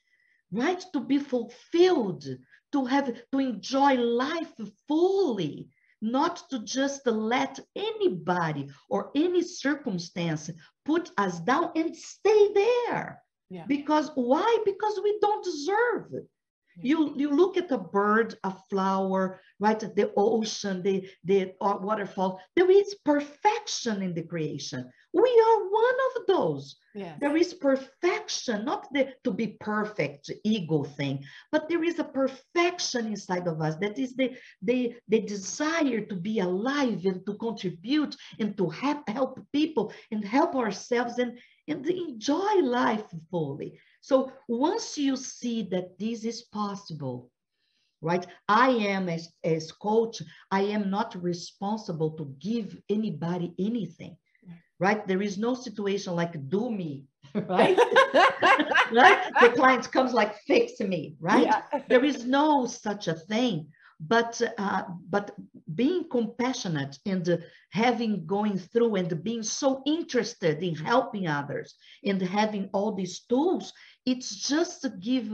right? 0.54 0.84
To 0.94 1.00
be 1.00 1.18
fulfilled 1.18 2.26
to 2.74 2.86
have 2.86 3.14
to 3.32 3.40
enjoy 3.40 3.96
life 3.96 4.54
fully 4.88 5.70
not 6.04 6.50
to 6.50 6.60
just 6.60 7.08
let 7.08 7.60
anybody 7.76 8.70
or 8.90 9.10
any 9.16 9.42
circumstance 9.42 10.50
put 10.86 11.10
us 11.18 11.40
down 11.40 11.72
and 11.76 11.96
stay 11.96 12.54
there. 12.54 13.22
Yeah. 13.50 13.66
Because 13.68 14.12
why? 14.16 14.60
Because 14.66 15.00
we 15.04 15.18
don't 15.22 15.44
deserve 15.44 16.14
it. 16.14 16.28
You, 16.82 17.14
you 17.16 17.30
look 17.30 17.58
at 17.58 17.72
a 17.72 17.78
bird, 17.78 18.36
a 18.44 18.54
flower, 18.70 19.40
right? 19.60 19.82
At 19.82 19.96
the 19.96 20.12
ocean, 20.18 20.82
the, 20.82 21.10
the 21.24 21.54
uh, 21.62 21.78
waterfall. 21.82 22.42
There 22.56 22.70
is 22.70 22.96
perfection 23.06 24.02
in 24.02 24.14
the 24.14 24.24
creation. 24.24 24.92
We 25.14 25.44
are 25.48 25.70
one 25.70 25.96
of 26.16 26.28
those. 26.28 26.76
Yes. 26.96 27.18
There 27.20 27.36
is 27.38 27.54
perfection, 27.54 28.66
not 28.66 28.92
the 28.94 29.14
to 29.24 29.32
be 29.32 29.58
perfect 29.60 30.32
ego 30.44 30.84
thing, 30.84 31.24
but 31.52 31.68
there 31.68 31.84
is 31.84 32.00
a 32.00 32.04
perfection 32.04 33.08
inside 33.08 33.48
of 33.48 33.62
us 33.62 33.76
that 33.78 33.98
is 33.98 34.16
the, 34.16 34.36
the, 34.62 34.96
the 35.08 35.22
desire 35.22 36.02
to 36.02 36.16
be 36.16 36.40
alive 36.40 37.06
and 37.06 37.26
to 37.26 37.34
contribute 37.36 38.16
and 38.40 38.56
to 38.58 38.70
help, 38.70 39.10
help 39.10 39.40
people 39.52 39.92
and 40.12 40.24
help 40.24 40.56
ourselves 40.56 41.18
and, 41.18 41.40
and 41.68 41.86
enjoy 41.88 42.56
life 42.62 43.06
fully. 43.32 43.80
So 44.04 44.34
once 44.50 44.98
you 44.98 45.16
see 45.16 45.64
that 45.72 45.98
this 45.98 46.26
is 46.26 46.42
possible, 46.42 47.32
right? 48.02 48.28
I 48.50 48.72
am 48.72 49.08
as, 49.08 49.30
as 49.46 49.72
coach, 49.72 50.22
I 50.52 50.64
am 50.64 50.90
not 50.90 51.16
responsible 51.24 52.12
to 52.18 52.26
give 52.38 52.78
anybody 52.90 53.54
anything, 53.58 54.18
right? 54.78 55.08
There 55.08 55.22
is 55.22 55.38
no 55.38 55.56
situation 55.56 56.18
like 56.18 56.36
do 56.50 56.70
me, 56.70 57.06
right? 57.34 57.78
right? 58.92 59.32
The 59.40 59.54
client 59.56 59.90
comes 59.90 60.12
like 60.12 60.36
fix 60.40 60.82
me, 60.82 61.16
right? 61.22 61.46
Yeah. 61.46 61.62
there 61.88 62.04
is 62.04 62.26
no 62.26 62.66
such 62.66 63.08
a 63.08 63.14
thing. 63.14 63.68
But 64.08 64.42
uh, 64.58 64.84
but 65.10 65.32
being 65.76 66.10
compassionate 66.10 66.98
and 67.06 67.44
having 67.72 68.26
going 68.26 68.58
through 68.58 68.96
and 68.96 69.24
being 69.24 69.44
so 69.44 69.82
interested 69.86 70.62
in 70.62 70.76
helping 70.76 71.28
others 71.28 71.76
and 72.04 72.22
having 72.22 72.70
all 72.74 72.92
these 72.94 73.22
tools 73.22 73.72
it's 74.06 74.36
just 74.36 74.82
to 74.82 74.90
give 74.90 75.32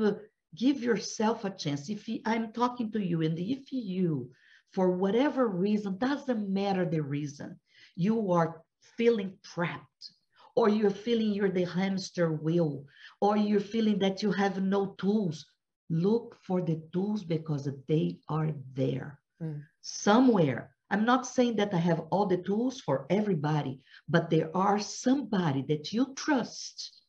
give 0.55 0.81
yourself 0.81 1.45
a 1.45 1.49
chance. 1.49 1.89
If 1.89 2.07
I'm 2.25 2.51
talking 2.51 2.91
to 2.91 3.03
you, 3.03 3.21
and 3.21 3.37
if 3.37 3.71
you, 3.71 4.31
for 4.71 4.91
whatever 4.91 5.47
reason, 5.47 5.97
doesn't 5.97 6.49
matter 6.49 6.85
the 6.85 7.01
reason, 7.01 7.59
you 7.95 8.31
are 8.31 8.61
feeling 8.97 9.37
trapped, 9.43 10.11
or 10.55 10.69
you're 10.69 10.89
feeling 10.89 11.33
you're 11.33 11.51
the 11.51 11.65
hamster 11.65 12.31
wheel, 12.31 12.85
or 13.21 13.37
you're 13.37 13.59
feeling 13.59 13.99
that 13.99 14.23
you 14.23 14.31
have 14.31 14.61
no 14.61 14.95
tools, 14.97 15.45
look 15.89 16.37
for 16.41 16.61
the 16.61 16.81
tools 16.93 17.23
because 17.23 17.67
they 17.87 18.17
are 18.29 18.51
there 18.73 19.19
mm. 19.41 19.61
somewhere. 19.81 20.75
I'm 20.91 21.05
not 21.05 21.27
saying 21.27 21.55
that 21.57 21.73
I 21.73 21.77
have 21.77 22.01
all 22.11 22.25
the 22.25 22.37
tools 22.37 22.81
for 22.81 23.05
everybody, 23.09 23.81
but 24.07 24.29
there 24.29 24.55
are 24.55 24.79
somebody 24.79 25.63
that 25.69 25.93
you 25.93 26.13
trust 26.15 26.99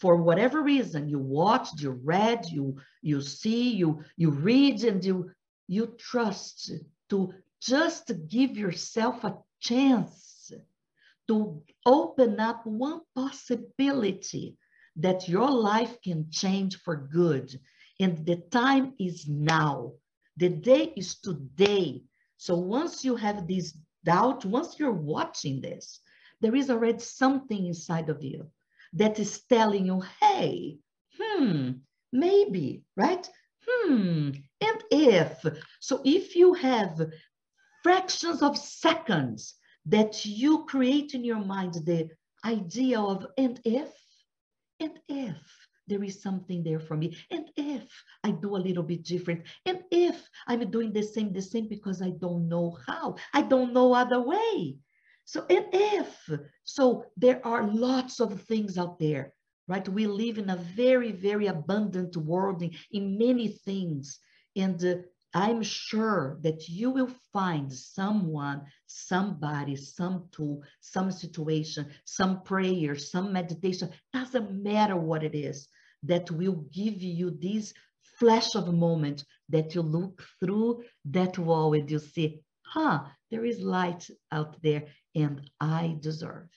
for 0.00 0.16
whatever 0.16 0.62
reason 0.62 1.08
you 1.08 1.18
watched 1.18 1.80
you 1.80 1.90
read 2.04 2.44
you 2.50 2.76
you 3.02 3.20
see 3.20 3.70
you 3.70 4.02
you 4.16 4.30
read 4.30 4.84
and 4.84 5.04
you 5.04 5.30
you 5.68 5.86
trust 5.98 6.70
to 7.08 7.32
just 7.60 8.12
give 8.28 8.56
yourself 8.56 9.24
a 9.24 9.36
chance 9.60 10.52
to 11.28 11.62
open 11.86 12.38
up 12.38 12.64
one 12.66 13.00
possibility 13.14 14.56
that 14.96 15.28
your 15.28 15.50
life 15.50 15.96
can 16.02 16.26
change 16.30 16.76
for 16.76 16.96
good 16.96 17.58
and 18.00 18.24
the 18.26 18.36
time 18.50 18.92
is 18.98 19.26
now 19.28 19.92
the 20.36 20.48
day 20.48 20.92
is 20.96 21.18
today 21.20 22.02
so 22.36 22.56
once 22.56 23.04
you 23.04 23.16
have 23.16 23.46
this 23.46 23.76
doubt 24.04 24.44
once 24.44 24.78
you're 24.78 24.92
watching 24.92 25.60
this 25.60 26.00
there 26.40 26.54
is 26.54 26.70
already 26.70 26.98
something 26.98 27.66
inside 27.66 28.08
of 28.08 28.22
you 28.22 28.46
that 28.92 29.18
is 29.18 29.42
telling 29.42 29.86
you, 29.86 30.02
hey, 30.20 30.78
hmm, 31.18 31.72
maybe, 32.12 32.82
right? 32.96 33.28
Hmm, 33.66 34.30
and 34.60 34.84
if. 34.90 35.44
So 35.80 36.00
if 36.04 36.36
you 36.36 36.54
have 36.54 37.00
fractions 37.82 38.42
of 38.42 38.56
seconds 38.56 39.54
that 39.86 40.24
you 40.24 40.64
create 40.64 41.14
in 41.14 41.24
your 41.24 41.44
mind 41.44 41.74
the 41.74 42.08
idea 42.44 43.00
of, 43.00 43.26
and 43.36 43.60
if, 43.64 43.90
and 44.80 44.98
if 45.08 45.65
there 45.86 46.02
is 46.04 46.22
something 46.22 46.62
there 46.62 46.80
for 46.80 46.96
me, 46.96 47.16
and 47.30 47.50
if 47.56 47.84
I 48.24 48.30
do 48.30 48.56
a 48.56 48.64
little 48.66 48.82
bit 48.82 49.04
different, 49.04 49.42
and 49.64 49.82
if 49.90 50.28
I'm 50.46 50.70
doing 50.70 50.92
the 50.92 51.02
same, 51.02 51.32
the 51.32 51.42
same 51.42 51.68
because 51.68 52.02
I 52.02 52.10
don't 52.10 52.48
know 52.48 52.76
how, 52.86 53.16
I 53.32 53.42
don't 53.42 53.72
know 53.72 53.94
other 53.94 54.20
way. 54.20 54.76
So, 55.26 55.44
and 55.50 55.66
if, 55.72 56.30
so 56.62 57.06
there 57.16 57.44
are 57.44 57.66
lots 57.66 58.20
of 58.20 58.40
things 58.42 58.78
out 58.78 58.98
there, 59.00 59.32
right? 59.66 59.86
We 59.88 60.06
live 60.06 60.38
in 60.38 60.50
a 60.50 60.56
very, 60.56 61.10
very 61.10 61.48
abundant 61.48 62.16
world 62.16 62.62
in, 62.62 62.70
in 62.92 63.18
many 63.18 63.48
things. 63.48 64.20
And 64.54 64.82
uh, 64.84 64.94
I'm 65.34 65.62
sure 65.64 66.38
that 66.42 66.68
you 66.68 66.90
will 66.90 67.10
find 67.32 67.72
someone, 67.72 68.62
somebody, 68.86 69.74
some 69.74 70.28
tool, 70.30 70.62
some 70.80 71.10
situation, 71.10 71.90
some 72.04 72.42
prayer, 72.42 72.96
some 72.96 73.32
meditation, 73.32 73.90
doesn't 74.12 74.62
matter 74.62 74.96
what 74.96 75.24
it 75.24 75.34
is, 75.34 75.68
that 76.02 76.30
will 76.30 76.64
give 76.72 77.02
you 77.02 77.30
this 77.30 77.72
flash 78.18 78.54
of 78.54 78.68
a 78.68 78.72
moment 78.72 79.24
that 79.48 79.74
you 79.74 79.82
look 79.82 80.22
through 80.40 80.82
that 81.04 81.38
wall 81.38 81.74
and 81.74 81.90
you 81.90 81.98
see, 81.98 82.40
huh, 82.64 83.00
there 83.30 83.44
is 83.44 83.60
light 83.60 84.08
out 84.32 84.56
there 84.62 84.84
and 85.14 85.48
I 85.60 85.96
deserve. 86.00 86.48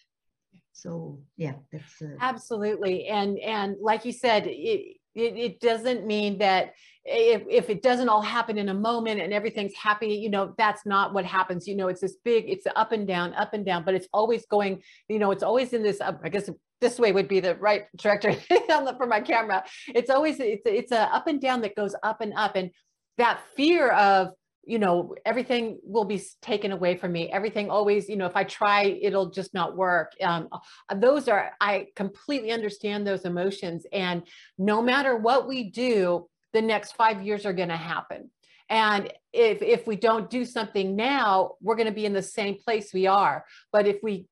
So 0.74 1.20
yeah, 1.36 1.56
that's 1.72 2.02
uh, 2.02 2.16
absolutely. 2.22 3.08
And 3.08 3.38
and 3.40 3.76
like 3.82 4.06
you 4.06 4.14
said, 4.14 4.48
it, 4.48 4.98
it, 5.16 5.38
it 5.38 5.60
doesn't 5.60 6.06
mean 6.06 6.38
that 6.38 6.74
if, 7.04 7.44
if 7.50 7.70
it 7.70 7.82
doesn't 7.82 8.08
all 8.08 8.22
happen 8.22 8.58
in 8.58 8.70
a 8.70 8.74
moment 8.74 9.20
and 9.20 9.34
everything's 9.34 9.76
happy, 9.76 10.14
you 10.14 10.30
know, 10.30 10.54
that's 10.58 10.86
not 10.86 11.14
what 11.14 11.26
happens. 11.26 11.68
You 11.68 11.76
know, 11.76 11.88
it's 11.88 12.02
this 12.02 12.18
big, 12.24 12.46
it's 12.48 12.66
up 12.76 12.92
and 12.92 13.08
down, 13.08 13.34
up 13.34 13.54
and 13.54 13.66
down, 13.66 13.84
but 13.84 13.96
it's 13.96 14.08
always 14.14 14.46
going, 14.46 14.82
you 15.08 15.20
know, 15.20 15.32
it's 15.32 15.44
always 15.44 15.74
in 15.74 15.84
this, 15.84 16.00
I 16.02 16.30
guess 16.30 16.50
this 16.82 17.00
way 17.00 17.12
would 17.12 17.28
be 17.28 17.40
the 17.40 17.56
right 17.56 17.86
director 17.96 18.34
for 18.98 19.08
my 19.08 19.22
camera. 19.22 19.64
It's 19.88 20.10
always, 20.10 20.40
it's, 20.40 20.64
it's 20.66 20.92
a 20.92 21.14
up 21.14 21.28
and 21.28 21.42
down 21.42 21.62
that 21.62 21.76
goes 21.76 21.96
up 22.04 22.22
and 22.22 22.34
up. 22.36 22.56
And 22.56 22.72
that 23.18 23.42
fear 23.56 23.90
of, 23.92 24.30
you 24.70 24.78
know 24.78 25.16
everything 25.26 25.80
will 25.84 26.06
be 26.06 26.22
taken 26.42 26.72
away 26.72 26.96
from 26.96 27.12
me 27.12 27.32
everything 27.32 27.72
always 27.72 28.08
you 28.08 28.16
know 28.16 28.28
if 28.28 28.36
i 28.36 28.44
try 28.44 28.84
it'll 29.02 29.30
just 29.32 29.54
not 29.54 29.76
work 29.76 30.12
um, 30.22 30.48
uh, 30.52 30.96
those 30.96 31.28
are 31.28 31.52
i 31.60 31.88
completely 31.96 32.52
understand 32.52 33.06
those 33.06 33.26
emotions 33.26 33.86
and 33.92 34.22
no 34.58 34.82
matter 34.82 35.16
what 35.16 35.48
we 35.48 35.72
do 35.72 36.28
the 36.54 36.62
next 36.62 36.92
five 36.92 37.24
years 37.24 37.46
are 37.46 37.54
going 37.54 37.70
to 37.70 37.76
happen 37.76 38.30
and 38.70 39.12
if 39.34 39.62
if 39.64 39.88
we 39.88 39.96
don't 39.96 40.30
do 40.30 40.46
something 40.46 40.96
now 40.96 41.54
we're 41.62 41.76
going 41.76 41.88
to 41.88 41.94
be 41.94 42.06
in 42.06 42.14
the 42.14 42.22
same 42.22 42.56
place 42.56 42.94
we 42.94 43.08
are 43.08 43.46
but 43.72 43.88
if 43.88 43.98
we 44.04 44.28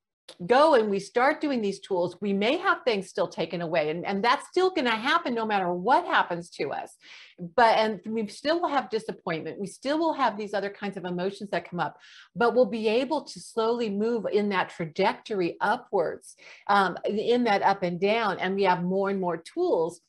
go 0.45 0.75
and 0.75 0.89
we 0.89 0.99
start 0.99 1.41
doing 1.41 1.61
these 1.61 1.79
tools, 1.79 2.17
we 2.21 2.33
may 2.33 2.57
have 2.57 2.79
things 2.83 3.07
still 3.07 3.27
taken 3.27 3.61
away. 3.61 3.89
And, 3.89 4.05
and 4.05 4.23
that's 4.23 4.47
still 4.47 4.69
going 4.69 4.85
to 4.85 4.91
happen 4.91 5.33
no 5.33 5.45
matter 5.45 5.71
what 5.71 6.05
happens 6.05 6.49
to 6.51 6.71
us. 6.71 6.95
But, 7.55 7.77
and 7.77 8.01
we 8.05 8.27
still 8.27 8.61
will 8.61 8.69
have 8.69 8.89
disappointment. 8.89 9.59
We 9.59 9.67
still 9.67 9.99
will 9.99 10.13
have 10.13 10.37
these 10.37 10.53
other 10.53 10.69
kinds 10.69 10.97
of 10.97 11.05
emotions 11.05 11.49
that 11.51 11.69
come 11.69 11.79
up, 11.79 11.97
but 12.35 12.55
we'll 12.55 12.65
be 12.65 12.87
able 12.87 13.23
to 13.23 13.39
slowly 13.39 13.89
move 13.89 14.25
in 14.31 14.49
that 14.49 14.69
trajectory 14.69 15.57
upwards, 15.61 16.35
um, 16.67 16.97
in 17.05 17.43
that 17.45 17.61
up 17.61 17.83
and 17.83 17.99
down. 17.99 18.39
And 18.39 18.55
we 18.55 18.63
have 18.63 18.83
more 18.83 19.09
and 19.09 19.19
more 19.19 19.37
tools 19.37 20.01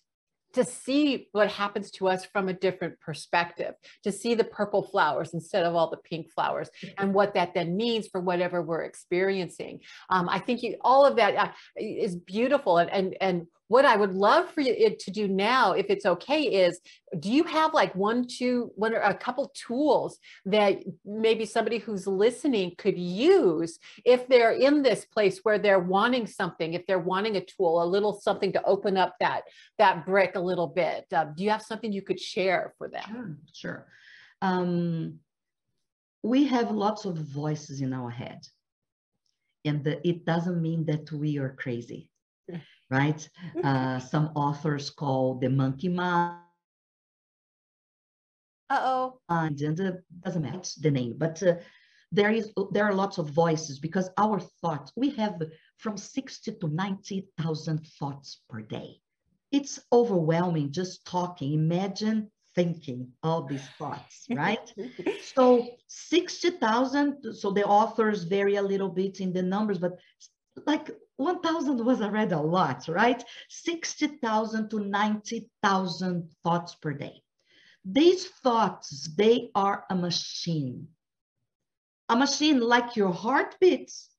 to 0.59 0.65
see 0.65 1.29
what 1.31 1.49
happens 1.53 1.89
to 1.93 2.09
us 2.09 2.25
from 2.25 2.49
a 2.49 2.53
different 2.53 2.99
perspective, 2.99 3.75
to 4.03 4.11
see 4.11 4.35
the 4.35 4.43
purple 4.43 4.83
flowers 4.83 5.33
instead 5.33 5.65
of 5.65 5.77
all 5.77 5.89
the 5.89 5.97
pink 5.99 6.29
flowers, 6.33 6.69
and 6.99 7.15
what 7.15 7.35
that 7.35 7.55
then 7.55 7.77
means 7.77 8.09
for 8.09 8.21
whatever 8.21 8.61
we're 8.61 8.83
experiencing. 8.83 9.79
Um, 10.11 10.29
I 10.29 10.41
think 10.41 10.65
you, 10.65 10.77
all 10.81 11.07
of 11.07 11.15
that 11.17 11.37
uh, 11.37 11.49
is 11.77 12.17
beautiful, 12.17 12.79
and 12.79 12.91
and 12.91 13.17
and 13.21 13.47
what 13.69 13.85
I 13.85 13.97
would 13.97 14.14
love 14.14 14.51
for 14.51 14.62
you 14.62 14.97
to 14.99 15.11
do 15.11 15.29
now, 15.29 15.73
if 15.73 15.87
it's 15.91 16.07
okay, 16.07 16.43
is 16.43 16.81
do 17.21 17.31
you 17.31 17.45
have 17.45 17.75
like 17.75 17.95
one, 17.95 18.27
two, 18.27 18.73
one 18.75 18.95
or 18.95 19.01
a 19.01 19.14
couple 19.14 19.53
tools 19.55 20.19
that 20.47 20.79
maybe 21.05 21.45
somebody 21.45 21.79
who's 21.79 22.07
listening 22.07 22.75
could 22.79 22.99
use 22.99 23.79
if 24.05 24.27
they're 24.27 24.53
in 24.53 24.83
this 24.83 25.05
place 25.05 25.41
where 25.43 25.59
they're 25.59 25.79
wanting 25.79 26.27
something, 26.27 26.75
if 26.75 26.87
they're 26.87 26.99
wanting 26.99 27.37
a 27.37 27.45
tool, 27.45 27.83
a 27.83 27.85
little 27.85 28.19
something 28.19 28.53
to 28.53 28.64
open 28.64 28.97
up 28.97 29.14
that 29.21 29.43
that 29.79 30.07
brick 30.07 30.35
a 30.35 30.41
little 30.41 30.66
bit? 30.66 31.05
Uh, 31.12 31.25
do 31.25 31.45
you 31.45 31.51
have 31.51 31.62
something 31.62 31.93
you 31.93 32.03
could 32.03 32.21
share 32.21 32.75
for 32.79 32.89
them? 32.89 33.05
Sure, 33.07 33.37
sure. 33.53 33.87
Um, 34.41 35.19
we 36.23 36.45
have 36.47 36.71
lots 36.71 37.05
of 37.05 37.16
voices 37.16 37.81
in 37.81 37.93
our 37.93 38.11
head, 38.11 38.41
and 39.64 39.85
the, 39.85 40.07
it 40.09 40.25
doesn't 40.25 40.61
mean 40.61 40.87
that 40.87 41.12
we 41.12 41.39
are 41.39 41.55
crazy 41.59 42.11
right? 42.91 43.28
Uh, 43.62 43.99
some 44.12 44.30
authors 44.34 44.91
call 44.91 45.34
the 45.34 45.49
monkey 45.49 45.89
mind. 45.89 46.43
Uh-oh. 48.70 49.18
And 49.28 49.80
uh, 49.80 49.93
doesn't 50.24 50.43
match 50.43 50.74
the 50.76 50.91
name, 50.91 51.14
but 51.16 51.43
uh, 51.43 51.55
there 52.12 52.30
is 52.30 52.53
there 52.72 52.84
are 52.84 52.95
lots 52.95 53.18
of 53.18 53.30
voices 53.30 53.78
because 53.78 54.11
our 54.18 54.41
thoughts 54.41 54.93
we 54.97 55.11
have 55.11 55.41
from 55.78 55.97
60 55.97 56.53
to 56.53 56.68
90,000 56.68 57.86
thoughts 57.99 58.43
per 58.49 58.62
day. 58.62 59.01
It's 59.53 59.80
overwhelming 59.93 60.72
just 60.72 61.07
talking. 61.07 61.55
Imagine 61.55 62.30
thinking 62.55 63.09
all 63.22 63.45
these 63.45 63.66
thoughts, 63.78 64.26
right? 64.30 64.72
so 65.34 65.66
60,000, 65.86 67.34
so 67.34 67.51
the 67.53 67.64
authors 67.64 68.24
vary 68.24 68.57
a 68.57 68.62
little 68.62 68.89
bit 68.89 69.20
in 69.20 69.32
the 69.32 69.43
numbers, 69.43 69.78
but 69.78 69.99
like 70.67 70.91
1,000 71.17 71.85
was 71.85 72.01
already 72.01 72.33
a 72.33 72.39
lot, 72.39 72.87
right? 72.89 73.23
60,000 73.49 74.71
to 74.71 74.81
90,000 74.81 76.31
thoughts 76.45 76.75
per 76.77 76.93
day. 76.93 77.23
These 77.85 78.27
thoughts, 78.27 79.09
they 79.17 79.51
are 79.55 79.85
a 79.91 79.97
machine. 79.97 80.89
A 82.09 82.17
machine 82.17 82.61
like 82.61 82.97
your 82.97 83.13
heart 83.13 83.57
beats, 83.61 84.11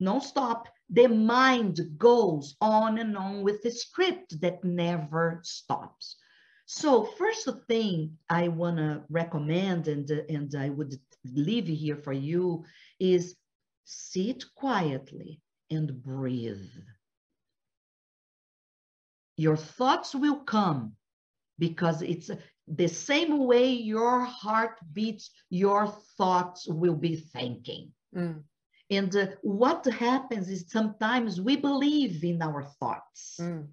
non-stop. 0.00 0.68
The 0.90 1.08
mind 1.08 1.80
goes 1.96 2.56
on 2.60 2.98
and 2.98 3.16
on 3.16 3.42
with 3.42 3.64
a 3.64 3.70
script 3.70 4.40
that 4.40 4.64
never 4.64 5.40
stops. 5.42 6.16
So 6.66 7.04
first 7.04 7.48
thing 7.68 8.18
I 8.28 8.48
want 8.48 8.78
to 8.78 9.02
recommend 9.10 9.88
and, 9.88 10.08
and 10.10 10.54
I 10.54 10.70
would 10.70 10.98
leave 11.24 11.66
here 11.66 11.96
for 11.96 12.12
you 12.12 12.64
is 12.98 13.36
sit 13.84 14.44
quietly 14.54 15.40
and 15.74 16.02
breathe. 16.02 16.70
Your 19.36 19.56
thoughts 19.56 20.14
will 20.14 20.40
come 20.40 20.92
because 21.58 22.02
it's 22.02 22.30
the 22.66 22.88
same 22.88 23.46
way 23.46 23.72
your 23.72 24.20
heart 24.20 24.78
beats, 24.92 25.30
your 25.50 25.86
thoughts 26.16 26.66
will 26.68 26.94
be 26.94 27.16
thinking. 27.16 27.92
Mm. 28.16 28.42
And 28.90 29.16
uh, 29.16 29.26
what 29.42 29.84
happens 29.84 30.48
is 30.48 30.64
sometimes 30.68 31.40
we 31.40 31.56
believe 31.56 32.22
in 32.24 32.42
our 32.42 32.62
thoughts. 32.62 33.36
Mm. 33.40 33.68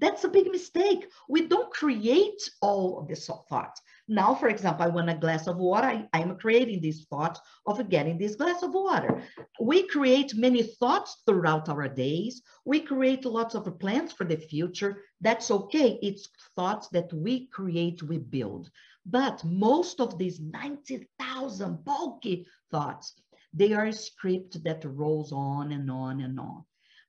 That's 0.00 0.22
a 0.22 0.28
big 0.28 0.48
mistake. 0.52 1.10
We 1.28 1.48
don't 1.48 1.72
create 1.72 2.48
all 2.62 3.00
of 3.00 3.08
these 3.08 3.28
thoughts. 3.48 3.82
Now, 4.06 4.32
for 4.32 4.48
example, 4.48 4.84
I 4.84 4.88
want 4.88 5.10
a 5.10 5.14
glass 5.14 5.48
of 5.48 5.56
water. 5.56 5.88
I, 6.12 6.20
am 6.20 6.38
creating 6.38 6.80
this 6.80 7.04
thought 7.04 7.40
of 7.66 7.88
getting 7.88 8.16
this 8.16 8.36
glass 8.36 8.62
of 8.62 8.72
water. 8.72 9.22
We 9.60 9.88
create 9.88 10.36
many 10.36 10.62
thoughts 10.62 11.22
throughout 11.26 11.68
our 11.68 11.88
days. 11.88 12.42
We 12.64 12.80
create 12.80 13.24
lots 13.24 13.56
of 13.56 13.78
plans 13.80 14.12
for 14.12 14.24
the 14.24 14.36
future. 14.36 15.02
That's 15.20 15.50
okay. 15.50 15.98
It's 16.00 16.28
thoughts 16.54 16.88
that 16.88 17.12
we 17.12 17.48
create, 17.48 18.00
we 18.02 18.18
build. 18.18 18.70
But 19.04 19.42
most 19.44 20.00
of 20.00 20.16
these 20.16 20.38
90,000 20.38 21.84
bulky 21.84 22.46
thoughts, 22.70 23.14
they 23.52 23.72
are 23.72 23.86
a 23.86 23.92
script 23.92 24.62
that 24.62 24.84
rolls 24.84 25.32
on 25.32 25.72
and 25.72 25.90
on 25.90 26.20
and 26.20 26.38
on. 26.38 26.64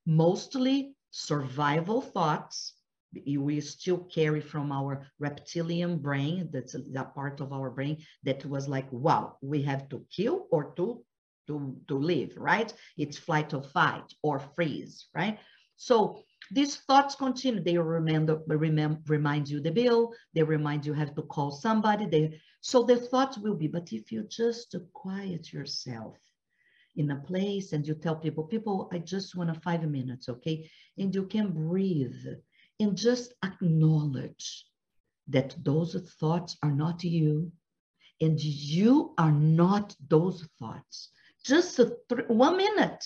Mostly 0.08 0.96
survival 1.12 2.02
thoughts 2.02 2.74
we 3.14 3.60
still 3.60 3.98
carry 4.14 4.42
from 4.42 4.72
our 4.72 5.06
reptilian 5.20 5.98
brain 5.98 6.50
that's 6.52 6.76
a, 6.76 7.04
part 7.16 7.42
of 7.42 7.52
our 7.52 7.70
brain 7.70 7.98
that 8.24 8.46
was 8.46 8.68
like 8.68 8.92
wow 8.92 9.36
we 9.42 9.62
have 9.62 9.90
to 9.90 10.06
kill 10.16 10.48
or 10.52 10.74
to 10.76 11.04
to 11.50 11.76
to 11.88 11.98
live 11.98 12.32
right? 12.38 12.74
It's 12.98 13.18
flight 13.18 13.54
or 13.54 13.64
fight 13.64 14.14
or 14.22 14.40
freeze 14.40 15.08
right? 15.16 15.40
So 15.76 16.22
these 16.52 16.78
thoughts 16.88 17.16
continue. 17.16 17.62
They 17.64 17.78
remind 17.78 18.30
remember 18.48 19.02
remind 19.08 19.50
you 19.50 19.60
the 19.60 19.72
bill. 19.72 20.14
They 20.34 20.44
remind 20.44 20.86
you 20.86 20.94
have 20.94 21.16
to 21.16 21.24
call 21.24 21.52
somebody. 21.52 22.06
They 22.06 22.40
so 22.62 22.84
the 22.84 22.98
thoughts 22.98 23.38
will 23.38 23.56
be 23.56 23.68
but 23.68 23.92
if 23.92 24.12
you 24.12 24.24
just 24.30 24.76
quiet 24.94 25.52
yourself 25.52 26.18
in 26.96 27.12
a 27.12 27.20
place 27.30 27.74
and 27.74 27.88
you 27.88 27.96
tell 27.96 28.16
people 28.16 28.44
people 28.44 28.90
i 28.92 28.98
just 28.98 29.36
want 29.36 29.50
a 29.50 29.54
five 29.62 29.84
minutes 29.90 30.30
okay? 30.30 30.70
And 30.98 31.14
you 31.16 31.26
can 31.26 31.52
breathe 31.52 32.26
and 32.80 32.98
just 32.98 33.34
acknowledge 33.44 34.66
that 35.28 35.56
those 35.64 35.96
thoughts 36.20 36.58
are 36.64 36.72
not 36.72 37.04
you 37.04 37.52
and 38.22 38.40
you 38.42 39.14
are 39.18 39.32
not 39.32 39.96
those 40.10 40.48
thoughts. 40.60 41.10
Just 41.46 41.78
th- 41.78 42.28
one 42.28 42.58
minute, 42.58 43.04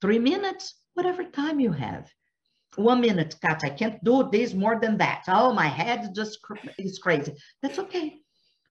three 0.00 0.18
minutes, 0.18 0.74
whatever 0.94 1.24
time 1.24 1.60
you 1.60 1.72
have. 1.72 2.10
One 2.76 3.00
minute, 3.00 3.34
Kat, 3.40 3.62
I 3.64 3.70
can't 3.70 4.02
do 4.04 4.28
this 4.30 4.52
more 4.54 4.78
than 4.80 4.98
that. 4.98 5.24
Oh, 5.28 5.52
my 5.52 5.66
head 5.66 6.14
just 6.14 6.42
cr- 6.42 6.68
is 6.78 6.98
crazy. 6.98 7.34
That's 7.62 7.78
okay. 7.78 8.18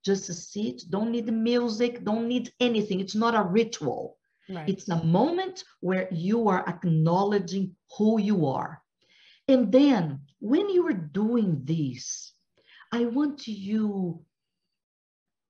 Just 0.04 0.26
sit, 0.26 0.84
don't 0.90 1.12
need 1.12 1.32
music, 1.32 2.04
don't 2.04 2.28
need 2.28 2.52
anything. 2.60 3.00
It's 3.00 3.16
not 3.16 3.36
a 3.36 3.44
ritual. 3.44 4.18
Right. 4.48 4.70
It's 4.70 4.90
a 4.90 5.04
moment 5.04 5.64
where 5.80 6.08
you 6.12 6.48
are 6.48 6.68
acknowledging 6.68 7.76
who 7.98 8.20
you 8.22 8.46
are 8.46 8.84
and 9.48 9.72
then 9.72 10.22
when 10.40 10.70
you 10.70 10.88
are 10.88 10.94
doing 10.94 11.62
this, 11.64 12.34
I 12.92 13.06
want 13.06 13.48
you 13.48 14.24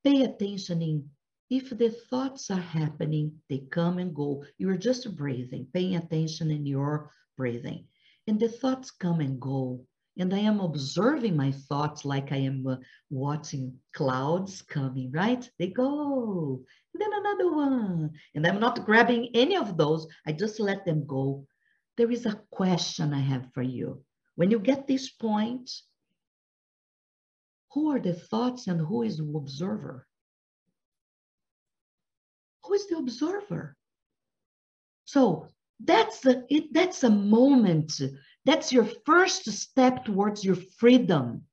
pay 0.04 0.22
attention 0.22 0.82
in 0.82 1.10
if 1.50 1.70
the 1.70 1.90
thoughts 1.90 2.50
are 2.50 2.60
happening, 2.60 3.32
they 3.50 3.60
come 3.70 4.00
and 4.00 4.16
go. 4.16 4.44
You're 4.58 4.78
just 4.78 5.16
breathing, 5.16 5.68
paying 5.74 5.96
attention 5.96 6.50
in 6.50 6.66
your 6.66 7.12
breathing. 7.38 7.86
And 8.28 8.40
the 8.40 8.50
thoughts 8.50 8.90
come 8.90 9.20
and 9.20 9.40
go. 9.40 9.86
And 10.18 10.34
I 10.34 10.40
am 10.40 10.60
observing 10.60 11.36
my 11.36 11.52
thoughts 11.52 12.04
like 12.06 12.32
I 12.32 12.38
am 12.38 12.66
uh, 12.66 12.78
watching 13.10 13.78
clouds 13.94 14.62
coming, 14.62 15.12
right? 15.12 15.48
They 15.60 15.68
go. 15.68 16.64
And 16.94 17.02
then 17.02 17.12
another 17.14 17.52
one. 17.54 18.12
And 18.34 18.48
I'm 18.48 18.60
not 18.60 18.86
grabbing 18.86 19.30
any 19.36 19.56
of 19.56 19.78
those. 19.78 20.08
I 20.26 20.32
just 20.32 20.60
let 20.60 20.86
them 20.86 21.06
go 21.06 21.46
there 21.98 22.12
is 22.12 22.26
a 22.26 22.42
question 22.52 23.14
I 23.14 23.20
have 23.20 23.52
for 23.54 23.62
you. 23.62 24.04
When 24.36 24.52
you 24.52 24.60
get 24.60 24.88
this 24.88 25.10
point, 25.10 25.72
who 27.72 27.92
are 27.92 28.00
the 28.00 28.14
thoughts 28.14 28.68
and 28.68 28.80
who 28.80 29.04
is 29.04 29.18
the 29.18 29.34
observer? 29.36 30.08
Who 32.64 32.74
is 32.74 32.88
the 32.88 32.98
observer? 32.98 33.76
So 35.06 35.48
that's 35.80 36.26
a, 36.26 36.44
it, 36.50 36.74
that's 36.74 37.04
a 37.04 37.10
moment. 37.10 38.02
That's 38.46 38.72
your 38.72 38.88
first 39.06 39.46
step 39.52 40.06
towards 40.06 40.44
your 40.44 40.56
freedom 40.56 41.44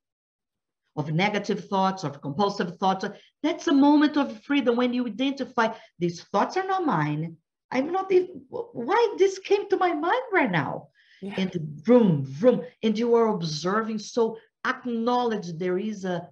of 0.97 1.13
negative 1.13 1.69
thoughts, 1.69 2.05
of 2.05 2.21
compulsive 2.21 2.79
thoughts. 2.79 3.05
That's 3.43 3.67
a 3.67 3.73
moment 3.73 4.17
of 4.17 4.43
freedom 4.43 4.77
when 4.77 4.93
you 4.93 5.07
identify 5.07 5.75
these 5.99 6.23
thoughts 6.25 6.57
are 6.57 6.67
not 6.67 6.87
mine. 6.87 7.37
I'm 7.73 7.91
not 7.91 8.13
even, 8.13 8.43
why 8.51 9.15
this 9.19 9.39
came 9.39 9.69
to 9.71 9.77
my 9.77 9.95
mind 9.95 10.23
right 10.33 10.51
now? 10.51 10.89
Yeah. 11.23 11.35
And 11.39 11.53
vroom, 11.85 12.25
vroom, 12.25 12.63
and 12.83 12.99
you 12.99 13.15
are 13.15 13.29
observing. 13.29 13.99
So 13.99 14.37
acknowledge 14.67 15.53
there 15.55 15.79
is 15.79 16.05
a 16.05 16.29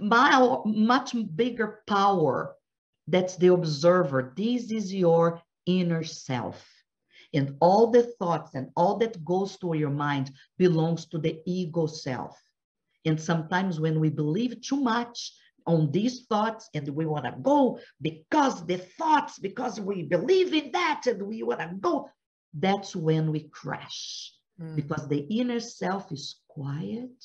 much 0.00 1.14
bigger 1.36 1.82
power 1.86 2.56
that's 3.06 3.36
the 3.36 3.52
observer. 3.52 4.32
This 4.36 4.70
is 4.70 4.94
your 4.94 5.42
inner 5.66 6.02
self. 6.02 6.64
And 7.34 7.56
all 7.60 7.88
the 7.88 8.04
thoughts 8.18 8.54
and 8.54 8.70
all 8.76 8.96
that 8.98 9.24
goes 9.24 9.56
through 9.56 9.74
your 9.74 9.90
mind 9.90 10.32
belongs 10.58 11.06
to 11.06 11.18
the 11.18 11.40
ego 11.44 11.86
self. 11.86 12.40
And 13.04 13.20
sometimes 13.20 13.78
when 13.80 14.00
we 14.00 14.10
believe 14.10 14.60
too 14.62 14.80
much, 14.80 15.32
on 15.70 15.90
these 15.92 16.26
thoughts 16.26 16.68
and 16.74 16.88
we 16.88 17.06
want 17.06 17.24
to 17.24 17.34
go 17.42 17.78
because 18.02 18.66
the 18.66 18.78
thoughts, 18.98 19.38
because 19.38 19.80
we 19.80 20.02
believe 20.02 20.52
in 20.52 20.72
that 20.72 21.02
and 21.06 21.22
we 21.22 21.42
want 21.42 21.60
to 21.60 21.70
go, 21.80 22.10
that's 22.54 22.96
when 22.96 23.30
we 23.30 23.48
crash 23.48 24.32
mm. 24.60 24.74
because 24.74 25.06
the 25.08 25.22
inner 25.40 25.60
self 25.60 26.10
is 26.10 26.40
quiet, 26.48 27.18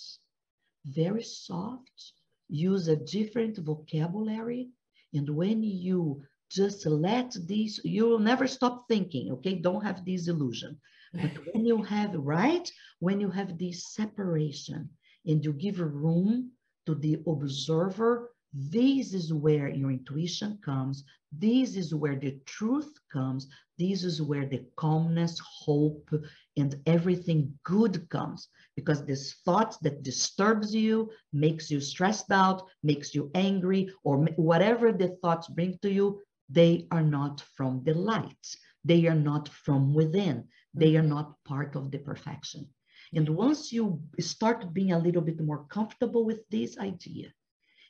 very 0.85 1.23
soft, 1.23 2.13
use 2.47 2.87
a 2.87 2.95
different 2.95 3.57
vocabulary. 3.57 4.69
And 5.13 5.27
when 5.29 5.63
you 5.63 6.21
just 6.51 6.85
let 6.85 7.35
these, 7.47 7.81
you 7.83 8.05
will 8.05 8.19
never 8.19 8.47
stop 8.47 8.85
thinking, 8.87 9.31
okay? 9.31 9.55
Don't 9.55 9.83
have 9.83 10.05
this 10.05 10.27
illusion. 10.27 10.77
But 11.13 11.31
when 11.53 11.65
you 11.65 11.81
have, 11.81 12.13
right? 12.13 12.69
When 12.99 13.19
you 13.19 13.31
have 13.31 13.57
this 13.57 13.93
separation 13.93 14.89
and 15.25 15.43
you 15.43 15.53
give 15.53 15.79
room 15.79 16.51
to 16.85 16.93
the 16.93 17.17
observer, 17.27 18.31
this 18.57 19.13
is 19.13 19.33
where 19.33 19.67
your 19.67 19.91
intuition 19.91 20.57
comes. 20.63 21.03
This 21.33 21.75
is 21.75 21.93
where 21.93 22.15
the 22.15 22.39
truth 22.45 22.89
comes. 23.11 23.49
This 23.77 24.05
is 24.05 24.21
where 24.21 24.45
the 24.45 24.63
calmness, 24.77 25.37
hope, 25.43 26.09
and 26.55 26.81
everything 26.85 27.53
good 27.65 28.09
comes. 28.09 28.47
Because 28.77 29.05
this 29.05 29.33
thought 29.43 29.75
that 29.81 30.03
disturbs 30.03 30.73
you, 30.73 31.11
makes 31.33 31.69
you 31.69 31.81
stressed 31.81 32.31
out, 32.31 32.63
makes 32.81 33.13
you 33.13 33.29
angry, 33.35 33.89
or 34.05 34.19
whatever 34.37 34.93
the 34.93 35.17
thoughts 35.21 35.49
bring 35.49 35.77
to 35.81 35.91
you, 35.91 36.21
they 36.47 36.87
are 36.91 37.03
not 37.03 37.41
from 37.57 37.83
the 37.83 37.93
light. 37.93 38.55
They 38.85 39.05
are 39.07 39.15
not 39.15 39.49
from 39.49 39.93
within. 39.93 40.47
They 40.73 40.95
are 40.95 41.03
not 41.03 41.35
part 41.43 41.75
of 41.75 41.91
the 41.91 41.97
perfection. 41.97 42.69
And 43.13 43.27
once 43.27 43.73
you 43.73 44.01
start 44.19 44.73
being 44.73 44.93
a 44.93 44.99
little 44.99 45.21
bit 45.21 45.41
more 45.41 45.65
comfortable 45.65 46.23
with 46.23 46.47
this 46.49 46.77
idea, 46.77 47.33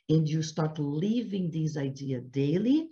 and 0.08 0.28
you 0.28 0.42
start 0.42 0.78
living 0.78 1.50
this 1.50 1.76
idea 1.76 2.20
daily, 2.20 2.88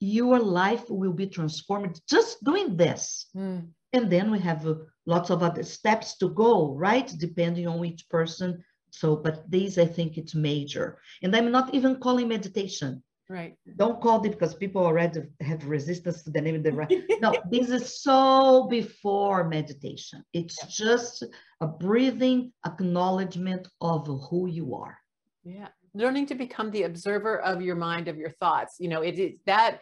your 0.00 0.38
life 0.38 0.88
will 0.88 1.12
be 1.12 1.26
transformed 1.26 2.00
just 2.08 2.42
doing 2.44 2.76
this. 2.76 3.26
Mm. 3.36 3.68
And 3.92 4.10
then 4.10 4.30
we 4.30 4.38
have 4.40 4.66
uh, 4.66 4.74
lots 5.06 5.30
of 5.30 5.42
other 5.42 5.62
steps 5.62 6.16
to 6.18 6.28
go, 6.30 6.74
right? 6.74 7.12
Depending 7.18 7.66
on 7.66 7.84
each 7.84 8.08
person. 8.08 8.62
So, 8.90 9.16
but 9.16 9.50
these 9.50 9.78
I 9.78 9.86
think 9.86 10.16
it's 10.16 10.34
major. 10.34 10.98
And 11.22 11.34
I'm 11.34 11.50
not 11.50 11.74
even 11.74 11.96
calling 11.96 12.28
meditation. 12.28 13.02
Right. 13.30 13.56
Don't 13.76 14.00
call 14.00 14.24
it 14.24 14.30
because 14.30 14.54
people 14.54 14.82
already 14.82 15.20
have 15.42 15.66
resistance 15.66 16.22
to 16.22 16.30
the 16.30 16.40
name 16.40 16.54
of 16.54 16.62
the 16.62 16.72
right. 16.72 17.02
no, 17.20 17.34
this 17.50 17.68
is 17.68 18.02
so 18.02 18.66
before 18.70 19.46
meditation. 19.46 20.24
It's 20.32 20.56
yeah. 20.62 20.68
just 20.70 21.24
a 21.60 21.66
breathing 21.66 22.52
acknowledgement 22.66 23.68
of 23.82 24.06
who 24.30 24.48
you 24.48 24.74
are. 24.74 24.96
Yeah 25.44 25.68
learning 25.94 26.26
to 26.26 26.34
become 26.34 26.70
the 26.70 26.84
observer 26.84 27.40
of 27.40 27.62
your 27.62 27.76
mind 27.76 28.08
of 28.08 28.16
your 28.16 28.30
thoughts 28.30 28.76
you 28.78 28.88
know 28.88 29.02
it 29.02 29.18
is 29.18 29.32
that 29.46 29.80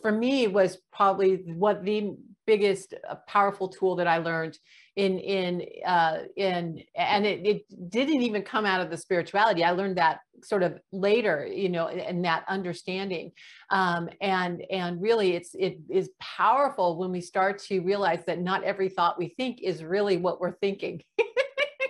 for 0.00 0.12
me 0.12 0.46
was 0.46 0.78
probably 0.92 1.36
what 1.44 1.84
the 1.84 2.14
biggest 2.46 2.94
uh, 3.08 3.16
powerful 3.26 3.68
tool 3.68 3.96
that 3.96 4.06
i 4.06 4.18
learned 4.18 4.58
in 4.96 5.18
in 5.18 5.62
uh 5.86 6.20
in 6.36 6.82
and 6.96 7.26
it, 7.26 7.46
it 7.46 7.90
didn't 7.90 8.22
even 8.22 8.42
come 8.42 8.64
out 8.64 8.80
of 8.80 8.90
the 8.90 8.96
spirituality. 8.96 9.62
I 9.62 9.72
learned 9.72 9.98
that 9.98 10.20
sort 10.42 10.62
of 10.62 10.78
later 10.90 11.46
you 11.46 11.68
know 11.68 11.88
and 11.88 12.24
that 12.24 12.44
understanding. 12.48 13.32
Um 13.70 14.08
and 14.20 14.62
and 14.70 15.00
really 15.00 15.34
it's 15.34 15.54
it 15.54 15.78
is 15.90 16.10
powerful 16.18 16.98
when 16.98 17.12
we 17.12 17.20
start 17.20 17.58
to 17.64 17.80
realize 17.80 18.24
that 18.26 18.40
not 18.40 18.64
every 18.64 18.88
thought 18.88 19.18
we 19.18 19.28
think 19.28 19.60
is 19.62 19.84
really 19.84 20.16
what 20.16 20.40
we're 20.40 20.56
thinking 20.56 21.02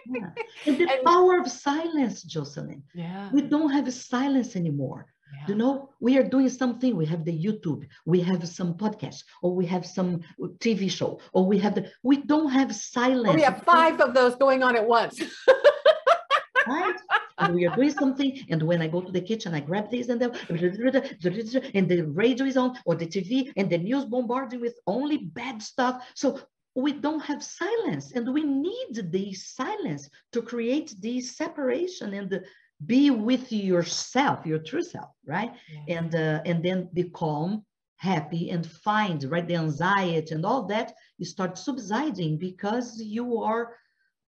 Yeah. 0.09 0.31
And 0.67 0.79
the 0.79 0.91
and, 0.91 1.05
power 1.05 1.39
of 1.41 1.51
silence, 1.51 2.23
Jocelyn. 2.23 2.83
Yeah. 2.95 3.31
We 3.33 3.43
don't 3.43 3.71
have 3.71 3.93
silence 3.93 4.57
anymore. 4.57 5.07
Yeah. 5.35 5.49
You 5.49 5.55
know, 5.57 5.91
we 6.01 6.17
are 6.19 6.23
doing 6.23 6.49
something. 6.49 6.97
We 6.97 7.07
have 7.07 7.25
the 7.25 7.37
YouTube, 7.37 7.87
we 8.05 8.21
have 8.23 8.47
some 8.49 8.75
podcast, 8.75 9.25
or 9.43 9.55
we 9.55 9.67
have 9.67 9.85
some 9.85 10.21
TV 10.59 10.91
show, 10.91 11.21
or 11.33 11.45
we 11.47 11.59
have 11.59 11.75
the. 11.75 11.91
We 12.03 12.19
don't 12.19 12.51
have 12.51 12.75
silence. 12.75 13.35
we 13.35 13.43
have 13.43 13.63
five 13.63 14.01
of 14.01 14.15
those 14.15 14.37
going 14.37 14.63
on 14.63 14.77
at 14.77 14.87
once. 14.87 15.21
right? 16.67 16.97
And 17.39 17.55
we 17.55 17.67
are 17.67 17.75
doing 17.77 17.91
something, 17.91 18.41
and 18.49 18.63
when 18.63 18.81
I 18.81 18.89
go 18.89 19.01
to 19.01 19.13
the 19.13 19.21
kitchen, 19.21 19.53
I 19.55 19.61
grab 19.61 19.91
this 19.91 20.09
and 20.09 20.21
then, 20.21 20.33
and 20.49 21.89
the 21.89 22.03
radio 22.15 22.47
is 22.47 22.57
on, 22.57 22.79
or 22.87 22.95
the 22.95 23.07
TV, 23.07 23.53
and 23.57 23.69
the 23.69 23.79
news 23.79 24.05
bombarding 24.07 24.61
with 24.61 24.79
only 24.87 25.19
bad 25.19 25.63
stuff. 25.63 26.03
So 26.15 26.41
we 26.77 26.93
don't 26.93 27.21
have 27.21 27.43
silence 27.43 28.13
and 28.13 28.33
we 28.33 28.45
need 28.45 29.11
this 29.11 29.49
silence 29.55 30.11
to 30.31 30.43
create 30.43 30.95
this 31.01 31.37
separation 31.37 32.13
and 32.13 32.41
be 32.85 33.11
with 33.11 33.51
yourself 33.51 34.45
your 34.45 34.59
true 34.59 34.83
self 34.83 35.11
right 35.27 35.53
yeah. 35.73 35.97
and 35.97 36.15
uh, 36.15 36.43
and 36.45 36.63
then 36.63 36.89
be 36.93 37.05
calm 37.05 37.65
happy 37.97 38.51
and 38.51 38.67
find 38.67 39.25
right 39.25 39.49
the 39.49 39.57
anxiety 39.57 40.35
and 40.35 40.45
all 40.45 40.67
that 40.67 40.93
you 41.17 41.25
start 41.25 41.57
subsiding 41.57 42.37
because 42.37 43.01
you 43.01 43.39
are 43.39 43.75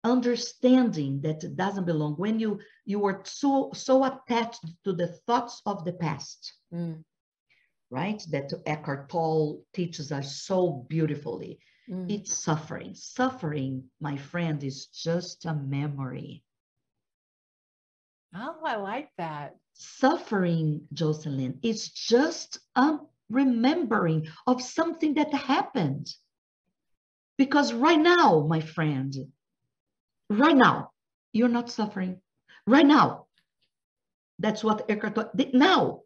understanding 0.02 1.20
that 1.20 1.44
it 1.44 1.54
doesn't 1.56 1.84
belong 1.84 2.14
when 2.14 2.40
you 2.40 2.58
you 2.86 3.04
are 3.04 3.20
so 3.24 3.70
so 3.74 4.02
attached 4.04 4.64
to 4.82 4.94
the 4.94 5.08
thoughts 5.26 5.60
of 5.66 5.84
the 5.84 5.92
past 5.92 6.54
mm. 6.72 6.96
right 7.90 8.24
that 8.30 8.50
eckhart 8.64 9.10
tolle 9.10 9.62
teaches 9.74 10.10
us 10.10 10.40
so 10.40 10.86
beautifully 10.88 11.58
Mm. 11.90 12.10
It's 12.10 12.32
suffering. 12.32 12.94
Suffering, 12.94 13.90
my 14.00 14.16
friend, 14.16 14.62
is 14.62 14.86
just 14.86 15.44
a 15.44 15.54
memory. 15.54 16.44
Oh, 18.34 18.60
I 18.64 18.76
like 18.76 19.10
that. 19.18 19.56
Suffering, 19.74 20.86
Jocelyn, 20.92 21.58
is 21.62 21.88
just 21.88 22.60
a 22.76 22.98
remembering 23.28 24.28
of 24.46 24.62
something 24.62 25.14
that 25.14 25.34
happened. 25.34 26.14
Because 27.36 27.72
right 27.72 27.98
now, 27.98 28.46
my 28.46 28.60
friend, 28.60 29.14
right 30.28 30.56
now, 30.56 30.90
you're 31.32 31.48
not 31.48 31.70
suffering. 31.70 32.20
Right 32.66 32.86
now. 32.86 33.26
That's 34.38 34.62
what 34.62 34.88
Eckhart 34.88 35.36
did. 35.36 35.54
Now, 35.54 36.02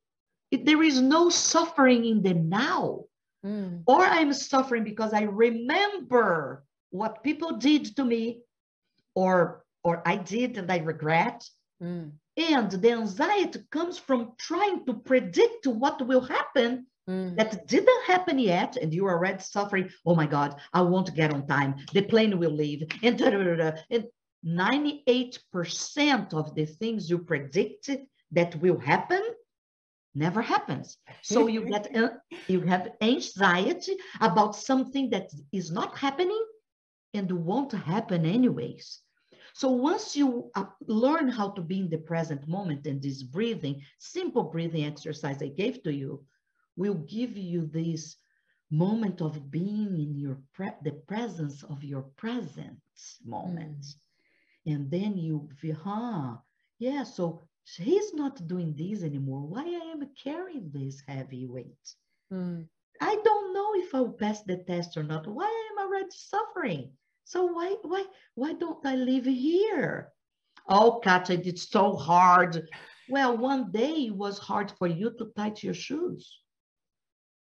there 0.50 0.82
is 0.82 1.00
no 1.00 1.28
suffering 1.28 2.04
in 2.04 2.22
the 2.22 2.34
now. 2.34 3.04
Mm. 3.44 3.82
Or 3.86 4.00
I'm 4.02 4.32
suffering 4.32 4.84
because 4.84 5.12
I 5.12 5.22
remember 5.22 6.64
what 6.90 7.22
people 7.22 7.56
did 7.56 7.96
to 7.96 8.04
me 8.04 8.42
or 9.14 9.64
or 9.82 10.02
I 10.06 10.16
did 10.16 10.56
and 10.56 10.70
I 10.70 10.78
regret. 10.78 11.44
Mm. 11.82 12.12
And 12.36 12.70
the 12.70 12.90
anxiety 12.90 13.60
comes 13.70 13.98
from 13.98 14.32
trying 14.38 14.86
to 14.86 14.94
predict 14.94 15.66
what 15.66 16.04
will 16.06 16.22
happen 16.22 16.86
mm. 17.08 17.36
that 17.36 17.68
didn't 17.68 18.04
happen 18.06 18.38
yet, 18.38 18.76
and 18.76 18.92
you're 18.92 19.10
already 19.10 19.40
suffering. 19.40 19.90
Oh 20.04 20.14
my 20.14 20.26
God, 20.26 20.56
I 20.72 20.80
won't 20.80 21.14
get 21.14 21.32
on 21.32 21.46
time. 21.46 21.76
The 21.92 22.02
plane 22.02 22.38
will 22.38 22.50
leave. 22.50 22.88
And, 23.02 23.18
da, 23.18 23.30
da, 23.30 23.54
da, 23.54 23.72
and 23.90 24.06
98% 24.44 26.34
of 26.34 26.54
the 26.54 26.66
things 26.66 27.08
you 27.08 27.18
predict 27.18 27.90
that 28.32 28.56
will 28.56 28.78
happen 28.78 29.22
never 30.14 30.42
happens. 30.42 30.98
So 31.22 31.46
you 31.46 31.62
get 31.66 31.88
you 32.48 32.60
have 32.62 32.88
anxiety 33.00 33.94
about 34.20 34.54
something 34.56 35.10
that 35.10 35.30
is 35.52 35.70
not 35.70 35.98
happening 35.98 36.44
and 37.14 37.30
won't 37.30 37.72
happen 37.72 38.24
anyways. 38.24 39.00
So 39.54 39.70
once 39.70 40.16
you 40.16 40.50
uh, 40.54 40.64
learn 40.86 41.28
how 41.28 41.50
to 41.50 41.62
be 41.62 41.80
in 41.80 41.88
the 41.90 41.98
present 41.98 42.46
moment 42.48 42.86
and 42.86 43.02
this 43.02 43.22
breathing 43.22 43.82
simple 43.98 44.44
breathing 44.44 44.84
exercise 44.84 45.42
i 45.42 45.48
gave 45.48 45.82
to 45.82 45.92
you 45.92 46.24
will 46.76 46.94
give 46.94 47.36
you 47.36 47.66
this 47.66 48.16
moment 48.70 49.20
of 49.20 49.50
being 49.50 49.96
in 49.98 50.14
your 50.16 50.38
pre- 50.52 50.80
the 50.82 50.92
presence 50.92 51.62
of 51.64 51.82
your 51.84 52.02
present 52.16 52.78
moment. 53.24 53.80
Mm. 53.80 53.94
and 54.66 54.90
then 54.90 55.16
you 55.16 55.48
huh 55.84 56.36
yeah 56.78 57.02
so 57.04 57.42
he's 57.64 58.14
not 58.14 58.46
doing 58.46 58.74
this 58.76 59.02
anymore. 59.02 59.40
Why 59.40 59.62
I 59.62 59.92
am 59.92 60.08
carrying 60.22 60.70
this 60.72 61.02
heavy 61.06 61.46
weight? 61.46 61.94
Mm. 62.32 62.66
I 63.00 63.16
don't 63.24 63.52
know 63.52 63.74
if 63.74 63.94
I'll 63.94 64.12
pass 64.12 64.42
the 64.42 64.58
test 64.58 64.96
or 64.96 65.02
not. 65.02 65.26
Why 65.26 65.46
am 65.46 65.78
I 65.78 65.82
already 65.82 66.10
suffering? 66.10 66.92
So 67.24 67.46
why 67.46 67.76
why 67.82 68.04
why 68.34 68.52
don't 68.52 68.84
I 68.84 68.96
live 68.96 69.24
here? 69.24 70.12
Oh, 70.68 71.00
Katia, 71.02 71.40
it's 71.44 71.68
so 71.68 71.96
hard. 71.96 72.68
Well, 73.08 73.36
one 73.36 73.70
day 73.70 74.06
it 74.06 74.14
was 74.14 74.38
hard 74.38 74.70
for 74.78 74.86
you 74.86 75.10
to 75.18 75.32
tie 75.36 75.52
your 75.58 75.74
shoes, 75.74 76.40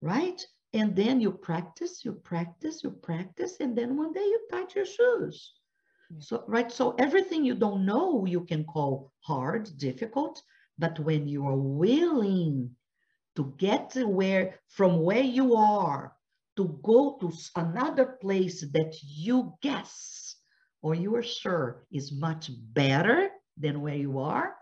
right? 0.01 0.41
And 0.73 0.95
then 0.95 1.21
you 1.21 1.33
practice, 1.33 2.05
you 2.05 2.13
practice, 2.13 2.85
you 2.85 2.91
practice, 2.91 3.57
and 3.61 3.77
then 3.77 3.97
one 3.97 4.13
day 4.13 4.25
you 4.25 4.41
tie 4.51 4.67
your 4.75 4.85
shoes. 4.85 5.55
So, 6.21 6.45
right. 6.47 6.71
So 6.73 6.95
everything 6.99 7.45
you 7.45 7.55
don't 7.55 7.85
know, 7.85 8.25
you 8.25 8.45
can 8.45 8.65
call 8.65 9.13
hard, 9.21 9.71
difficult. 9.79 10.43
But 10.79 10.99
when 11.01 11.29
you 11.29 11.47
are 11.47 11.57
willing 11.57 12.77
to 13.37 13.55
get 13.59 13.91
to 13.91 14.07
where, 14.07 14.61
from 14.69 15.03
where 15.03 15.23
you 15.23 15.57
are, 15.57 16.15
to 16.57 16.81
go 16.83 17.17
to 17.21 17.33
another 17.57 18.19
place 18.21 18.61
that 18.73 18.95
you 19.03 19.55
guess 19.63 20.37
or 20.83 20.95
you 20.95 21.15
are 21.17 21.23
sure 21.23 21.87
is 21.93 22.13
much 22.13 22.51
better 22.75 23.31
than 23.57 23.81
where 23.83 23.97
you 23.97 24.19
are, 24.19 24.57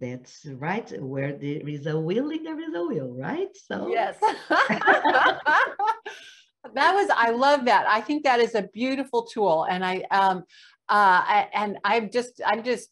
that's 0.00 0.44
right. 0.46 0.90
Where 1.02 1.32
there 1.32 1.68
is 1.68 1.86
a 1.86 1.98
willing, 1.98 2.42
there 2.44 2.60
is 2.60 2.74
a 2.74 2.82
will, 2.86 3.14
right? 3.14 3.50
So 3.56 3.88
yes. 3.88 4.16
that 6.74 6.94
was 6.94 7.08
i 7.14 7.30
love 7.30 7.64
that. 7.66 7.86
I 7.88 8.00
think 8.00 8.24
that 8.24 8.40
is 8.40 8.54
a 8.54 8.62
beautiful 8.62 9.22
tool 9.22 9.66
and 9.70 9.84
i 9.84 10.02
um 10.10 10.44
uh 10.88 11.44
and 11.52 11.78
i'm 11.84 12.10
just 12.10 12.40
i'm 12.44 12.62
just 12.62 12.90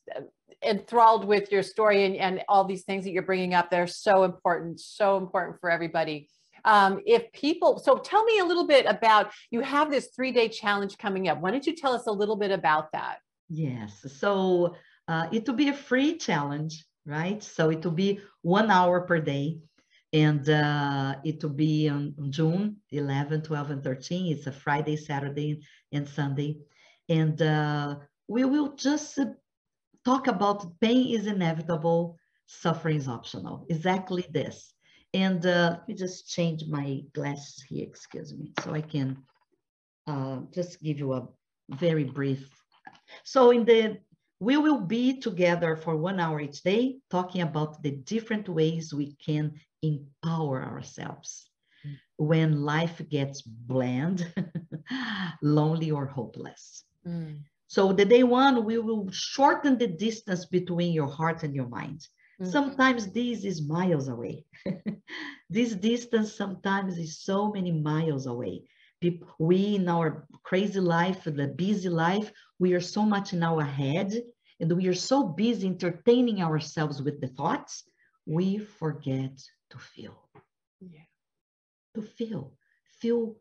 enthralled 0.65 1.25
with 1.25 1.51
your 1.51 1.63
story 1.63 2.05
and, 2.05 2.17
and 2.17 2.43
all 2.49 2.65
these 2.65 2.85
things 2.85 3.05
that 3.05 3.11
you're 3.11 3.23
bringing 3.25 3.53
up. 3.55 3.71
They're 3.71 3.87
so 3.87 4.25
important 4.25 4.81
so 4.81 5.17
important 5.17 5.61
for 5.61 5.71
everybody. 5.71 6.29
Um, 6.65 7.01
if 7.05 7.33
people 7.33 7.79
so 7.79 7.99
tell 7.99 8.23
me 8.25 8.39
a 8.39 8.45
little 8.45 8.67
bit 8.67 8.87
about 8.87 9.33
you 9.51 9.61
have 9.61 9.91
this 9.91 10.11
three 10.15 10.33
day 10.33 10.49
challenge 10.49 10.97
coming 10.99 11.29
up. 11.29 11.41
Why 11.41 11.51
don't 11.51 11.67
you 11.67 11.75
tell 11.75 11.93
us 11.93 12.07
a 12.07 12.13
little 12.13 12.37
bit 12.37 12.53
about 12.53 12.93
that? 12.93 13.19
Yes. 13.49 14.07
So 14.19 14.77
uh, 15.09 15.27
it 15.33 15.47
will 15.47 15.57
be 15.57 15.69
a 15.69 15.75
free 15.75 16.17
challenge 16.17 16.85
right? 17.07 17.43
So 17.43 17.71
it 17.71 17.85
will 17.85 17.93
be 17.93 18.21
one 18.43 18.71
hour 18.71 19.01
per 19.01 19.19
day 19.19 19.59
and 20.13 20.49
uh, 20.49 21.17
it 21.25 21.43
will 21.43 21.51
be 21.51 21.89
on, 21.89 22.15
June 22.31 22.77
11, 22.91 23.43
12, 23.43 23.71
and 23.71 23.83
13. 23.85 24.33
It's 24.33 24.47
a 24.47 24.53
Friday, 24.53 24.97
Saturday, 24.97 25.63
and 25.93 26.07
Sunday. 26.07 26.59
And 27.09 27.41
uh, 27.41 27.97
we 28.29 28.45
will 28.45 28.75
just 28.75 29.19
talk 30.05 30.27
about 30.27 30.81
pain 30.81 31.15
is 31.15 31.27
inevitable, 31.27 32.19
suffering 32.47 32.99
is 32.99 33.09
optional. 33.09 33.67
Exactly 33.71 34.27
this. 34.31 34.75
And 35.15 35.45
uh, 35.47 35.77
let 35.79 35.89
me 35.89 35.95
just 35.95 36.29
change 36.29 36.65
my 36.69 37.03
glasses 37.15 37.65
here, 37.69 37.87
excuse 37.87 38.35
me, 38.35 38.53
so 38.63 38.75
I 38.75 38.81
can 38.81 39.17
uh, 40.07 40.41
just 40.53 40.81
give 40.83 40.99
you 40.99 41.13
a 41.15 41.29
very 41.71 42.05
brief. 42.05 42.49
So 43.25 43.51
in 43.51 43.65
the 43.65 43.99
we 44.41 44.57
will 44.57 44.81
be 44.81 45.21
together 45.21 45.77
for 45.77 45.97
one 45.97 46.19
hour 46.19 46.41
each 46.41 46.63
day 46.63 46.97
talking 47.11 47.43
about 47.43 47.81
the 47.81 47.93
different 47.93 48.49
ways 48.49 48.93
we 48.93 49.15
can 49.25 49.53
empower 49.83 50.63
ourselves 50.63 51.49
mm. 51.87 51.97
when 52.17 52.63
life 52.63 53.01
gets 53.11 53.43
bland, 53.43 54.27
lonely, 55.43 55.91
or 55.91 56.07
hopeless. 56.07 56.85
Mm. 57.07 57.41
So, 57.67 57.93
the 57.93 58.05
day 58.05 58.23
one, 58.23 58.65
we 58.65 58.79
will 58.79 59.11
shorten 59.11 59.79
the 59.79 59.87
distance 59.87 60.47
between 60.47 60.93
your 60.93 61.09
heart 61.09 61.43
and 61.43 61.55
your 61.55 61.69
mind. 61.69 62.01
Mm-hmm. 62.41 62.51
Sometimes 62.51 63.13
this 63.13 63.45
is 63.45 63.67
miles 63.67 64.09
away. 64.09 64.45
this 65.51 65.75
distance 65.75 66.35
sometimes 66.35 66.99
is 66.99 67.23
so 67.23 67.51
many 67.51 67.73
miles 67.73 68.27
away. 68.27 68.63
We, 69.39 69.75
in 69.75 69.89
our 69.89 70.29
crazy 70.45 70.81
life, 70.81 71.25
the 71.25 71.49
busy 71.57 71.89
life, 71.89 72.31
we 72.59 72.73
are 72.75 72.81
so 72.81 73.03
much 73.03 73.33
in 73.33 73.43
our 73.43 73.65
head 73.65 74.13
and 74.61 74.77
we 74.77 74.87
are 74.87 74.95
so 74.95 75.25
busy 75.25 75.67
entertaining 75.67 76.41
ourselves 76.41 77.03
with 77.03 77.21
the 77.21 77.27
thoughts, 77.29 77.83
we 78.27 78.59
forget 78.59 79.33
to 79.73 79.79
feel. 79.79 80.29
Yeah. 80.81 81.07
To 81.95 82.03
feel, 82.03 82.53
feel, 83.01 83.37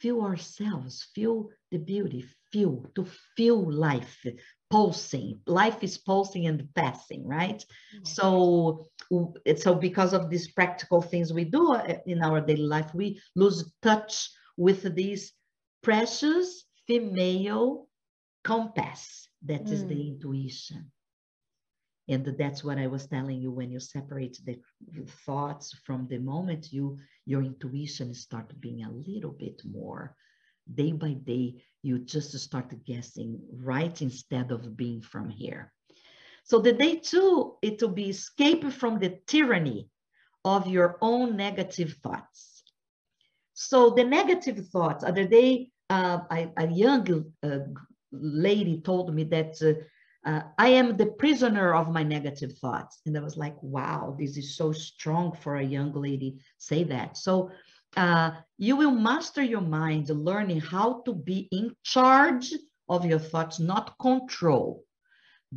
feel 0.00 0.22
ourselves, 0.22 1.06
feel 1.14 1.50
the 1.70 1.78
beauty, 1.78 2.24
feel, 2.50 2.84
to 2.94 3.06
feel 3.36 3.70
life 3.70 4.24
pulsing. 4.70 5.40
Life 5.46 5.82
is 5.82 5.98
pulsing 5.98 6.46
and 6.46 6.68
passing, 6.74 7.26
right? 7.26 7.64
Mm-hmm. 7.94 8.04
So, 8.04 8.86
so 9.56 9.74
because 9.74 10.12
of 10.12 10.30
these 10.30 10.48
practical 10.52 11.02
things 11.02 11.32
we 11.32 11.44
do 11.44 11.74
uh, 11.74 11.98
in 12.06 12.22
our 12.22 12.40
daily 12.40 12.66
life, 12.66 12.92
we 12.94 13.20
lose 13.36 13.72
touch 13.82 14.30
with 14.56 14.82
this 14.96 15.32
precious 15.82 16.64
female 16.86 17.88
compass 18.42 19.28
that 19.44 19.64
mm. 19.64 19.72
is 19.72 19.86
the 19.86 19.94
mm. 19.94 20.08
intuition. 20.08 20.90
And 22.08 22.24
that's 22.38 22.62
what 22.62 22.78
I 22.78 22.86
was 22.86 23.06
telling 23.06 23.40
you 23.40 23.50
when 23.50 23.70
you 23.70 23.80
separate 23.80 24.38
the 24.44 24.58
thoughts 25.24 25.74
from 25.86 26.06
the 26.08 26.18
moment 26.18 26.72
you 26.72 26.98
your 27.24 27.42
intuition 27.42 28.12
start 28.12 28.52
being 28.60 28.84
a 28.84 28.90
little 28.90 29.32
bit 29.32 29.62
more 29.64 30.14
day 30.72 30.92
by 30.92 31.12
day, 31.12 31.62
you 31.82 31.98
just 31.98 32.38
start 32.38 32.72
guessing 32.84 33.40
right 33.52 34.00
instead 34.02 34.50
of 34.50 34.76
being 34.76 35.02
from 35.02 35.28
here. 35.28 35.72
So 36.44 36.58
the 36.58 36.72
day 36.72 36.96
two, 36.96 37.56
it 37.62 37.80
will 37.80 37.90
be 37.90 38.10
escape 38.10 38.70
from 38.72 38.98
the 38.98 39.18
tyranny 39.26 39.88
of 40.44 40.66
your 40.66 40.98
own 41.00 41.36
negative 41.36 41.94
thoughts. 42.02 42.62
So 43.54 43.90
the 43.90 44.04
negative 44.04 44.68
thoughts, 44.68 45.04
other 45.04 45.26
day, 45.26 45.70
uh, 45.88 46.20
I, 46.30 46.50
a 46.56 46.66
young 46.70 47.32
uh, 47.42 47.58
lady 48.12 48.80
told 48.80 49.14
me 49.14 49.24
that 49.24 49.54
uh, 49.62 49.80
uh, 50.24 50.42
I 50.58 50.68
am 50.68 50.96
the 50.96 51.06
prisoner 51.06 51.74
of 51.74 51.90
my 51.90 52.02
negative 52.02 52.56
thoughts. 52.58 53.00
And 53.04 53.16
I 53.16 53.20
was 53.20 53.36
like, 53.36 53.56
wow, 53.62 54.16
this 54.18 54.36
is 54.36 54.56
so 54.56 54.72
strong 54.72 55.32
for 55.32 55.56
a 55.56 55.62
young 55.62 55.92
lady 55.92 56.38
say 56.58 56.84
that. 56.84 57.16
So 57.16 57.50
uh, 57.96 58.30
you 58.58 58.76
will 58.76 58.90
master 58.90 59.42
your 59.42 59.60
mind 59.60 60.08
learning 60.08 60.60
how 60.60 61.02
to 61.02 61.14
be 61.14 61.48
in 61.52 61.76
charge 61.82 62.52
of 62.88 63.04
your 63.04 63.18
thoughts, 63.18 63.60
not 63.60 63.98
control. 63.98 64.84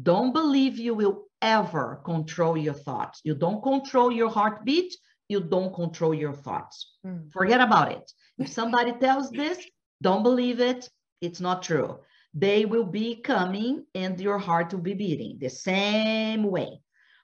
Don't 0.04 0.34
believe 0.34 0.78
you 0.78 0.94
will 0.94 1.26
ever 1.42 2.02
control 2.04 2.58
your 2.58 2.74
thoughts. 2.74 3.22
You 3.24 3.36
don't 3.36 3.64
control 3.64 4.12
your 4.12 4.30
heartbeat, 4.30 4.96
you 5.30 5.42
don't 5.42 5.74
control 5.74 6.14
your 6.14 6.34
thoughts. 6.34 6.98
Mm. 7.06 7.32
Forget 7.32 7.62
about 7.62 7.92
it. 7.92 8.12
If 8.38 8.50
somebody 8.50 8.94
tells 8.94 9.30
this, 9.32 9.58
don't 10.02 10.24
believe 10.24 10.60
it. 10.60 10.90
It's 11.22 11.42
not 11.42 11.64
true. 11.64 12.00
They 12.38 12.66
will 12.66 12.86
be 12.86 13.16
coming 13.16 13.86
and 13.96 14.20
your 14.20 14.38
heart 14.38 14.74
will 14.74 14.82
be 14.82 14.94
beating 14.94 15.38
the 15.40 15.50
same 15.50 16.44
way. 16.44 16.82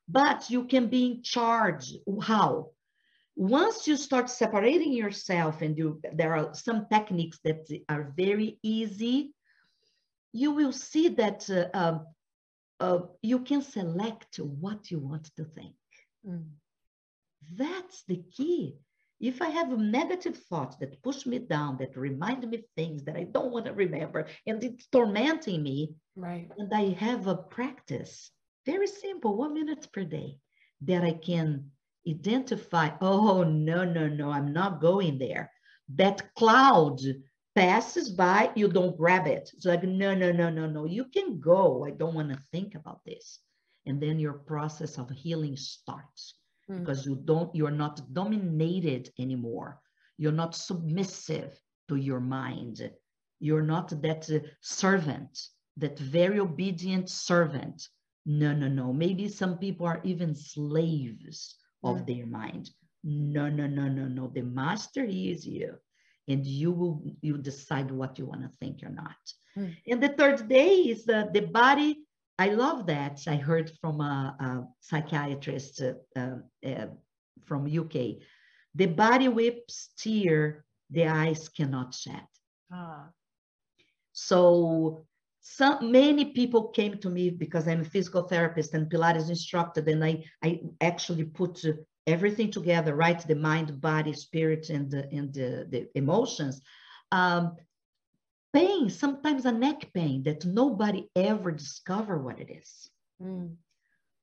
But 0.07 0.49
you 0.49 0.66
can 0.66 0.88
be 0.88 1.05
in 1.05 1.24
charge. 1.24 1.93
How? 2.22 2.74
once 3.36 3.88
you 3.88 3.97
start 3.97 4.30
separating 4.30 4.93
yourself 4.93 5.61
and 5.61 5.78
you 5.78 5.99
there 6.14 6.36
are 6.36 6.53
some 6.53 6.86
techniques 6.91 7.39
that 7.43 7.68
are 7.89 8.14
very 8.16 8.59
easy 8.61 9.34
you 10.34 10.51
will 10.51 10.72
see 10.72 11.09
that 11.09 11.47
uh, 11.49 11.78
uh, 11.78 11.99
uh, 12.80 12.99
you 13.22 13.39
can 13.39 13.61
select 13.61 14.39
what 14.39 14.91
you 14.91 14.99
want 14.99 15.30
to 15.36 15.43
think 15.43 15.76
mm. 16.28 16.45
that's 17.55 18.03
the 18.07 18.22
key 18.32 18.76
if 19.24 19.41
i 19.41 19.49
have 19.49 19.78
negative 19.78 20.38
thoughts 20.49 20.76
that 20.78 21.01
push 21.01 21.26
me 21.26 21.39
down 21.39 21.78
that 21.78 21.95
remind 21.97 22.47
me 22.49 22.63
things 22.76 23.03
that 23.03 23.15
i 23.15 23.24
don't 23.24 23.51
want 23.51 23.65
to 23.65 23.74
remember 23.74 24.28
and 24.47 24.63
it's 24.63 24.88
tormenting 24.88 25.63
me 25.63 25.95
right 26.15 26.49
and 26.57 26.71
i 26.74 26.89
have 27.05 27.28
a 27.28 27.36
practice 27.36 28.32
very 28.65 28.88
simple 28.88 29.36
one 29.36 29.53
minute 29.53 29.88
per 29.93 30.03
day 30.03 30.38
that 30.82 31.03
i 31.03 31.13
can 31.13 31.71
identify, 32.07 32.89
oh, 33.01 33.43
no, 33.43 33.84
no, 33.84 34.07
no, 34.07 34.32
I'm 34.32 34.53
not 34.53 34.82
going 34.82 35.17
there. 35.17 35.51
That 35.95 36.34
cloud 36.36 36.99
passes 37.55 38.09
by, 38.09 38.51
you 38.55 38.67
don't 38.67 38.97
grab 38.97 39.28
it. 39.28 39.49
It's 39.53 39.65
like, 39.65 39.84
no, 39.84 40.13
no, 40.13 40.32
no, 40.32 40.49
no, 40.49 40.67
no, 40.67 40.86
you 40.86 41.05
can 41.05 41.39
go. 41.39 41.86
I 41.86 41.91
don't 41.91 42.15
want 42.15 42.30
to 42.30 42.39
think 42.51 42.76
about 42.76 43.01
this. 43.05 43.39
And 43.86 44.01
then 44.01 44.19
your 44.19 44.34
process 44.34 44.97
of 44.97 45.09
healing 45.09 45.57
starts 45.57 46.36
mm. 46.70 46.80
because 46.80 47.05
you 47.05 47.16
don't, 47.26 47.53
you're 47.55 47.72
not 47.72 48.01
dominated 48.14 49.09
anymore. 49.20 49.80
You're 50.18 50.32
not 50.32 50.55
submissive 50.55 51.59
to 51.89 51.95
your 51.95 52.20
mind. 52.20 52.89
You're 53.39 53.64
not 53.64 53.89
that 54.01 54.30
uh, 54.30 54.47
servant, 54.61 55.38
that 55.78 55.97
very 55.99 56.39
obedient 56.39 57.09
servant. 57.09 57.88
No, 58.26 58.53
no, 58.53 58.68
no. 58.68 58.93
Maybe 58.93 59.28
some 59.28 59.57
people 59.57 59.86
are 59.86 60.01
even 60.03 60.34
slaves 60.36 61.55
of 61.84 61.97
mm. 61.97 62.07
their 62.07 62.26
mind. 62.26 62.70
No, 63.03 63.49
no, 63.49 63.68
no, 63.68 63.89
no, 63.89 64.07
no. 64.07 64.32
The 64.34 64.43
master 64.43 65.03
is 65.03 65.45
you. 65.45 65.76
And 66.30 66.45
you 66.45 66.72
will 66.72 67.03
you 67.22 67.38
decide 67.38 67.91
what 67.91 68.18
you 68.18 68.26
want 68.26 68.43
to 68.43 68.57
think 68.59 68.82
or 68.82 68.89
not. 68.89 69.18
Mm. 69.57 69.76
And 69.88 70.01
the 70.01 70.09
third 70.09 70.47
day 70.47 70.76
is 70.76 71.03
the, 71.03 71.30
the 71.34 71.41
body. 71.41 72.05
I 72.39 72.49
love 72.49 72.88
that. 72.88 73.21
I 73.27 73.36
heard 73.36 73.71
from 73.79 74.01
a, 74.01 74.36
a 74.39 74.67
psychiatrist 74.79 75.81
uh, 75.81 75.93
uh, 76.19 76.38
uh, 76.67 76.88
from 77.45 77.65
UK. 77.65 78.17
The 78.75 78.88
body 78.88 79.27
whips 79.27 79.89
tear, 79.97 80.65
the 80.89 81.07
eyes 81.07 81.47
cannot 81.49 81.93
shed. 81.93 82.27
Ah. 82.71 83.09
So 84.13 85.05
some 85.41 85.91
many 85.91 86.25
people 86.25 86.69
came 86.69 86.97
to 86.99 87.09
me 87.09 87.29
because 87.29 87.67
I'm 87.67 87.81
a 87.81 87.86
physical 87.86 88.23
therapist 88.23 88.73
and 88.73 88.89
Pilates 88.89 89.29
instructor, 89.29 89.84
and 89.86 90.03
I 90.03 90.23
I 90.43 90.61
actually 90.81 91.25
put 91.25 91.63
everything 92.07 92.51
together, 92.51 92.95
right? 92.95 93.19
The 93.25 93.36
mind, 93.36 93.79
body, 93.79 94.13
spirit, 94.13 94.69
and 94.69 94.89
the, 94.89 95.09
and 95.11 95.34
the, 95.34 95.67
the 95.69 95.88
emotions. 95.95 96.61
Um, 97.11 97.55
pain, 98.53 98.89
sometimes 98.89 99.45
a 99.45 99.51
neck 99.51 99.91
pain 99.93 100.23
that 100.23 100.45
nobody 100.45 101.09
ever 101.15 101.51
discover 101.51 102.17
what 102.19 102.39
it 102.39 102.49
is. 102.49 102.89
Mm. 103.21 103.55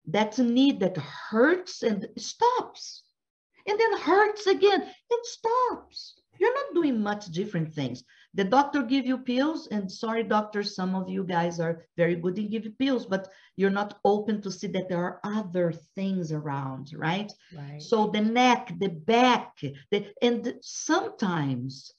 That's 0.06 0.38
a 0.38 0.44
need 0.44 0.80
that 0.80 0.96
hurts 0.96 1.82
and 1.82 2.08
stops, 2.16 3.02
and 3.66 3.78
then 3.78 3.98
hurts 3.98 4.46
again 4.46 4.82
and 4.82 5.24
stops. 5.24 6.14
You're 6.38 6.54
not 6.54 6.74
doing 6.74 7.02
much 7.02 7.26
different 7.26 7.74
things. 7.74 8.02
The 8.32 8.44
doctor 8.44 8.82
give 8.82 9.04
you 9.04 9.18
pills, 9.18 9.66
and 9.66 9.90
sorry, 9.90 10.22
doctors, 10.22 10.74
some 10.74 10.94
of 10.94 11.08
you 11.08 11.22
guys 11.24 11.60
are 11.60 11.84
very 11.98 12.14
good 12.14 12.38
in 12.38 12.48
giving 12.48 12.72
pills, 12.72 13.04
but 13.04 13.28
you're 13.56 13.68
not 13.68 13.98
open 14.04 14.40
to 14.42 14.50
see 14.50 14.68
that 14.68 14.88
there 14.88 15.04
are 15.04 15.20
other 15.22 15.72
things 15.94 16.32
around, 16.32 16.92
right? 16.94 17.30
right. 17.54 17.82
So 17.82 18.06
the 18.06 18.22
neck, 18.22 18.72
the 18.78 18.88
back, 18.88 19.58
the, 19.90 20.06
and 20.22 20.54
sometimes 20.62 21.92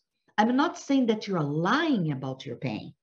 I'm 0.50 0.56
not 0.56 0.78
saying 0.78 1.08
that 1.08 1.28
you're 1.28 1.42
lying 1.42 2.12
about 2.12 2.46
your 2.46 2.56
pain. 2.56 2.94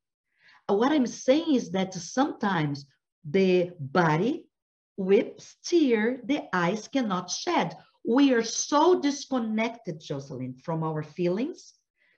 What 0.66 0.92
I'm 0.92 1.06
saying 1.06 1.54
is 1.54 1.70
that 1.70 1.94
sometimes 1.94 2.86
the 3.28 3.70
body 3.78 4.46
whips 4.96 5.56
tear, 5.64 6.20
the 6.24 6.44
eyes 6.52 6.88
cannot 6.88 7.30
shed. 7.30 7.76
We 8.04 8.32
are 8.32 8.42
so 8.42 9.00
disconnected, 9.00 10.00
Jocelyn, 10.00 10.54
from 10.64 10.82
our 10.82 11.02
feelings 11.02 11.74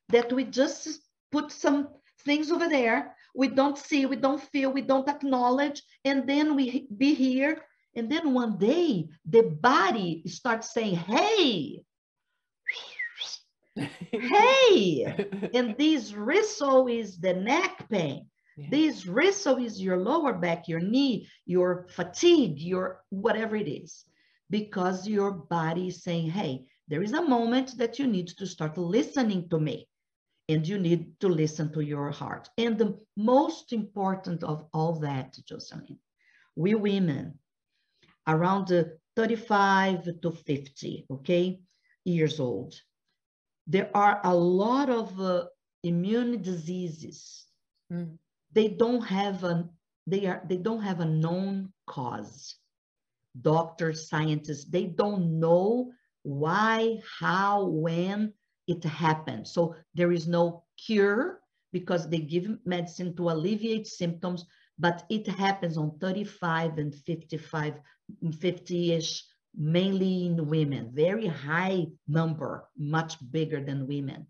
that 0.09 0.33
we 0.33 0.45
just 0.45 0.89
put 1.31 1.53
some 1.53 1.89
things 2.25 2.51
over 2.51 2.69
there. 2.69 3.15
We 3.35 3.49
don't 3.49 3.79
see, 3.79 4.07
we 4.07 4.17
don't 4.17 4.43
feel, 4.43 4.73
we 4.73 4.83
don't 4.83 5.09
acknowledge, 5.09 5.83
and 6.05 6.29
then 6.29 6.57
we 6.57 6.89
be 6.97 7.15
here. 7.15 7.63
And 7.95 8.11
then 8.11 8.35
one 8.35 8.57
day 8.59 9.09
the 9.29 9.43
body 9.43 10.23
starts 10.27 10.73
saying, 10.73 10.97
hey, 10.97 11.83
hey, 14.13 15.51
and 15.55 15.77
this 15.77 16.13
whistle 16.13 16.87
is 16.87 17.19
the 17.19 17.35
neck 17.35 17.87
pain. 17.91 18.27
Yeah. 18.57 18.67
This 18.71 19.07
whistle 19.07 19.57
is 19.57 19.81
your 19.81 19.97
lower 19.97 20.35
back, 20.35 20.69
your 20.69 20.81
knee, 20.81 21.29
your 21.47 21.87
fatigue, 21.89 22.59
your 22.59 23.03
whatever 23.11 23.57
it 23.57 23.69
is, 23.69 24.05
because 24.51 25.09
your 25.09 25.33
body 25.33 25.89
is 25.89 26.03
saying, 26.03 26.31
hey, 26.31 26.67
there 26.89 27.03
is 27.03 27.13
a 27.13 27.23
moment 27.23 27.79
that 27.79 27.99
you 27.99 28.07
need 28.07 28.29
to 28.29 28.47
start 28.47 28.77
listening 28.77 29.49
to 29.49 29.59
me 29.59 29.87
and 30.49 30.67
you 30.67 30.79
need 30.79 31.19
to 31.21 31.29
listen 31.29 31.73
to 31.73 31.81
your 31.81 32.11
heart. 32.11 32.49
And 32.59 32.77
the 32.77 32.99
most 33.17 33.73
important 33.73 34.43
of 34.43 34.67
all 34.75 34.95
that, 35.01 35.37
Jocelyn, 35.47 35.99
we 36.57 36.75
women, 36.75 37.39
around 38.27 38.67
the 38.67 38.99
35 39.15 40.21
to 40.23 40.31
50, 40.33 41.07
okay, 41.11 41.61
years 42.05 42.41
old. 42.41 42.75
There 43.67 43.91
are 43.95 44.21
a 44.25 44.35
lot 44.35 44.91
of 44.91 45.19
uh, 45.21 45.45
immune 45.83 46.43
diseases. 46.43 47.47
Mm. 47.93 48.19
They 48.53 48.69
don't 48.69 49.03
have 49.03 49.45
a 49.45 49.69
they 50.07 50.27
are 50.27 50.43
they 50.49 50.57
don't 50.57 50.83
have 50.83 51.01
a 51.01 51.05
known 51.05 51.73
cause. 51.87 52.57
Doctors, 53.41 54.09
scientists, 54.09 54.65
they 54.65 54.87
don't 54.87 55.39
know 55.39 55.93
why, 56.23 57.01
how, 57.21 57.65
when 57.65 58.33
it 58.67 58.83
happened. 58.85 59.47
So 59.47 59.77
there 59.95 60.13
is 60.13 60.27
no 60.27 60.65
cure 60.77 61.41
because 61.73 62.09
they 62.09 62.19
give 62.19 62.49
medicine 62.65 63.15
to 63.17 63.31
alleviate 63.31 63.87
symptoms, 63.87 64.45
but 64.79 65.05
it 65.09 65.29
happens 65.29 65.77
on 65.77 65.99
35 66.01 66.79
and 66.79 66.95
55, 66.95 67.75
50-ish, 68.25 69.25
mainly 69.57 70.27
in 70.27 70.49
women, 70.49 70.91
very 70.95 71.27
high 71.27 71.87
number, 72.07 72.69
much 72.77 73.17
bigger 73.31 73.63
than 73.63 73.87
women, 73.87 74.27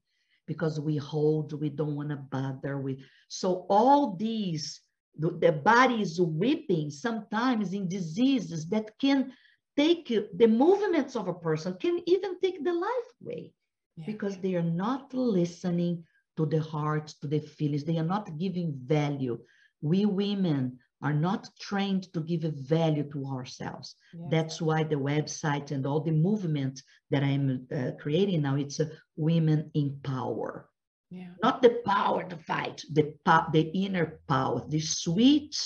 because 0.46 0.80
we 0.80 0.96
hold, 0.96 1.58
we 1.60 1.68
don't 1.68 1.96
want 1.96 2.10
to 2.10 2.16
bother 2.16 2.78
with. 2.78 2.98
So 3.28 3.66
all 3.68 4.16
these, 4.16 4.80
the, 5.18 5.30
the 5.30 5.52
body 5.52 6.02
is 6.02 6.20
weeping 6.20 6.90
sometimes 6.90 7.72
in 7.72 7.88
diseases 7.88 8.68
that 8.70 8.98
can 9.00 9.32
take 9.76 10.08
the 10.08 10.46
movements 10.48 11.16
of 11.16 11.28
a 11.28 11.34
person, 11.34 11.74
can 11.74 12.00
even 12.06 12.40
take 12.40 12.64
the 12.64 12.72
life 12.72 13.10
away, 13.22 13.52
yeah. 13.96 14.06
because 14.06 14.38
they 14.38 14.54
are 14.54 14.62
not 14.62 15.12
listening 15.14 16.04
to 16.36 16.46
the 16.46 16.60
heart, 16.60 17.08
to 17.20 17.26
the 17.26 17.40
feelings. 17.40 17.84
They 17.84 17.98
are 17.98 18.04
not 18.04 18.38
giving 18.38 18.72
value. 18.84 19.38
We 19.82 20.06
women 20.06 20.78
are 21.02 21.14
not 21.14 21.48
trained 21.58 22.12
to 22.12 22.20
give 22.20 22.44
a 22.44 22.50
value 22.50 23.10
to 23.12 23.24
ourselves. 23.26 23.94
Yes. 24.12 24.28
That's 24.30 24.62
why 24.62 24.84
the 24.84 24.96
website 24.96 25.70
and 25.70 25.86
all 25.86 26.00
the 26.00 26.12
movement 26.12 26.82
that 27.10 27.22
I'm 27.22 27.66
uh, 27.74 27.92
creating 27.98 28.42
now, 28.42 28.56
it's 28.56 28.80
a 28.80 28.90
women 29.16 29.70
in 29.74 29.98
power. 30.02 30.68
Yeah. 31.10 31.30
Not 31.42 31.62
the 31.62 31.82
power 31.84 32.24
to 32.24 32.36
fight, 32.36 32.84
the, 32.92 33.14
the 33.52 33.70
inner 33.74 34.20
power, 34.28 34.64
the 34.68 34.80
sweet 34.80 35.56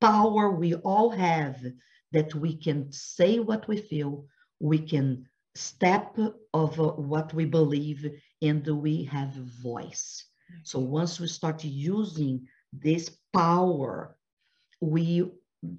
power 0.00 0.50
we 0.50 0.74
all 0.74 1.10
have 1.10 1.56
that 2.12 2.34
we 2.34 2.56
can 2.56 2.90
say 2.90 3.38
what 3.38 3.68
we 3.68 3.76
feel, 3.76 4.26
we 4.58 4.78
can 4.78 5.26
step 5.54 6.18
of 6.54 6.80
uh, 6.80 6.88
what 6.92 7.32
we 7.34 7.44
believe, 7.44 8.10
and 8.42 8.66
we 8.66 9.04
have 9.04 9.36
a 9.36 9.62
voice. 9.62 10.24
So 10.64 10.78
once 10.78 11.20
we 11.20 11.28
start 11.28 11.62
using 11.64 12.46
this 12.72 13.10
power, 13.32 14.16
we 14.80 15.30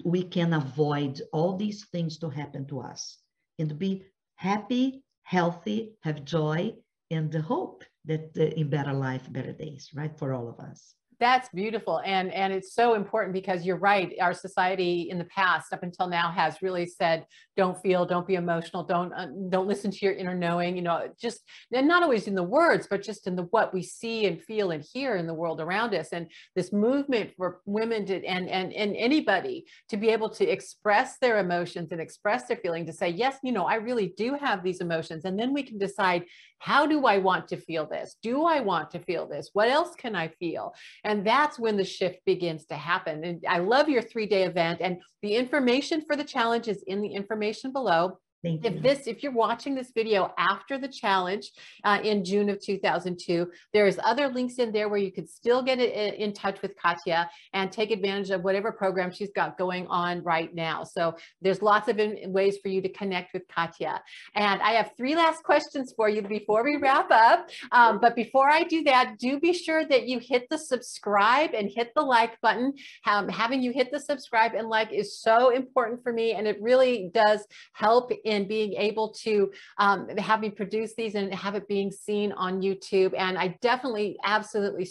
we 0.06 0.24
can 0.24 0.54
avoid 0.54 1.22
all 1.34 1.58
these 1.58 1.86
things 1.86 2.18
to 2.20 2.30
happen 2.30 2.66
to 2.68 2.80
us 2.80 3.18
and 3.58 3.80
be 3.80 4.06
happy, 4.36 5.04
healthy, 5.24 5.95
have 6.02 6.24
joy, 6.24 6.74
and 7.10 7.32
the 7.32 7.41
hope 7.41 7.84
that 8.06 8.30
uh, 8.38 8.43
in 8.43 8.70
better 8.70 8.93
life, 8.93 9.32
better 9.32 9.54
days, 9.54 9.89
right, 9.95 10.18
for 10.18 10.34
all 10.34 10.47
of 10.47 10.60
us. 10.60 10.93
That's 11.22 11.49
beautiful. 11.49 12.01
And, 12.03 12.34
and 12.34 12.51
it's 12.51 12.74
so 12.74 12.95
important 12.95 13.32
because 13.32 13.63
you're 13.63 13.78
right. 13.78 14.11
Our 14.19 14.34
society 14.34 15.07
in 15.11 15.19
the 15.19 15.26
past, 15.26 15.72
up 15.72 15.84
until 15.84 16.07
now, 16.07 16.32
has 16.32 16.63
really 16.63 16.88
said, 16.88 17.28
don't 17.55 17.80
feel, 17.80 18.07
don't 18.07 18.26
be 18.26 18.34
emotional, 18.36 18.84
don't, 18.84 19.13
uh, 19.13 19.28
don't 19.49 19.67
listen 19.67 19.91
to 19.91 19.99
your 20.01 20.15
inner 20.15 20.34
knowing, 20.34 20.76
you 20.76 20.82
know, 20.82 21.09
just, 21.22 21.41
and 21.72 21.88
not 21.88 22.01
always 22.01 22.26
in 22.26 22.34
the 22.34 22.41
words, 22.41 22.88
but 22.89 23.03
just 23.03 23.28
in 23.28 23.36
the, 23.36 23.43
what 23.43 23.72
we 23.72 23.84
see 23.84 24.26
and 24.26 24.41
feel 24.41 24.72
and 24.72 24.84
hear 24.84 25.15
in 25.15 25.28
the 25.28 25.34
world 25.34 25.61
around 25.61 25.93
us. 25.93 26.09
And 26.11 26.26
this 26.55 26.74
movement 26.74 27.34
for 27.38 27.61
women 27.65 28.03
to, 28.07 28.26
and, 28.26 28.49
and, 28.49 28.74
and 28.74 28.95
anybody 28.95 29.65
to 29.89 29.97
be 29.97 30.09
able 30.09 30.32
to 30.32 30.49
express 30.49 31.19
their 31.19 31.38
emotions 31.38 31.91
and 31.91 32.01
express 32.01 32.47
their 32.47 32.57
feeling 32.57 32.88
to 32.88 32.93
say, 32.93 33.09
yes, 33.09 33.38
you 33.43 33.51
know, 33.51 33.65
I 33.65 33.76
really 33.76 34.11
do 34.17 34.36
have 34.41 34.63
these 34.63 34.82
emotions. 34.82 35.26
And 35.26 35.38
then 35.38 35.53
we 35.53 35.61
can 35.61 35.78
decide, 35.78 36.26
how 36.62 36.86
do 36.86 37.07
I 37.07 37.18
want 37.18 37.47
to 37.49 37.57
feel 37.57 37.88
this? 37.88 38.18
Do 38.22 38.45
I 38.45 38.59
want 38.59 38.91
to 38.91 38.99
feel 38.99 39.28
this? 39.28 39.49
What 39.53 39.68
else 39.68 39.95
can 39.95 40.16
I 40.16 40.28
feel? 40.28 40.74
And 41.03 41.26
that's 41.26 41.57
when 41.57 41.76
the 41.76 41.84
shift 41.84 42.20
begins 42.26 42.66
to 42.66 42.76
happen. 42.76 43.24
And 43.24 43.43
I 43.49 43.57
love 43.57 43.89
your 43.89 44.03
three 44.03 44.28
day 44.28 44.43
event 44.43 44.80
and 44.80 45.01
the 45.24 45.36
information 45.36 46.03
for 46.05 46.16
the 46.16 46.24
challenge 46.24 46.68
is 46.68 46.84
in 46.86 47.01
the 47.01 47.09
information 47.09 47.74
below. 47.74 48.20
Thank 48.44 48.66
if 48.66 48.74
you. 48.74 48.80
this, 48.80 49.06
if 49.06 49.22
you're 49.22 49.32
watching 49.32 49.76
this 49.76 49.92
video 49.94 50.34
after 50.38 50.80
the 50.80 50.88
challenge 50.88 51.52
uh, 51.84 52.00
in 52.04 52.26
June 52.26 52.50
of 52.50 52.60
2002, 52.60 53.48
there's 53.72 54.00
other 54.04 54.30
links 54.30 54.56
in 54.56 54.72
there 54.72 54.89
where 54.89 54.98
you 54.98 55.12
could 55.12 55.30
still 55.30 55.62
get 55.62 55.80
it 55.80 56.16
in 56.16 56.34
touch 56.34 56.62
with 56.64 56.76
Katia 56.76 57.30
and 57.54 57.72
take 57.72 57.92
advantage 57.92 58.32
of 58.32 58.44
whatever 58.44 58.72
program 58.72 59.12
she's 59.12 59.30
got 59.36 59.60
going 59.60 59.86
on 59.88 60.24
right 60.24 60.54
now. 60.56 60.84
So 60.84 61.16
there's 61.42 61.62
lots 61.62 61.88
of 61.88 62.00
ways 62.26 62.58
for 62.64 62.70
you 62.70 62.82
to 62.82 62.89
connect 62.89 63.34
with 63.34 63.44
Katia. 63.48 64.02
And 64.34 64.62
I 64.62 64.72
have 64.72 64.92
three 64.98 65.16
last 65.16 65.44
questions 65.44 65.94
for 65.96 66.10
you 66.10 66.24
before 66.24 66.64
we 66.64 66.78
wrap 66.78 67.12
up. 67.12 67.50
Um, 67.72 68.00
but 68.00 68.16
before 68.16 68.50
I 68.50 68.64
do 68.64 68.84
that, 68.86 69.20
do 69.20 69.39
be 69.39 69.54
sure 69.54 69.86
that 69.86 70.08
you 70.08 70.18
hit 70.20 70.48
the 70.50 70.58
subscribe 70.58 71.52
and 71.54 71.70
hit 71.70 71.92
the 71.96 72.02
like 72.02 72.42
button. 72.42 72.74
Um, 73.06 73.30
having 73.30 73.62
you 73.62 73.72
hit 73.72 73.92
the 73.92 74.00
subscribe 74.00 74.54
and 74.56 74.68
like 74.68 74.92
is 74.92 75.20
so 75.20 75.50
important 75.50 76.02
for 76.02 76.12
me, 76.12 76.32
and 76.32 76.48
it 76.48 76.60
really 76.60 77.12
does 77.14 77.46
help 77.74 78.12
in 78.24 78.30
being 78.47 78.73
able 78.73 79.09
to 79.09 79.51
um, 79.77 80.09
have 80.17 80.39
me 80.39 80.49
produce 80.49 80.93
these 80.95 81.15
and 81.15 81.34
have 81.34 81.55
it 81.55 81.67
being 81.67 81.91
seen 81.91 82.32
on 82.34 82.61
YouTube. 82.61 83.13
And 83.17 83.38
I 83.38 83.57
definitely, 83.61 84.17
absolutely 84.23 84.89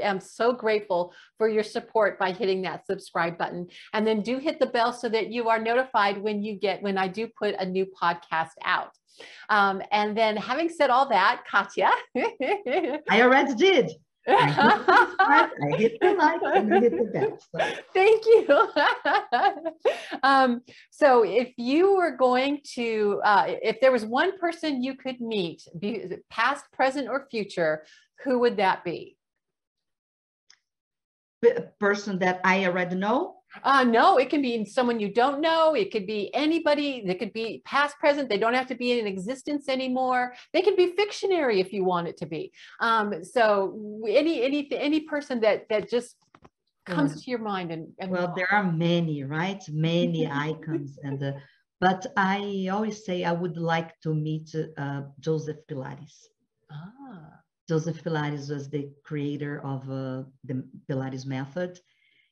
am 0.00 0.20
so 0.20 0.52
grateful 0.52 1.12
for 1.38 1.48
your 1.48 1.62
support 1.62 2.18
by 2.18 2.32
hitting 2.32 2.62
that 2.62 2.86
subscribe 2.86 3.38
button. 3.38 3.68
And 3.92 4.06
then 4.06 4.22
do 4.22 4.38
hit 4.38 4.58
the 4.58 4.66
bell 4.66 4.92
so 4.92 5.08
that 5.08 5.28
you 5.28 5.48
are 5.48 5.58
notified 5.58 6.20
when 6.20 6.42
you 6.42 6.56
get, 6.56 6.82
when 6.82 6.98
I 6.98 7.08
do 7.08 7.28
put 7.28 7.54
a 7.58 7.64
new 7.64 7.86
podcast 7.86 8.50
out. 8.64 8.90
Um, 9.48 9.82
and 9.90 10.16
then 10.16 10.36
having 10.36 10.68
said 10.68 10.90
all 10.90 11.08
that, 11.08 11.42
Katia. 11.50 11.90
I 13.08 13.22
already 13.22 13.54
did. 13.54 13.90
I 15.20 15.50
hit 15.76 15.98
the 16.00 16.12
like 16.12 16.40
and 16.42 16.72
hit 16.72 16.92
the 16.92 17.04
bell. 17.04 17.38
So. 17.38 17.74
Thank 17.92 18.24
you. 18.26 18.68
um, 20.22 20.62
so 20.90 21.24
if 21.24 21.52
you 21.56 21.96
were 21.96 22.16
going 22.16 22.60
to, 22.74 23.20
uh, 23.24 23.44
if 23.48 23.80
there 23.80 23.92
was 23.92 24.04
one 24.04 24.38
person 24.38 24.82
you 24.82 24.94
could 24.94 25.20
meet, 25.20 25.66
be 25.78 26.04
past, 26.30 26.64
present, 26.72 27.08
or 27.08 27.26
future, 27.30 27.84
who 28.24 28.38
would 28.40 28.56
that 28.58 28.84
be? 28.84 29.16
A 31.44 31.62
person 31.80 32.18
that 32.18 32.40
I 32.44 32.66
already 32.66 32.96
know. 32.96 33.39
Uh, 33.64 33.84
no, 33.84 34.16
it 34.16 34.30
can 34.30 34.42
be 34.42 34.64
someone 34.64 35.00
you 35.00 35.12
don't 35.12 35.40
know. 35.40 35.74
It 35.74 35.90
could 35.90 36.06
be 36.06 36.32
anybody. 36.34 37.02
It 37.04 37.18
could 37.18 37.32
be 37.32 37.62
past, 37.64 37.98
present. 37.98 38.28
They 38.28 38.38
don't 38.38 38.54
have 38.54 38.68
to 38.68 38.74
be 38.74 38.98
in 38.98 39.06
existence 39.06 39.68
anymore. 39.68 40.34
They 40.52 40.62
can 40.62 40.76
be 40.76 40.94
fictionary 40.94 41.60
if 41.60 41.72
you 41.72 41.84
want 41.84 42.08
it 42.08 42.16
to 42.18 42.26
be. 42.26 42.52
Um, 42.80 43.24
so 43.24 44.02
any 44.08 44.42
any 44.42 44.68
any 44.72 45.00
person 45.00 45.40
that 45.40 45.68
that 45.68 45.90
just 45.90 46.16
comes 46.86 47.14
mm. 47.14 47.24
to 47.24 47.30
your 47.30 47.40
mind 47.40 47.72
and, 47.72 47.88
and 47.98 48.10
well, 48.10 48.32
there 48.36 48.52
are 48.52 48.64
many, 48.64 49.24
right? 49.24 49.62
Many 49.68 50.30
icons 50.30 50.98
and. 51.02 51.22
Uh, 51.22 51.32
but 51.80 52.06
I 52.16 52.68
always 52.70 53.06
say 53.06 53.24
I 53.24 53.32
would 53.32 53.56
like 53.56 53.98
to 54.02 54.14
meet 54.14 54.54
uh, 54.76 55.02
Joseph 55.18 55.56
Pilates. 55.66 56.26
Ah. 56.70 57.40
Joseph 57.70 58.02
Pilates 58.04 58.50
was 58.50 58.68
the 58.68 58.90
creator 59.04 59.64
of 59.64 59.88
uh, 59.88 60.24
the 60.44 60.62
Pilates 60.88 61.24
method 61.24 61.78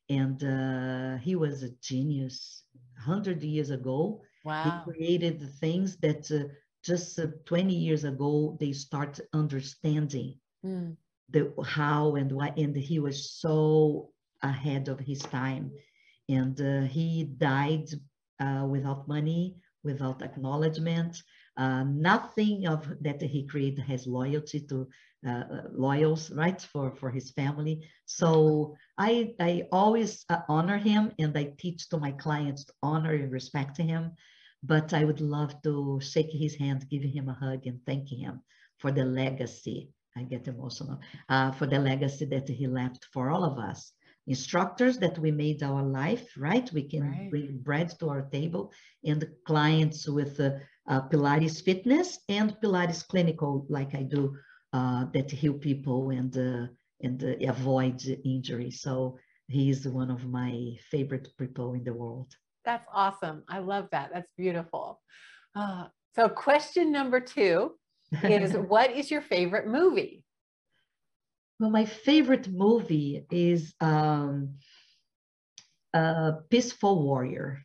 and 0.09 0.43
uh, 0.45 1.17
he 1.19 1.37
was 1.37 1.63
a 1.63 1.71
genius 1.83 2.65
100 3.05 3.43
years 3.43 3.71
ago 3.71 4.23
wow. 4.45 4.83
he 4.87 4.93
created 4.93 5.39
the 5.39 5.47
things 5.47 5.97
that 5.97 6.31
uh, 6.31 6.49
just 6.83 7.19
uh, 7.19 7.27
20 7.45 7.75
years 7.75 8.05
ago 8.05 8.57
they 8.61 8.73
start 8.73 9.21
understanding 9.33 10.35
mm. 10.65 10.97
the 11.31 11.53
how 11.65 12.15
and 12.15 12.33
why 12.33 12.53
and 12.57 12.77
he 12.77 12.99
was 12.99 13.31
so 13.33 14.11
ahead 14.43 14.89
of 14.89 14.99
his 14.99 15.21
time 15.21 15.71
and 16.29 16.61
uh, 16.61 16.83
he 16.83 17.25
died 17.39 17.89
uh, 18.41 18.65
without 18.69 19.09
money 19.09 19.57
without 19.85 20.23
acknowledgement 20.23 21.23
uh, 21.57 21.83
nothing 21.85 22.67
of 22.67 22.87
that 23.01 23.21
he 23.21 23.47
created 23.47 23.85
has 23.85 24.07
loyalty 24.07 24.61
to 24.61 24.87
uh, 25.27 25.45
loyals, 25.73 26.31
right, 26.31 26.61
for, 26.61 26.91
for 26.93 27.11
his 27.11 27.31
family. 27.31 27.89
So 28.07 28.77
I, 28.97 29.35
I 29.41 29.65
always 29.73 30.25
uh, 30.29 30.41
honor 30.49 30.79
him 30.79 31.13
and 31.19 31.37
I 31.37 31.55
teach 31.59 31.89
to 31.89 31.99
my 31.99 32.13
clients 32.13 32.65
to 32.65 32.73
honor 32.83 33.13
and 33.15 33.33
respect 33.33 33.77
him. 33.77 34.13
But 34.63 34.93
I 34.93 35.05
would 35.05 35.21
love 35.21 35.61
to 35.63 36.01
shake 36.03 36.33
his 36.33 36.57
hand, 36.57 36.89
give 36.91 37.03
him 37.03 37.29
a 37.29 37.35
hug 37.35 37.67
and 37.67 37.81
thank 37.87 38.09
him 38.09 38.43
for 38.79 38.91
the 38.91 39.05
legacy. 39.05 39.91
I 40.17 40.23
get 40.23 40.49
emotional, 40.49 40.99
uh, 41.29 41.53
for 41.53 41.67
the 41.67 41.79
legacy 41.79 42.25
that 42.27 42.49
he 42.49 42.67
left 42.67 43.07
for 43.13 43.31
all 43.31 43.45
of 43.45 43.59
us 43.59 43.93
instructors 44.29 44.99
that 44.99 45.19
we 45.19 45.31
made 45.33 45.63
our 45.63 45.83
life, 45.83 46.29
right? 46.37 46.71
We 46.73 46.83
can 46.83 47.03
right. 47.03 47.31
bring 47.31 47.59
bread 47.59 47.99
to 47.99 48.11
our 48.11 48.23
table 48.23 48.73
and 49.03 49.27
clients 49.47 50.07
with 50.07 50.39
uh, 50.39 50.51
uh, 50.87 51.09
Pilates 51.09 51.63
fitness 51.65 52.19
and 52.29 52.55
Pilates 52.63 53.07
clinical, 53.07 53.67
like 53.69 53.95
I 53.95 54.03
do 54.03 54.37
that 54.73 55.31
heal 55.31 55.55
people 55.55 56.11
and 56.11 56.37
uh, 56.37 56.67
and 57.03 57.23
uh, 57.23 57.49
avoid 57.49 58.03
injury. 58.25 58.71
So 58.71 59.19
he 59.49 59.71
is 59.71 59.87
one 59.89 60.11
of 60.11 60.27
my 60.27 60.77
favorite 60.91 61.29
people 61.39 61.75
in 61.75 61.85
the 61.85 61.93
world. 61.93 62.35
That's 62.65 62.87
awesome. 62.93 63.45
I 63.49 63.61
love 63.61 63.89
that. 63.93 64.11
That's 64.13 64.31
beautiful. 64.37 65.01
Uh, 65.55 65.87
so, 66.15 66.29
question 66.29 66.93
number 66.93 67.21
two 67.21 67.79
is 68.25 68.53
What 68.69 68.91
is 68.91 69.11
your 69.11 69.23
favorite 69.23 69.67
movie? 69.67 70.25
Well, 71.61 71.71
my 71.71 71.85
favorite 71.85 72.49
movie 72.49 73.25
is 73.31 73.75
um, 73.81 74.55
uh, 75.95 76.33
Peaceful 76.51 77.03
Warrior. 77.03 77.65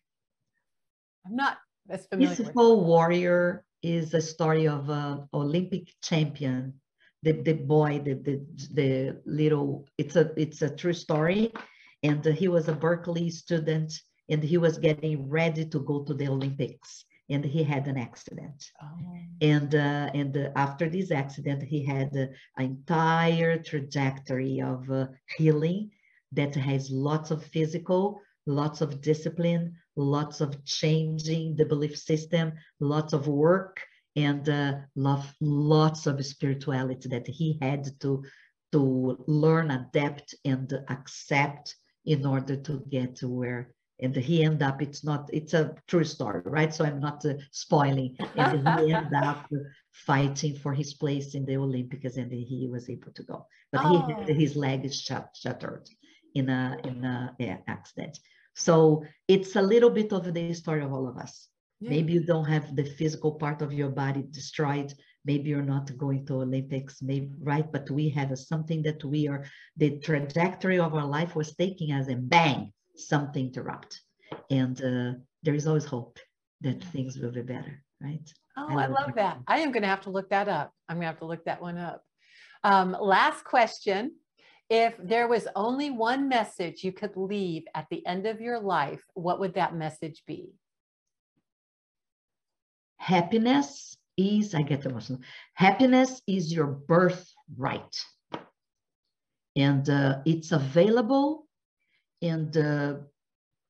I'm 1.26 1.36
not 1.36 1.58
as 1.90 2.08
familiar. 2.08 2.36
Peaceful 2.36 2.86
Warrior 2.86 3.66
is 3.84 4.14
a 4.14 4.22
story 4.22 4.68
of 4.68 4.90
an 4.90 5.28
Olympic 5.34 5.90
champion, 6.02 6.80
the, 7.24 7.32
the 7.42 7.54
boy, 7.54 8.02
the, 8.04 8.14
the 8.14 8.42
the 8.74 9.22
little. 9.26 9.88
It's 9.98 10.16
a 10.16 10.32
it's 10.38 10.62
a 10.62 10.76
true 10.76 10.94
story, 10.94 11.52
and 12.04 12.24
he 12.24 12.48
was 12.48 12.68
a 12.68 12.74
Berkeley 12.74 13.30
student, 13.30 13.94
and 14.30 14.44
he 14.44 14.58
was 14.58 14.78
getting 14.78 15.30
ready 15.30 15.66
to 15.66 15.80
go 15.80 16.04
to 16.04 16.14
the 16.14 16.28
Olympics, 16.28 17.06
and 17.30 17.44
he 17.44 17.64
had 17.64 17.88
an 17.88 17.98
accident. 17.98 18.72
Oh. 18.82 18.88
And 19.42 19.74
uh, 19.74 20.12
and 20.14 20.36
uh, 20.38 20.50
after 20.56 20.90
this 20.90 21.12
accident, 21.12 21.64
he 21.64 21.84
had 21.84 22.10
uh, 22.16 22.28
an 22.58 22.66
entire 22.66 23.58
trajectory 23.58 24.62
of 24.62 24.90
uh, 24.92 25.08
healing 25.38 25.92
that 26.34 26.56
has 26.56 26.92
lots 26.92 27.32
of 27.32 27.44
physical, 27.46 28.20
lots 28.46 28.82
of 28.82 29.02
discipline, 29.02 29.76
lots 29.96 30.42
of 30.42 30.64
changing 30.66 31.56
the 31.56 31.66
belief 31.66 31.98
system, 31.98 32.54
lots 32.80 33.14
of 33.14 33.28
work, 33.28 33.80
and 34.16 34.48
uh, 34.48 34.74
love, 34.96 35.34
lots 35.42 36.08
of 36.08 36.24
spirituality 36.26 37.10
that 37.10 37.28
he 37.28 37.58
had 37.62 37.88
to 38.02 38.24
to 38.72 39.24
learn, 39.28 39.70
adapt, 39.70 40.34
and 40.46 40.74
accept 40.90 41.76
in 42.06 42.26
order 42.26 42.56
to 42.56 42.84
get 42.90 43.16
to 43.16 43.28
where 43.30 43.74
and 44.02 44.16
he 44.16 44.44
ended 44.44 44.64
up 44.64 44.82
it's 44.82 45.04
not 45.04 45.30
it's 45.32 45.54
a 45.54 45.76
true 45.88 46.04
story 46.04 46.42
right? 46.46 46.74
So 46.74 46.84
i'm 46.84 47.00
not 47.00 47.26
uh, 47.26 47.36
spoiling. 47.52 48.16
And 48.36 48.68
he 48.68 48.94
ended 48.94 49.14
up 49.24 49.50
fighting 49.92 50.56
for 50.56 50.74
his 50.74 50.94
place 50.94 51.36
in 51.36 51.46
the 51.46 51.58
olympics 51.58 52.18
and 52.18 52.32
he 52.32 52.68
was 52.70 52.90
able 52.90 53.12
to 53.14 53.24
go. 53.24 53.46
But 53.72 53.82
oh. 53.86 53.90
he 53.90 54.14
had 54.14 54.28
his 54.28 54.56
leg 54.56 54.86
is 54.86 55.00
shut, 55.00 55.30
shattered 55.36 55.88
in 56.36 56.50
a 56.50 56.78
in 56.84 57.06
a 57.06 57.36
yeah, 57.40 57.58
accident. 57.68 58.20
So 58.56 59.04
it's 59.28 59.56
a 59.56 59.62
little 59.62 59.90
bit 59.90 60.12
of 60.12 60.32
the 60.32 60.54
story 60.54 60.84
of 60.84 60.94
all 60.94 61.08
of 61.08 61.18
us 61.18 61.48
yeah. 61.84 61.90
maybe 61.90 62.14
you 62.14 62.24
don't 62.24 62.46
have 62.46 62.76
the 62.76 62.86
physical 62.86 63.34
part 63.34 63.62
of 63.62 63.74
your 63.74 63.90
body 63.90 64.24
destroyed. 64.32 64.94
Maybe 65.26 65.50
you're 65.50 65.72
not 65.76 65.98
going 65.98 66.26
to 66.28 66.42
olympics 66.42 67.02
maybe 67.02 67.30
right? 67.42 67.70
But 67.72 67.90
we 67.90 68.10
have 68.10 68.38
something 68.38 68.82
that 68.84 69.04
we 69.04 69.28
are 69.28 69.46
the 69.78 70.00
trajectory 70.00 70.80
of 70.80 70.94
our 70.94 71.06
life 71.06 71.36
was 71.36 71.56
taking 71.56 71.92
us 71.92 72.08
and 72.08 72.30
bang 72.30 72.72
something 72.96 73.46
interrupt 73.48 74.02
and 74.50 74.76
uh, 74.84 75.12
there 75.44 75.56
is 75.56 75.68
always 75.68 75.86
hope 75.86 76.20
that 76.62 76.84
things 76.86 77.18
will 77.18 77.32
be 77.32 77.42
better 77.42 77.84
right? 78.02 78.28
Oh 78.58 78.68
i, 78.70 78.84
I 78.84 78.88
love, 78.88 79.08
love 79.08 79.16
that. 79.16 79.40
I 79.48 79.60
am 79.60 79.72
going 79.72 79.84
to 79.84 79.90
have 79.90 80.02
to 80.02 80.12
look 80.12 80.30
that 80.30 80.48
up. 80.48 80.72
I'm 80.88 80.98
going 80.98 81.06
to 81.06 81.12
have 81.14 81.20
to 81.20 81.26
look 81.26 81.46
that 81.46 81.62
one 81.62 81.78
up. 81.78 82.04
Um, 82.64 82.96
last 83.00 83.44
question. 83.44 84.12
If 84.70 84.96
there 84.98 85.28
was 85.28 85.48
only 85.56 85.90
one 85.90 86.30
message 86.30 86.84
you 86.84 86.92
could 86.92 87.16
leave 87.16 87.64
at 87.76 87.86
the 87.92 88.06
end 88.06 88.26
of 88.26 88.42
your 88.42 88.60
life 88.60 89.04
what 89.14 89.40
would 89.40 89.56
that 89.56 89.76
message 89.76 90.24
be 90.26 90.54
happiness 93.04 93.98
is 94.18 94.54
i 94.56 94.62
get 94.62 94.86
emotional. 94.86 95.20
Happiness 95.56 96.22
is 96.28 96.54
your 96.54 96.68
birthright. 96.68 97.96
And 99.56 99.90
uh, 99.90 100.20
it's 100.26 100.52
available 100.52 101.48
and 102.22 102.56
uh, 102.56 102.96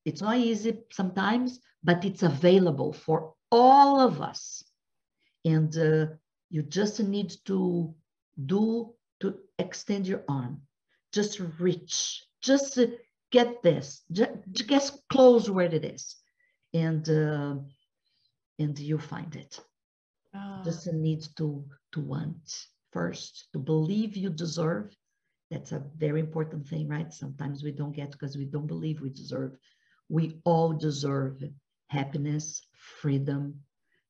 it's 0.04 0.22
not 0.22 0.36
easy 0.36 0.78
sometimes, 0.92 1.60
but 1.82 2.04
it's 2.04 2.22
available 2.22 2.92
for 2.92 3.34
all 3.50 4.00
of 4.00 4.20
us. 4.20 4.62
And 5.44 5.76
uh, 5.76 6.06
you 6.50 6.62
just 6.62 7.00
need 7.00 7.34
to 7.46 7.94
do 8.46 8.94
to 9.20 9.34
extend 9.58 10.06
your 10.06 10.24
arm, 10.28 10.62
just 11.12 11.40
reach, 11.58 12.22
just 12.42 12.78
get 13.30 13.62
this, 13.62 14.02
just, 14.12 14.66
get 14.66 14.90
close 15.10 15.48
where 15.48 15.72
it 15.72 15.84
is, 15.84 16.16
and 16.72 17.08
uh, 17.08 17.56
and 18.58 18.78
you 18.78 18.98
find 18.98 19.34
it. 19.36 19.60
Oh. 20.34 20.62
Just 20.64 20.92
need 20.92 21.26
to 21.36 21.64
to 21.92 22.00
want 22.00 22.66
first, 22.94 23.48
to 23.52 23.58
believe 23.58 24.16
you 24.16 24.30
deserve, 24.30 24.96
that's 25.50 25.72
a 25.72 25.82
very 25.96 26.20
important 26.20 26.66
thing, 26.66 26.88
right? 26.88 27.12
Sometimes 27.12 27.62
we 27.62 27.72
don't 27.72 27.94
get 27.94 28.12
because 28.12 28.36
we 28.36 28.44
don't 28.44 28.66
believe 28.66 29.00
we 29.00 29.10
deserve. 29.10 29.52
We 30.08 30.40
all 30.44 30.72
deserve 30.72 31.42
happiness, 31.88 32.62
freedom, 33.00 33.60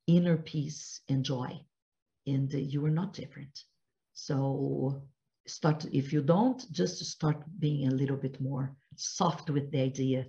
inner 0.07 0.37
peace, 0.37 1.01
and 1.09 1.25
joy. 1.25 1.61
And 2.27 2.53
you 2.53 2.85
are 2.85 2.91
not 2.91 3.15
different. 3.15 3.65
So 4.13 5.03
start, 5.47 5.87
if 5.93 6.13
you 6.13 6.23
don't, 6.23 6.71
just 6.73 7.05
start 7.05 7.43
being 7.59 7.89
a 7.89 7.95
little 7.95 8.17
bit 8.17 8.41
more 8.41 8.77
soft 8.97 9.51
with 9.51 9.71
the 9.71 9.81
idea 9.81 10.27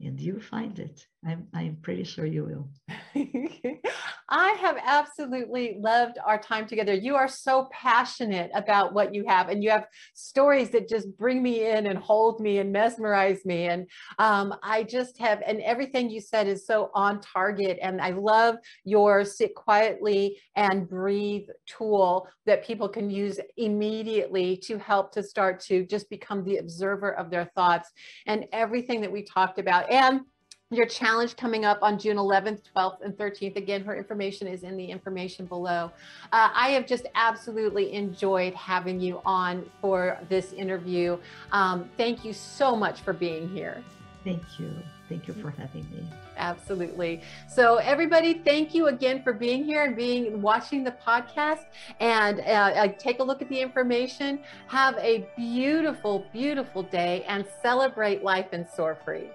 and 0.00 0.20
you 0.20 0.40
find 0.40 0.78
it. 0.78 1.06
I'm, 1.24 1.48
I'm 1.54 1.76
pretty 1.82 2.04
sure 2.04 2.26
you 2.26 2.44
will. 2.44 2.68
I 4.28 4.50
have 4.60 4.76
absolutely 4.82 5.76
loved 5.78 6.18
our 6.24 6.38
time 6.38 6.66
together. 6.66 6.92
You 6.92 7.14
are 7.14 7.28
so 7.28 7.68
passionate 7.72 8.50
about 8.54 8.92
what 8.92 9.14
you 9.14 9.24
have, 9.28 9.48
and 9.48 9.62
you 9.62 9.70
have 9.70 9.86
stories 10.14 10.70
that 10.70 10.88
just 10.88 11.16
bring 11.16 11.42
me 11.42 11.70
in 11.70 11.86
and 11.86 11.98
hold 11.98 12.40
me 12.40 12.58
and 12.58 12.72
mesmerize 12.72 13.44
me. 13.44 13.66
And 13.66 13.88
um, 14.18 14.54
I 14.62 14.82
just 14.82 15.18
have, 15.18 15.42
and 15.46 15.60
everything 15.60 16.10
you 16.10 16.20
said 16.20 16.48
is 16.48 16.66
so 16.66 16.90
on 16.94 17.20
target. 17.20 17.78
And 17.80 18.00
I 18.00 18.10
love 18.10 18.56
your 18.84 19.24
sit 19.24 19.54
quietly 19.54 20.38
and 20.56 20.88
breathe 20.88 21.48
tool 21.66 22.28
that 22.46 22.64
people 22.64 22.88
can 22.88 23.10
use 23.10 23.38
immediately 23.56 24.56
to 24.56 24.78
help 24.78 25.12
to 25.12 25.22
start 25.22 25.60
to 25.60 25.86
just 25.86 26.10
become 26.10 26.42
the 26.42 26.56
observer 26.56 27.14
of 27.14 27.30
their 27.30 27.50
thoughts 27.54 27.90
and 28.26 28.46
everything 28.52 29.00
that 29.02 29.12
we 29.12 29.22
talked 29.22 29.58
about. 29.58 29.90
And 29.90 30.22
your 30.70 30.86
challenge 30.86 31.36
coming 31.36 31.64
up 31.64 31.78
on 31.80 31.96
June 31.96 32.16
11th, 32.16 32.62
12th, 32.74 33.02
and 33.02 33.16
13th. 33.16 33.56
Again, 33.56 33.84
her 33.84 33.96
information 33.96 34.48
is 34.48 34.64
in 34.64 34.76
the 34.76 34.84
information 34.84 35.46
below. 35.46 35.92
Uh, 36.32 36.50
I 36.52 36.70
have 36.70 36.86
just 36.86 37.06
absolutely 37.14 37.92
enjoyed 37.92 38.52
having 38.54 39.00
you 39.00 39.20
on 39.24 39.64
for 39.80 40.18
this 40.28 40.52
interview. 40.52 41.18
Um, 41.52 41.88
thank 41.96 42.24
you 42.24 42.32
so 42.32 42.74
much 42.74 43.02
for 43.02 43.12
being 43.12 43.48
here. 43.48 43.82
Thank 44.24 44.42
you. 44.58 44.74
Thank 45.08 45.28
you 45.28 45.34
for 45.34 45.50
having 45.50 45.88
me. 45.92 46.04
Absolutely. 46.36 47.22
So 47.48 47.76
everybody, 47.76 48.34
thank 48.44 48.74
you 48.74 48.88
again 48.88 49.22
for 49.22 49.32
being 49.32 49.64
here 49.64 49.84
and 49.84 49.94
being 49.94 50.42
watching 50.42 50.82
the 50.82 50.96
podcast. 51.06 51.66
And 52.00 52.40
uh, 52.40 52.88
take 52.98 53.20
a 53.20 53.22
look 53.22 53.40
at 53.40 53.48
the 53.48 53.60
information. 53.60 54.40
Have 54.66 54.96
a 54.98 55.28
beautiful, 55.36 56.26
beautiful 56.32 56.82
day 56.82 57.24
and 57.28 57.46
celebrate 57.62 58.24
life 58.24 58.48
and 58.50 58.66
soar 58.66 58.98
free. 59.04 59.28